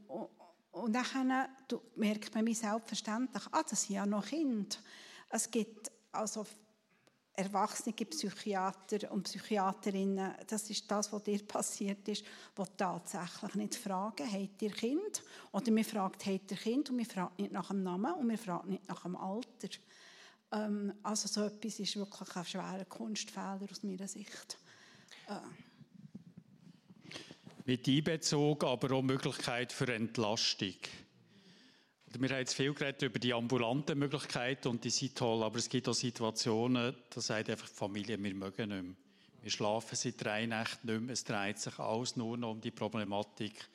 [0.71, 1.49] und dann
[1.95, 4.77] merkt man mich selbstverständlich, ah, das sind ja noch Kinder.
[5.31, 6.45] Es gibt also
[7.37, 12.25] erwachsene Psychiater und Psychiaterinnen, das ist das, was dir passiert ist,
[12.57, 15.23] die tatsächlich nicht fragen, habt ihr Kind?
[15.53, 16.91] Oder wir fragen, habt ihr Kind?
[16.91, 19.69] Und wir fragen nicht nach dem Namen und wir fragen nicht nach dem Alter.
[20.53, 24.59] Ähm, also so etwas ist wirklich ein schwerer Kunstfehler aus meiner Sicht.
[25.29, 25.41] Äh.
[27.67, 30.75] Mit Einbezug, aber auch Möglichkeit für Entlastung.
[32.17, 35.69] Wir haben jetzt viel geredet über die ambulanten Möglichkeiten und die sind toll, aber es
[35.69, 38.95] gibt auch Situationen, da sagt einfach die Familie, wir mögen nicht mehr.
[39.43, 42.71] Wir schlafen seit drei Nächten nicht mehr, es dreht sich alles nur noch um die
[42.71, 43.69] Problematik.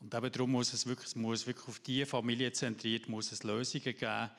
[0.00, 3.96] Und eben darum muss es wirklich, muss wirklich auf die Familie zentriert, muss es Lösungen
[3.96, 4.30] geben.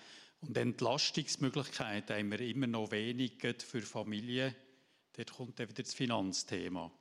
[0.41, 4.53] Und Entlastungsmöglichkeiten haben wir immer noch wenig für Familien.
[5.17, 6.91] Dort kommt dann wieder das Finanzthema.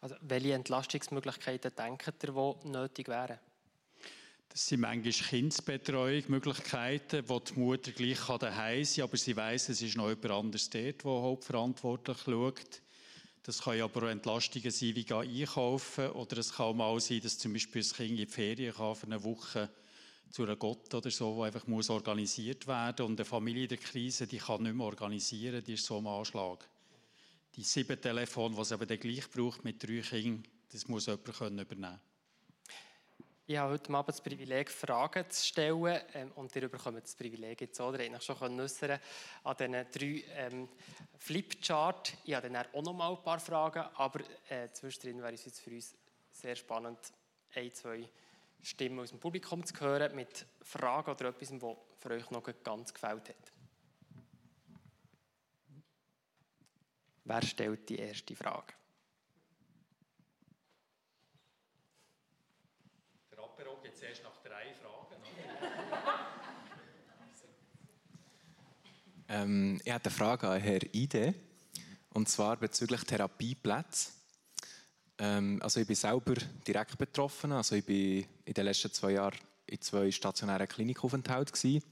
[0.00, 3.38] Also, welche Entlastungsmöglichkeiten denken ihr, die nötig wären?
[4.52, 9.68] Das sind manchmal Kindsbetreuung, Möglichkeiten, wo die Mutter gleich daheim sein kann, aber sie weiß,
[9.68, 12.82] es ist noch jemand anderes dort, der hauptverantwortlich schaut.
[13.44, 16.10] Das kann aber auch Entlastungen sein, wie einkaufen.
[16.10, 18.96] Oder es kann auch mal sein, dass zum Beispiel das Kind in die Ferien kann
[18.96, 19.70] für eine Woche
[20.30, 23.78] zu einer Gott oder so, wo einfach muss organisiert werden Und eine Familie in der
[23.78, 26.68] Krise, die kann nicht mehr organisieren, die ist so am Anschlag.
[27.54, 31.68] Die sieben Telefone, die es dann gleich braucht mit drei Kindern, das muss jemand übernehmen
[31.68, 32.09] können.
[33.50, 36.00] Ich habe heute Abend das Privileg, Fragen zu stellen.
[36.14, 39.00] Ähm, und ihr bekommt das Privileg jetzt auch, ihr habt schon äußern
[39.42, 40.68] an diesen drei ähm,
[41.18, 42.14] Flipchart.
[42.24, 45.62] Ich habe dann auch noch mal ein paar Fragen, aber äh, zwischendrin wäre es jetzt
[45.62, 45.96] für uns
[46.30, 47.00] sehr spannend,
[47.56, 48.08] ein, zwei
[48.62, 52.94] Stimmen aus dem Publikum zu hören mit Fragen oder etwas, was für euch noch ganz
[52.94, 53.52] gefällt hat.
[57.24, 58.79] Wer stellt die erste Frage?
[64.00, 65.16] Jetzt erst nach drei Fragen.
[69.28, 71.34] ähm, ich habe eine Frage an Herrn Ide,
[72.14, 74.12] und zwar bezüglich Therapieplätze.
[75.18, 76.34] Ähm, also ich bin selber
[76.66, 77.52] direkt betroffen.
[77.52, 79.36] Also ich bin in den letzten zwei Jahren
[79.66, 81.82] in zwei stationären Klinikaufenthalten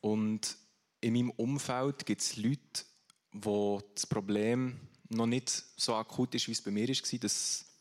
[0.00, 0.56] und
[1.00, 2.84] in meinem Umfeld gibt es Leute,
[3.32, 7.71] wo das Problem noch nicht so akut ist, wie es bei mir war, dass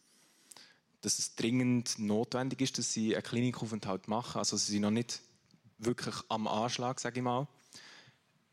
[1.02, 4.38] dass es dringend notwendig ist, dass sie einen Klinikaufenthalt machen.
[4.38, 5.22] Also sie sind noch nicht
[5.80, 7.48] wirklich am Anschlag, sage ich mal.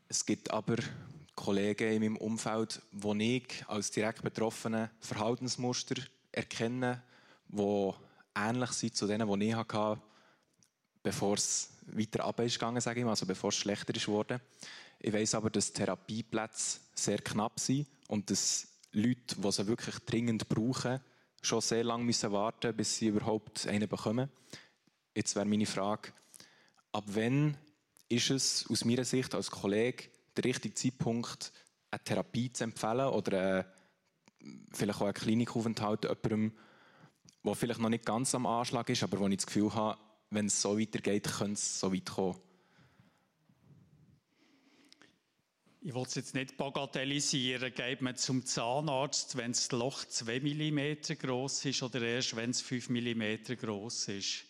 [0.07, 0.77] Es gibt aber
[1.35, 5.95] Kollegen in meinem Umfeld, wo ich als direkt Betroffene Verhaltensmuster
[6.31, 7.01] erkenne,
[7.47, 7.91] die
[8.35, 10.01] ähnlich sind zu denen, die ich hatte,
[11.03, 14.41] bevor es weiter runtergegangen sage ich mal, also bevor es schlechter ist geworden.
[14.99, 20.49] Ich weiß aber, dass Therapieplätze sehr knapp sind und dass Leute, die sie wirklich dringend
[20.49, 20.99] brauchen,
[21.41, 24.29] schon sehr lange müssen warten bis sie überhaupt einen bekommen.
[25.15, 26.11] Jetzt wäre meine Frage,
[26.91, 27.57] ab wann
[28.09, 30.05] ist es aus meiner Sicht als Kollege
[30.35, 31.51] der richtige Zeitpunkt,
[31.91, 33.65] eine Therapie zu empfehlen oder
[34.71, 36.53] vielleicht auch einen Klinikaufenthalt jemandem,
[37.43, 39.99] der vielleicht noch nicht ganz am Anschlag ist, aber wo ich das Gefühl habe,
[40.29, 42.39] wenn es so weitergeht, könnte es so weit kommen.
[45.81, 47.73] Ich will es jetzt nicht bagatellisieren.
[47.73, 52.59] Geht man zum Zahnarzt, wenn das Loch 2 mm groß ist oder erst, wenn es
[52.59, 54.43] 5 mm groß ist?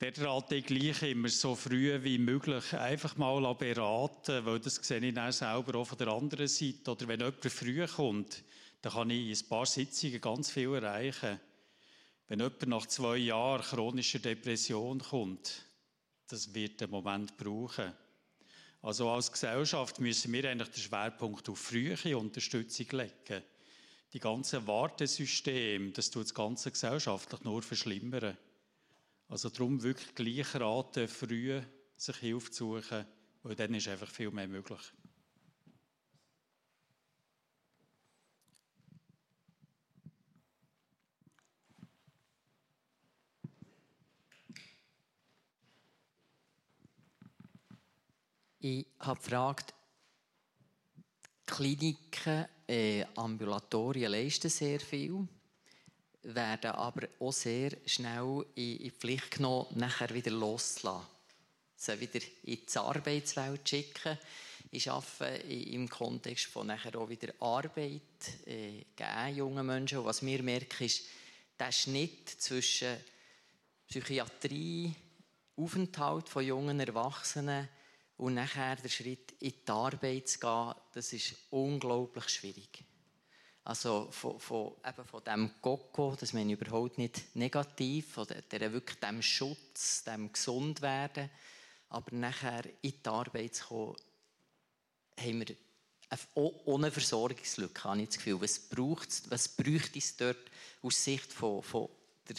[0.00, 4.98] Der rate ich gleich immer so früh wie möglich einfach mal beraten, weil das sehe
[5.00, 6.92] ich dann selber auch von der anderen Seite.
[6.92, 8.44] Oder wenn jemand früh kommt,
[8.80, 11.38] dann kann ich in ein paar Sitzungen ganz viel erreichen.
[12.28, 15.66] Wenn jemand nach zwei Jahren chronischer Depression kommt,
[16.28, 17.92] das wird einen Moment brauchen.
[18.84, 23.42] Also als Gesellschaft müssen wir eigentlich den Schwerpunkt auf frühe Unterstützung legen.
[24.12, 28.36] Die ganzen Wartesysteme, das tut das Ganze gesellschaftlich nur verschlimmern.
[29.26, 31.62] Also darum wirklich gleich raten, früh
[31.96, 33.06] sich Hilfe zu suchen,
[33.42, 34.92] weil dann ist einfach viel mehr möglich.
[48.66, 49.74] Ich habe gefragt,
[51.44, 55.28] Kliniken, äh, Ambulatorien leisten sehr viel,
[56.22, 61.06] werden aber auch sehr schnell in, die Pflicht genommen, nachher wieder loszulassen.
[61.76, 64.16] Sie wieder in die Arbeitswelt schicken.
[64.70, 68.00] Ich arbeite im Kontext von nachher auch wieder Arbeit
[68.46, 69.98] äh, geben, jungen Menschen.
[69.98, 71.02] Und was wir merken, ist,
[71.60, 72.96] der Schnitt zwischen
[73.86, 74.94] Psychiatrie,
[75.54, 77.68] Aufenthalt von jungen Erwachsenen
[78.16, 82.84] und nachher der Schritt in die Arbeit zu gehen, das ist unglaublich schwierig.
[83.64, 88.72] Also von, von, eben von dem Goko, das meine ich überhaupt nicht negativ, von der,
[88.72, 91.30] wirklich dem Schutz, dem Gesundwerden,
[91.88, 93.96] aber nachher in die Arbeit zu kommen,
[95.18, 95.56] haben wir
[96.34, 98.40] ohne Versorgungslücke, habe ich das Gefühl.
[98.40, 100.50] Was braucht was bräuchte es dort
[100.82, 101.88] aus Sicht von, von
[102.28, 102.36] der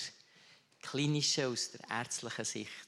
[0.82, 2.85] klinischen, aus der ärztlichen Sicht?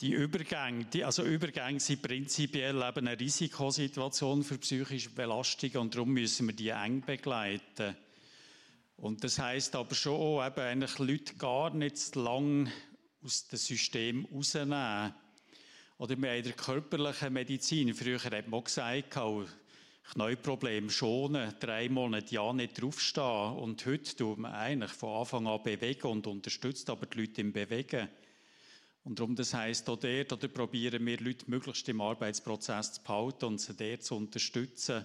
[0.00, 6.12] Die Übergänge, die, also Übergänge sind prinzipiell eben eine Risikosituation für psychische Belastungen und darum
[6.12, 7.96] müssen wir die eng begleiten.
[8.96, 12.70] Und das heißt aber schon auch, eben eigentlich Leute gar nicht zu lang
[13.24, 15.14] aus dem System rausnehmen.
[15.98, 19.18] Oder wir haben in der körperlichen Medizin, früher hat man gesagt,
[20.12, 23.56] Knäuelproblem schonen, drei Monate ja nicht draufstehen.
[23.56, 27.52] Und heute tut man eigentlich von Anfang an bewegen und unterstützt aber die Leute im
[27.52, 28.08] Bewegen.
[29.04, 33.46] Und darum, das heisst, auch dort oder probieren wir Leute möglichst im Arbeitsprozess zu behalten
[33.46, 35.04] und sie dort zu unterstützen.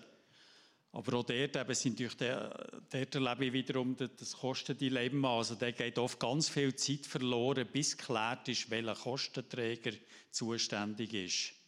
[0.91, 5.37] Aber auch dort eben sind durch der, dort erlebe ich wiederum das Kostendilemma.
[5.37, 9.93] Also da geht oft ganz viel Zeit verloren, bis geklärt ist, welcher Kostenträger
[10.29, 11.62] zuständig ist.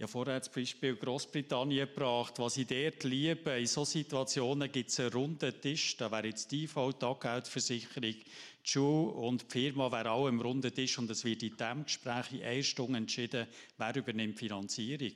[0.00, 2.34] Habe vorher das Beispiel Großbritannien gebracht.
[2.38, 5.96] Was ich dort liebe, in solchen Situationen gibt es einen runden Tisch.
[5.96, 8.24] Da wäre jetzt die IV, die Taggeldversicherung, die
[8.62, 12.32] Schule und die Firma wäre auch im runden Tisch und es wird in diesem Gespräch
[12.32, 15.14] in einer Stunde entschieden, wer übernimmt die Finanzierung.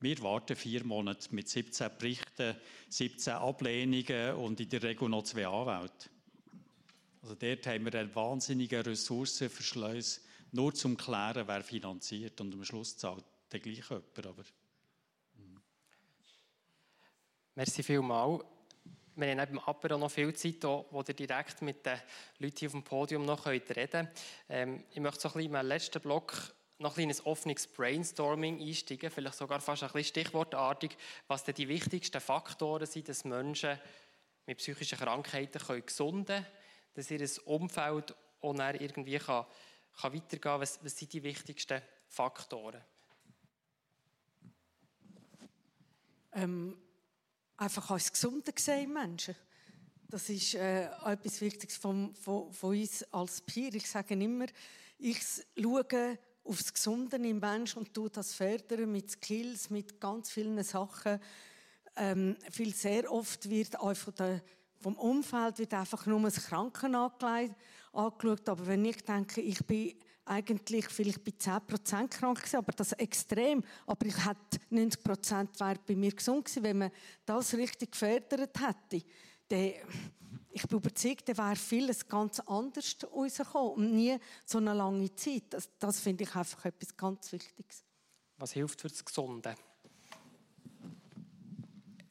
[0.00, 2.56] Wir warten vier Monate mit 17 Berichten,
[2.88, 6.08] 17 Ablehnungen und in der Regel noch zwei Anwälte.
[7.20, 10.22] Also dort haben wir einen wahnsinnigen Ressourcenverschleiß,
[10.52, 12.40] nur zum Klären, wer finanziert.
[12.40, 14.26] Und am Schluss zahlt der gleiche jemand.
[14.26, 14.44] Aber,
[15.36, 15.62] hm.
[17.54, 18.44] Merci vielmals.
[19.18, 21.98] Wir haben beim Apero noch viel Zeit, wo ihr direkt mit den
[22.38, 24.10] Leuten hier auf dem Podium noch reden könnt.
[24.48, 29.10] Ähm, ich möchte so ein bisschen im letzten Block noch ein, ein offenes Brainstorming einsteigen,
[29.10, 30.96] vielleicht sogar fast ein bisschen stichwortartig,
[31.26, 33.78] was denn die wichtigsten Faktoren sind, dass Menschen
[34.44, 36.46] mit psychischen Krankheiten können gesunden können,
[36.94, 39.46] dass ihr Umfeld auch irgendwie kann,
[39.98, 40.60] kann weitergehen kann.
[40.60, 42.82] Was, was sind die wichtigsten Faktoren?
[46.36, 46.76] Ähm,
[47.56, 49.34] einfach als Gesunde sehen Menschen.
[50.08, 53.72] Das ist äh, etwas Wichtiges von, von, von, uns als Peer.
[53.74, 54.44] Ich sage immer,
[54.98, 55.18] ich
[55.58, 61.18] schaue aufs Gesunde im Menschen und tue das fördern mit Skills, mit ganz vielen Sachen.
[61.96, 64.42] Ähm, viel sehr oft wird auch von der,
[64.78, 68.48] vom Umfeld wird einfach nur das Kranken angeschaut.
[68.48, 69.94] Aber wenn ich denke, ich bin
[70.26, 73.62] eigentlich vielleicht bei 10% krank gewesen, aber das extrem.
[73.86, 76.90] Aber ich hätte 90% wäre bei mir gesund gewesen, wenn man
[77.24, 79.06] das richtig gefördert hätte.
[79.48, 79.72] Dann,
[80.50, 85.44] ich bin überzeugt, dann wäre vieles ganz anders rausgekommen und nie so eine lange Zeit.
[85.50, 87.84] Das, das finde ich einfach etwas ganz Wichtiges.
[88.38, 89.54] Was hilft für das Gesunde?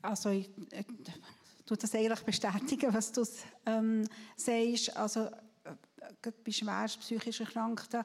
[0.02, 0.86] Also ich, ich
[1.66, 3.26] tue das eigentlich bestätigen, was du
[3.66, 4.96] ähm, sagst.
[4.96, 5.30] Also
[6.22, 8.04] bei schwerst psychisch Erkrankten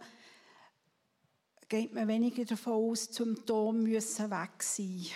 [1.68, 5.06] geht man weniger davon aus, die Symptome müssen weg sein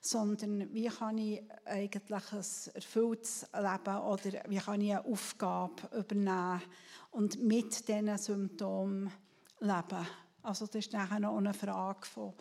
[0.00, 6.62] sondern wie kann ich eigentlich ein erfülltes Leben oder wie kann ich eine Aufgabe übernehmen
[7.10, 9.12] und mit diesen Symptomen
[9.60, 10.06] leben.
[10.42, 12.32] Also das ist nachher noch eine Frage von,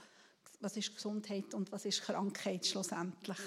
[0.61, 3.39] was ist Gesundheit und was ist Krankheit schlussendlich.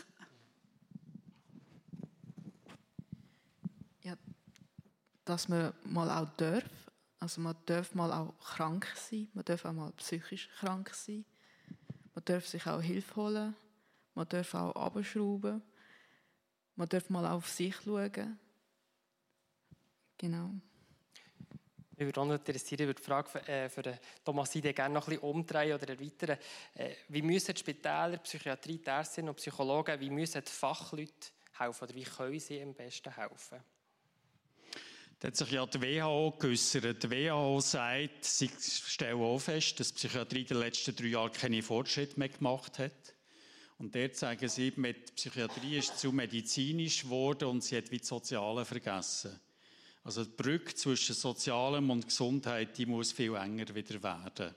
[5.25, 6.65] Dass man mal auch darf.
[7.19, 11.25] Also man darf mal auch krank sein, man darf auch mal psychisch krank sein.
[12.15, 13.55] Man darf sich auch Hilfe holen,
[14.15, 15.63] man darf auch abschrauben,
[16.75, 18.39] man darf mal auf sich schauen.
[20.19, 20.51] Genau.
[21.97, 25.11] Ich würde auch noch interessieren, über die Frage äh, für Thomas Ide gerne noch ein
[25.15, 26.39] bisschen umdrehen oder erweitern.
[26.75, 31.95] Äh, wie müssen die Spitäler, Psychiatrie, Ärztinnen und Psychologen, wie müssen die Fachleute helfen oder
[31.95, 33.61] wie können sie am besten helfen?
[35.23, 37.01] Da hat sich ja die WHO geäußert.
[37.01, 41.31] Die WHO sagt, sie stellen auch fest, dass die Psychiatrie in den letzten drei Jahren
[41.31, 43.15] keine Fortschritte mehr gemacht hat.
[43.79, 48.09] Und dort sagen sie, mit Psychiatrie ist zu medizinisch geworden und sie hat wie das
[48.09, 49.39] Soziale vergessen.
[50.03, 54.53] Also die Brücke zwischen Sozialem und Gesundheit, die muss viel enger wieder werden.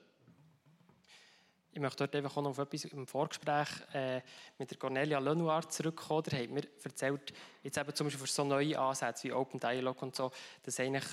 [1.76, 4.22] Ich möchte dort einfach auch noch auf etwas im Vorgespräch äh,
[4.58, 6.24] mit der Cornelia Lenoir zurückkommen.
[6.24, 7.34] Da hat mir erzählt,
[7.64, 10.32] jetzt eben zum Beispiel für so neue Ansätze wie Open Dialogue und so,
[10.64, 11.04] dass eigentlich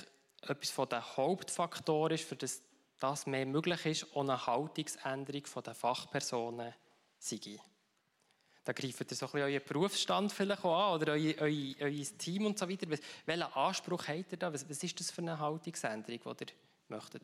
[0.41, 2.61] etwas von den Hauptfaktoren ist, für das
[2.97, 6.73] das mehr möglich ist, auch eine Haltungsänderung von den Fachpersonen
[7.19, 7.59] sei.
[8.63, 12.45] da greift ihr so ein euren Berufsstand vielleicht auch an oder euer, euer, euer Team
[12.45, 12.87] und so weiter.
[13.25, 14.53] Welchen Anspruch habt ihr da?
[14.53, 16.53] Was ist das für eine Haltungsänderung, die ihr
[16.87, 17.21] möchtet?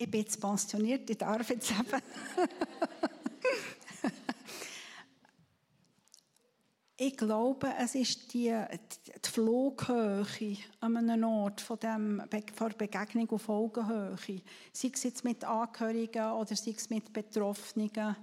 [0.00, 2.02] Ich bin jetzt pensioniert, ich darf jetzt eben.
[6.96, 8.56] ich glaube, es ist die,
[9.24, 12.22] die Flughöhe an einem Ort von, dem,
[12.54, 14.16] von Begegnung auf Augenhöhe.
[14.72, 18.16] Sei es jetzt mit Angehörigen oder sei es mit Betroffenen.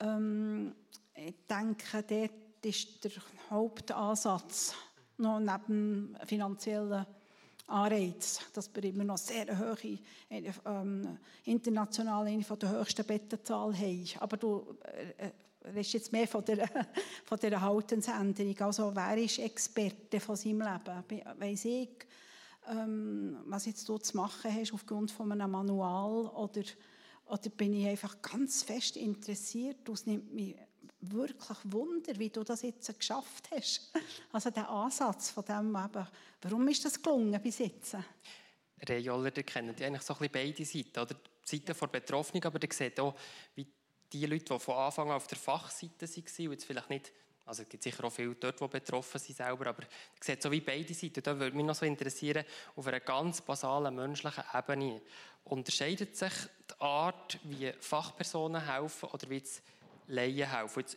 [0.00, 0.74] Ähm,
[1.14, 3.12] ich denke, dort ist der
[3.48, 4.74] Hauptansatz
[5.18, 7.06] noch neben finanziellen
[7.66, 9.98] Anreiz, dass wir immer noch sehr hohe,
[10.30, 14.08] ähm, international eine der höchsten Bettenzahl haben.
[14.20, 14.76] Aber du
[15.18, 15.30] äh,
[15.68, 16.68] redest jetzt mehr von der,
[17.24, 18.60] von der Haltensänderung.
[18.60, 21.24] Also wer ist Experte von seinem Leben?
[21.38, 21.90] Weiss ich,
[22.70, 26.62] ähm, was jetzt du zu machen hast aufgrund von einem Manual oder,
[27.26, 29.78] oder bin ich einfach ganz fest interessiert?
[29.84, 30.56] Das nimmt mich
[31.12, 33.92] wirklich Wunder, wie du das jetzt geschafft hast.
[34.32, 36.06] Also der Ansatz von dem eben,
[36.42, 37.96] warum ist das gelungen bis jetzt?
[38.88, 41.14] Ray Joller, ihr kennt eigentlich so ein beide Seiten, oder?
[41.14, 43.14] Die Seite der Betroffenen, aber ihr seht auch,
[43.54, 43.66] wie
[44.12, 47.12] die Leute, die von Anfang an auf der Fachseite waren und jetzt vielleicht nicht,
[47.44, 49.88] also es gibt sicher auch viele dort, die betroffen sind selber, aber ihr
[50.20, 51.22] seht so wie beide Seiten.
[51.22, 55.00] Da würde mich noch so interessieren, auf einer ganz basalen menschlichen Ebene,
[55.44, 56.32] unterscheidet sich
[56.68, 59.62] die Art, wie Fachpersonen helfen oder wie es
[60.06, 60.80] Laien helfen.
[60.80, 60.96] Jetzt,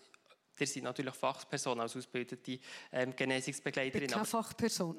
[0.60, 2.60] ihr seid natürlich Fachperson als ausgebildete
[2.92, 4.04] ähm, Genesungsbegleiterin.
[4.04, 4.98] Ich bin keine Fachperson.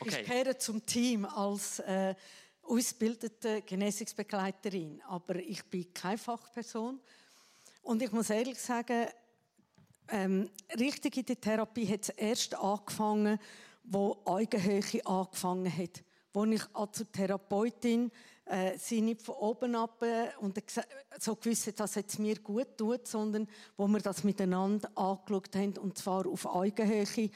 [0.00, 0.22] Okay.
[0.22, 2.14] Ich gehöre zum Team als äh,
[2.62, 7.00] ausgebildete Genesungsbegleiterin, aber ich bin keine Fachperson.
[7.82, 9.06] Und ich muss ehrlich sagen,
[10.08, 13.38] ähm, richtig in der Therapie hat es erst angefangen,
[13.84, 16.02] wo Augenhöhe angefangen hat.
[16.32, 18.10] Wo ich als Therapeutin
[18.46, 20.60] äh, sie nicht von oben ab äh, und
[21.18, 25.96] so gewusst, dass es mir gut tut, sondern wo wir das miteinander angeschaut haben, und
[25.96, 27.30] zwar auf Augenhöhe.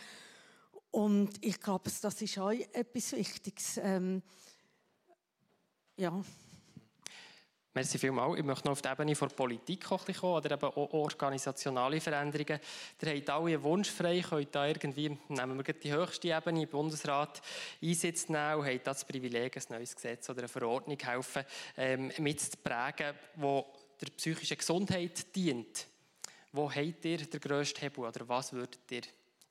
[0.90, 3.78] Und ich glaube, das ist auch etwas Wichtiges.
[3.82, 4.22] Ähm,
[5.96, 6.22] ja.
[7.74, 8.38] Merci vielmals.
[8.38, 12.60] Ich möchte noch auf die Ebene der Politik kommen oder eben auch organisationale Veränderungen.
[13.02, 16.68] Ihr habt alle einen Wunsch frei, könnt da irgendwie, nehmen wir die höchste Ebene, im
[16.68, 17.42] Bundesrat,
[17.82, 21.44] Einsitz nehmen und habt das Privileg, ein neues Gesetz oder eine Verordnung helfen,
[21.76, 23.62] ähm, mitzuprägen, die
[24.00, 25.86] der psychischen Gesundheit dient.
[26.52, 29.02] Wo habt ihr den grössten Hebel oder was würdet ihr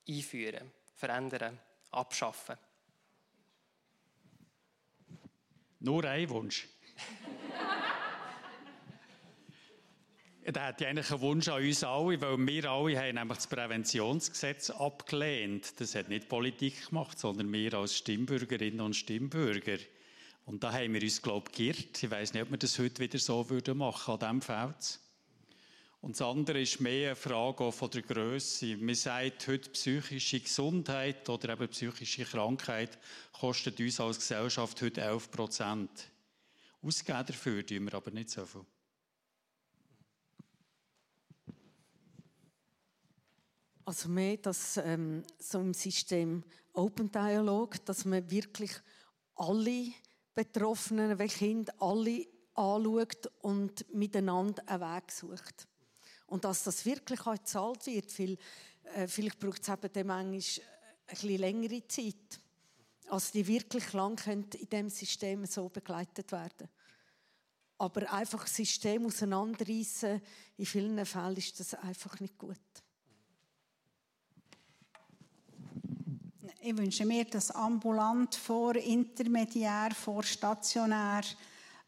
[0.09, 1.59] einführen, verändern,
[1.91, 2.57] abschaffen?
[5.79, 6.67] Nur ein Wunsch.
[10.53, 13.47] Da hat ja eigentlich einen Wunsch an uns alle, weil wir alle haben nämlich das
[13.47, 15.77] Präventionsgesetz abgelehnt.
[15.81, 19.77] Das hat nicht Politik gemacht, sondern wir als Stimmbürgerinnen und Stimmbürger.
[20.45, 22.01] Und da haben wir uns, glaube ich, geirrt.
[22.01, 24.99] Ich weiß nicht, ob wir das heute wieder so würden machen an diesem Feld.
[25.99, 28.77] Und das andere ist mehr eine Frage von der Größe.
[28.77, 32.97] Man sagt heute, psychische Gesundheit oder eben psychische Krankheit
[33.33, 36.07] kostet uns als Gesellschaft heute 11 Prozent.
[36.81, 38.65] Ausgeben dafür tun wir aber nicht so viel.
[43.87, 46.43] Also mehr das ähm, so im System
[46.73, 48.71] Open Dialog, dass man wirklich
[49.35, 49.93] alle
[50.33, 55.69] Betroffenen, wie Kinder, alle anschaut und miteinander einen Weg sucht.
[56.25, 58.37] Und dass das wirklich auch gezahlt wird, weil
[58.93, 60.41] äh, vielleicht braucht es eben dem manchmal ein
[61.07, 62.41] bisschen längere Zeit,
[63.07, 66.67] als die wirklich lang in diesem System so begleitet werden
[67.77, 70.21] Aber einfach das System auseinanderreißen,
[70.57, 72.57] in vielen Fällen ist das einfach nicht gut.
[76.59, 81.21] Ich wünsche mir, dass ambulant vor intermediär, vor stationär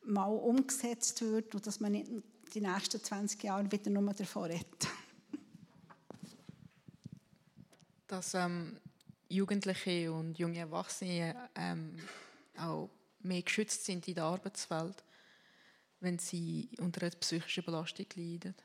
[0.04, 2.10] mal umgesetzt wird und dass man nicht
[2.54, 4.88] die nächsten 20 Jahre wieder nur davon redet.
[8.08, 8.80] Dass ähm,
[9.28, 12.00] Jugendliche und junge Erwachsene ähm,
[12.58, 12.90] auch
[13.20, 15.04] mehr geschützt sind in der Arbeitswelt,
[16.00, 18.56] wenn sie unter einer psychischen Belastung leiden.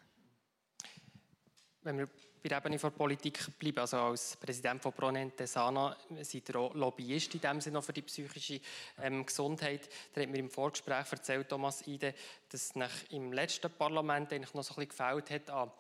[1.82, 2.08] Wenn wir
[2.44, 3.78] bei der Ebene der Politik bleiben.
[3.78, 8.02] Also als Präsident von Pronente Sana seid ihr auch Lobbyist in dem Sinne für die
[8.02, 8.60] psychische
[9.02, 9.88] ähm, Gesundheit.
[10.12, 12.12] Da hat mir im Vorgespräch erzählt, Thomas Ide,
[12.50, 15.70] dass nach im letzten Parlament eigentlich noch so ein bisschen gefällt hat an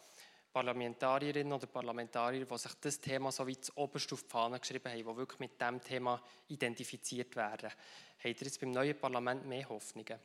[0.54, 4.98] Parlamentarierinnen oder Parlamentarier, die sich das Thema so wie oberst auf die Fahne geschrieben haben,
[4.98, 7.68] die wirklich mit diesem Thema identifiziert werden.
[8.16, 10.18] Habt ihr jetzt beim neuen Parlament mehr Hoffnungen?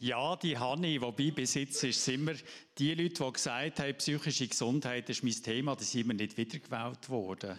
[0.00, 1.00] Ja, die ich.
[1.02, 2.32] Wobei bis jetzt ist es immer
[2.78, 7.08] die Leute, die gesagt haben, psychische Gesundheit ist mein Thema, die sind immer nicht wiedergewählt
[7.10, 7.58] worden.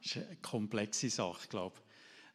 [0.00, 1.82] Das ist eine komplexe Sache, glaube ich.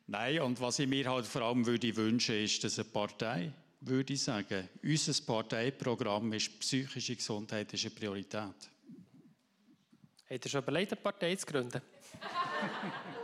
[0.08, 4.12] Nein, und was ich mir halt vor allem würde wünschen, ist, dass eine Partei, würde
[4.12, 8.70] ich sagen, unser Parteiprogramm ist psychische Gesundheit ist eine Priorität.
[10.30, 11.82] Habt ihr schon überlegt, eine Partei zu gründen?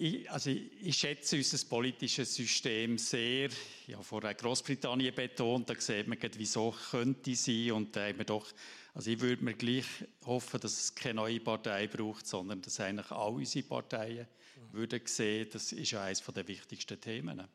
[0.00, 3.50] ich, also ich, schätze unser politisches System sehr.
[3.86, 7.72] Ich habe vorher Großbritannien betont, da sieht man, wieso könnte sein.
[7.72, 8.46] Und da haben wir doch,
[8.94, 9.84] also ich würde mir gleich
[10.24, 14.72] hoffen, dass es keine neue Partei braucht, sondern dass eigentlich all unsere Parteien mhm.
[14.72, 17.48] würden sehen, das ist ja eines der wichtigsten Themen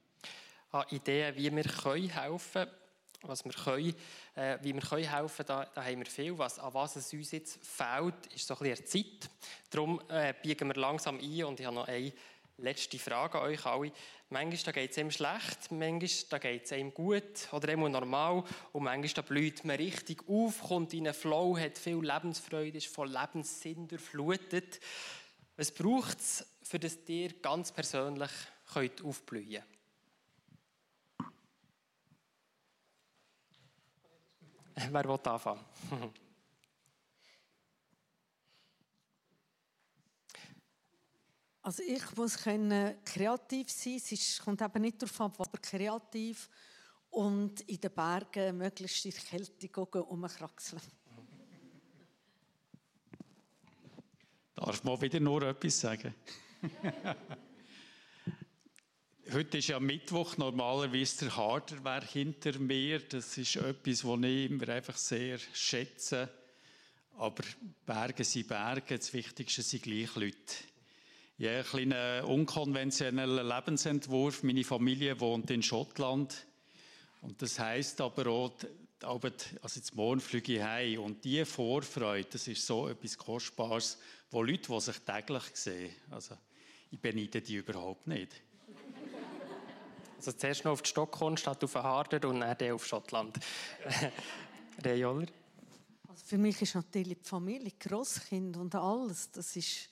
[0.71, 2.67] an Ideen, wie wir können helfen.
[3.21, 3.95] Was wir können,
[4.35, 6.37] äh, wie wir können helfen da, da, haben wir viel.
[6.37, 9.31] Was, an was es uns jetzt fehlt, ist so ein bisschen Zeit.
[9.71, 12.13] Darum äh, biegen wir langsam ein und ich habe noch eine
[12.57, 13.91] letzte Frage an euch alle.
[14.29, 19.23] Manchmal geht es einem schlecht, manchmal geht es einem gut oder immer normal und manchmal
[19.23, 24.79] blüht man richtig auf, kommt in einen Flow, hat viel Lebensfreude, ist voll Lebenssinn durchflutet.
[25.57, 28.31] Was braucht es, für das ihr ganz persönlich
[28.73, 29.65] könnt aufblühen könnt?
[34.91, 35.63] Wer will anfangen?
[41.65, 43.95] Also ich muss können kreativ sein.
[43.95, 46.47] Es kommt eben nicht darauf an, aber kreativ
[47.09, 50.83] und in den Bergen möglichst in der Kälte rumkraxeln.
[54.53, 56.13] Darf man wieder nur etwas sagen?
[59.33, 62.99] Heute ist ja Mittwoch, normalerweise der Harderwerk hinter mir.
[62.99, 66.29] Das ist etwas, was ich immer einfach sehr schätze.
[67.17, 67.43] Aber
[67.87, 70.74] Berge sind Berge, das Wichtigste sind gleich Leute.
[71.37, 74.43] Ich habe einen kleinen unkonventionellen Lebensentwurf.
[74.43, 76.45] Meine Familie wohnt in Schottland.
[77.21, 78.53] Und das heisst aber auch,
[79.03, 80.99] also jetzt morgen fliege ich heim.
[80.99, 83.97] Und diese Vorfreude, das ist so etwas Kostbares,
[84.31, 86.37] wo Leute, die sich täglich sehen, also
[86.91, 88.31] ich beneide die überhaupt nicht.
[90.17, 93.37] Also zuerst noch auf die Stockholm statt auf Harder und dann auf Schottland.
[94.83, 95.27] Rejoller?
[96.07, 99.89] Also für mich ist natürlich die Familie, die Grosskind und alles, das ist,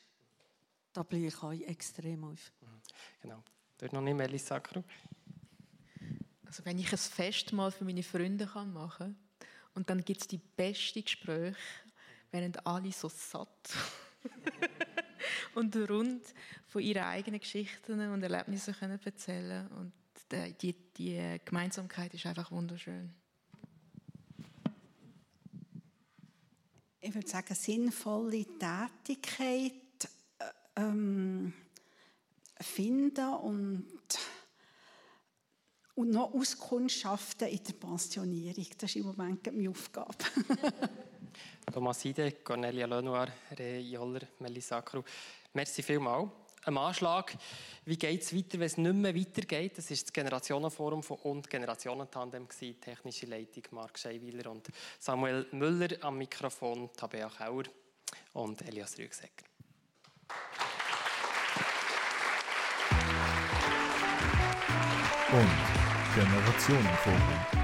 [0.94, 2.52] da blühe ich euch extrem auf.
[2.61, 2.82] Mhm.
[3.22, 3.44] Genau.
[3.78, 4.84] Du noch nicht Melis Sakro?
[6.45, 9.15] Also wenn ich ein Fest mal für meine Freunde machen kann
[9.74, 11.57] und dann gibt es die besten Gespräche,
[12.32, 13.76] während alle so satt
[15.56, 16.24] und rund
[16.68, 19.91] von ihren eigenen Geschichten und Erlebnissen können erzählen und
[20.61, 23.14] die, die Gemeinsamkeit ist einfach wunderschön.
[27.02, 29.82] Ich würde sagen, sinnvolle Tätigkeit
[30.75, 31.53] ähm,
[32.59, 33.87] finden und,
[35.95, 38.67] und noch Auskundschaften in der Pensionierung.
[38.77, 40.15] Das ist im Moment meine Aufgabe.
[41.73, 43.27] Thomas Ide, Cornelia Lenoir,
[43.57, 45.03] Re Joller, Melisakru.
[45.53, 46.29] Merci vielmals
[46.65, 47.35] am Anschlag.
[47.85, 49.77] Wie geht es weiter, wenn es nicht mehr weitergeht?
[49.77, 52.47] Das ist das Generationenforum von und Generationentandem.
[52.49, 54.67] Technische Leitung Marc Scheiwiler und
[54.99, 57.63] Samuel Müller am Mikrofon, Tabea Kauer
[58.33, 59.45] und Elias Rügsecker.
[65.34, 65.49] Und
[66.14, 67.62] Generationenforum.